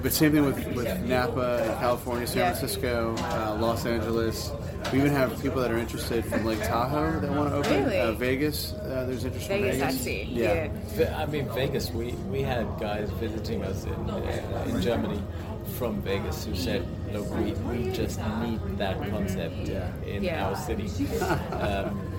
but 0.01 0.11
same 0.11 0.31
thing 0.31 0.43
with, 0.45 0.65
with 0.75 1.01
Napa 1.05 1.63
and 1.63 1.79
California, 1.79 2.25
San 2.27 2.53
Francisco, 2.55 3.15
uh, 3.17 3.57
Los 3.59 3.85
Angeles. 3.85 4.51
We 4.91 4.99
even 4.99 5.11
have 5.11 5.41
people 5.41 5.61
that 5.61 5.71
are 5.71 5.77
interested 5.77 6.25
from 6.25 6.45
Lake 6.45 6.59
Tahoe 6.61 7.19
that 7.21 7.31
want 7.31 7.49
to 7.49 7.55
open. 7.55 7.83
Really? 7.85 7.99
Uh, 7.99 8.11
Vegas, 8.13 8.73
uh, 8.73 9.05
there's 9.07 9.23
interest 9.23 9.47
from 9.47 9.61
Vegas, 9.61 9.77
Vegas. 9.77 9.95
I 9.95 9.97
see. 9.97 10.23
Yeah. 10.23 10.69
Yeah. 10.97 11.17
I 11.21 11.25
mean, 11.27 11.47
Vegas. 11.53 11.91
We, 11.91 12.11
we 12.29 12.41
had 12.41 12.67
guys 12.79 13.09
visiting 13.11 13.63
us 13.63 13.85
in 13.85 13.93
uh, 14.09 14.65
in 14.67 14.81
Germany 14.81 15.21
from 15.77 16.01
Vegas 16.01 16.43
who 16.45 16.53
said, 16.55 16.85
"Look, 17.13 17.29
we, 17.37 17.53
we 17.53 17.91
just 17.91 18.19
need 18.41 18.59
that 18.77 18.97
concept 19.09 19.55
in 20.05 20.23
Yeah. 20.23 20.47
our 20.49 20.55
city." 20.57 20.87
um, 21.51 22.09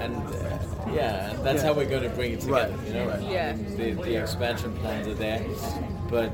and 0.00 0.16
uh, 0.16 0.92
yeah, 0.92 1.34
that's 1.42 1.62
how 1.62 1.72
we're 1.72 1.88
going 1.88 2.02
to 2.02 2.08
bring 2.10 2.32
it 2.32 2.40
together. 2.40 2.74
Right. 2.76 2.86
You 2.88 2.94
know, 2.94 3.08
Right. 3.08 3.22
Yeah. 3.22 3.52
the, 3.52 3.92
the 3.92 4.20
expansion 4.22 4.74
plans 4.78 5.06
are 5.06 5.14
there, 5.14 5.44
but 6.10 6.30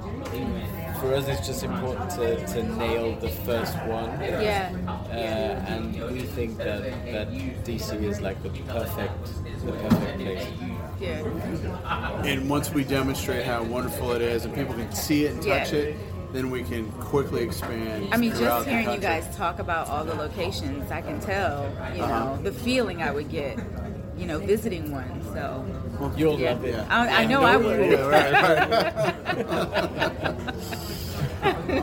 for 1.05 1.15
us, 1.15 1.29
it's 1.29 1.47
just 1.47 1.63
important 1.63 2.11
to, 2.13 2.47
to 2.47 2.63
nail 2.77 3.15
the 3.17 3.29
first 3.29 3.77
one. 3.85 4.09
Yeah. 4.21 4.73
Uh, 4.87 5.13
and 5.13 5.95
we 6.13 6.21
think 6.21 6.57
that, 6.59 6.83
that 7.13 7.31
DC 7.65 8.03
is 8.03 8.21
like 8.21 8.43
the 8.43 8.51
perfect 8.51 9.45
the 9.65 9.73
perfect 9.73 10.19
place. 10.21 10.47
Yeah. 11.01 12.25
And 12.25 12.49
once 12.49 12.71
we 12.71 12.85
demonstrate 12.85 13.45
how 13.45 13.63
wonderful 13.65 14.13
it 14.13 14.23
is, 14.23 14.45
and 14.45 14.55
people 14.55 14.75
can 14.75 14.93
see 14.93 15.27
it 15.27 15.33
and 15.33 15.43
touch 15.43 15.73
Yeah. 15.73 15.79
it, 15.81 15.97
then 16.33 16.51
we 16.51 16.63
can 16.63 16.91
quickly 16.93 17.43
expand. 17.43 18.09
I 18.13 18.17
mean, 18.17 18.31
just 18.33 18.67
hearing 18.67 18.91
you 18.91 18.99
guys 18.99 19.35
talk 19.37 19.59
about 19.59 19.89
all 19.89 20.05
the 20.05 20.15
locations, 20.15 20.91
I 20.91 21.01
can 21.03 21.21
tell, 21.21 21.63
you 21.95 22.03
Uh-huh. 22.03 22.37
know, 22.37 22.43
the 22.43 22.53
feeling 22.53 23.03
I 23.03 23.11
would 23.13 23.31
get, 23.31 23.59
you 24.17 24.27
know, 24.27 24.39
visiting 24.39 24.91
one. 24.91 25.21
So, 25.33 25.65
You'll 26.17 26.39
yeah. 26.39 26.53
love 26.53 26.65
it. 26.65 26.75
Yeah. 26.75 26.87
I, 26.91 27.23
I 27.23 27.27
know 27.27 27.43
I 27.43 27.57
would. 27.57 27.91
Yeah, 27.91 28.01
right, 28.07 28.33
right. 28.33 29.15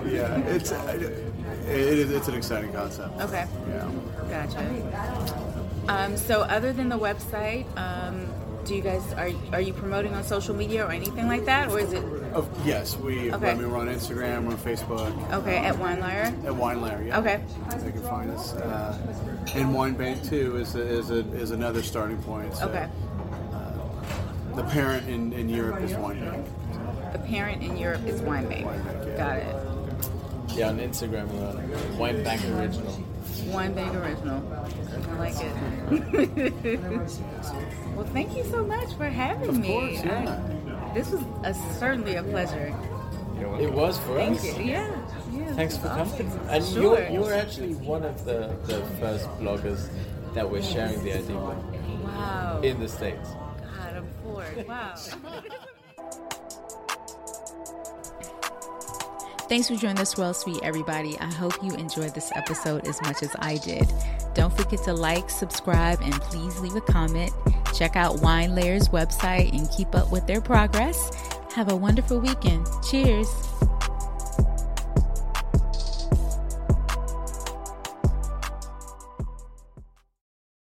yeah, 0.12 0.38
it's 0.48 0.72
it 0.72 2.00
is 2.00 2.12
it's 2.12 2.28
an 2.28 2.36
exciting 2.36 2.74
concept. 2.74 3.20
Okay. 3.22 3.46
Yeah. 3.70 3.92
Gotcha. 4.30 5.42
Um, 5.88 6.16
so, 6.18 6.42
other 6.42 6.74
than 6.74 6.90
the 6.90 6.98
website, 6.98 7.66
um, 7.78 8.28
do 8.66 8.76
you 8.76 8.82
guys 8.82 9.02
are 9.14 9.32
are 9.52 9.62
you 9.62 9.74
promoting 9.74 10.14
on 10.14 10.24
social 10.24 10.56
media 10.56 10.86
or 10.86 10.92
anything 10.92 11.28
like 11.28 11.46
that, 11.46 11.70
or 11.70 11.80
is 11.80 11.94
it 11.94 12.04
Of, 12.34 12.48
yes, 12.66 12.96
we. 12.98 13.32
Okay. 13.34 13.52
I 13.52 13.56
mean, 13.56 13.72
we're 13.72 13.80
on 13.80 13.88
Instagram, 13.88 14.44
we're 14.46 14.52
on 14.52 14.58
Facebook, 14.58 15.34
okay 15.34 15.58
at 15.58 15.76
WineLair? 15.76 16.28
at 16.46 16.54
WineLair. 16.54 17.08
Yeah. 17.08 17.20
Okay. 17.20 17.44
They 17.78 17.92
can 17.92 18.02
find 18.04 18.32
us. 18.32 18.54
Uh, 18.54 18.98
and 19.56 19.74
Wine 19.74 19.96
Bank 19.96 20.24
too 20.24 20.58
is 20.58 20.76
a, 20.76 20.82
is 20.82 21.10
a, 21.10 21.20
is 21.34 21.52
another 21.52 21.82
starting 21.84 22.22
point. 22.24 22.56
So, 22.56 22.68
Okay. 22.70 22.88
The 24.62 24.68
parent 24.70 25.10
in, 25.10 25.34
in 25.34 25.50
Europe 25.50 25.82
is 25.82 25.96
Wine 25.96 26.20
Bank. 26.20 26.46
The 27.14 27.20
parent 27.20 27.64
in 27.64 27.78
Europe 27.78 28.06
is 28.06 28.22
Wine 28.22 28.48
Bank. 28.48 28.64
Wine 28.68 28.84
Bank, 28.84 29.04
yeah. 29.08 29.18
Got 29.18 29.38
it. 29.38 29.56
Yeah, 30.56 30.70
on 30.70 30.78
Instagram, 30.78 31.28
uh, 31.34 31.98
Wine 31.98 32.24
Bank 32.24 32.44
Original. 32.46 33.04
Wine 33.48 33.74
Bank 33.74 33.96
Original. 33.96 34.44
I 35.10 35.14
like 35.18 35.34
it. 35.40 36.54
well, 37.96 38.06
thank 38.14 38.38
you 38.38 38.44
so 38.46 38.64
much 38.64 38.94
for 38.98 39.06
having 39.06 39.50
Of 39.50 39.58
me. 39.60 39.68
course, 39.68 40.04
yeah. 40.06 40.40
I- 40.48 40.94
this 40.94 41.10
was 41.10 41.22
a, 41.44 41.54
certainly 41.80 42.16
a 42.16 42.24
pleasure. 42.24 42.72
It 43.60 43.74
was 43.74 43.98
for 43.98 44.16
Thank 44.18 44.38
us. 44.38 44.46
you. 44.60 44.64
Yeah. 44.66 44.96
yeah 45.34 45.54
Thanks 45.56 45.76
for 45.78 45.88
awesome. 45.88 46.30
coming. 46.30 46.50
And 46.50 46.64
Sure. 46.64 47.00
you're, 47.00 47.10
you're 47.10 47.34
actually 47.34 47.74
one 47.76 48.04
of 48.04 48.26
the, 48.26 48.56
the 48.66 48.82
first 49.00 49.28
bloggers 49.40 49.90
that 50.36 50.48
we're 50.52 50.62
sharing 50.62 51.02
the 51.04 51.14
idea 51.14 51.36
with 51.40 51.58
Wow. 52.04 52.60
in 52.64 52.80
the 52.80 52.88
States. 52.88 53.30
God, 54.42 54.68
Wow. 54.68 54.96
Thanks 59.50 59.68
for 59.68 59.76
joining 59.76 59.98
the 59.98 60.06
Swirl 60.06 60.34
Suite, 60.34 60.62
everybody. 60.64 61.18
I 61.20 61.26
hope 61.26 61.62
you 61.62 61.74
enjoyed 61.76 62.16
this 62.16 62.32
episode 62.36 62.88
as 62.88 63.02
much 63.02 63.22
as 63.22 63.36
I 63.40 63.58
did. 63.58 63.86
Don't 64.34 64.56
forget 64.56 64.82
to 64.84 64.94
like, 64.94 65.30
subscribe, 65.30 66.00
and 66.02 66.14
please 66.14 66.58
leave 66.62 66.76
a 66.76 66.82
comment. 66.82 67.34
Check 67.76 67.98
out 67.98 68.18
WineLair's 68.18 68.90
website 68.90 69.52
and 69.52 69.70
keep 69.76 69.94
up 69.94 70.10
with 70.10 70.26
their 70.26 70.40
progress. 70.40 71.12
Have 71.54 71.70
a 71.70 71.76
wonderful 71.76 72.20
weekend. 72.20 72.66
Cheers. 72.90 73.28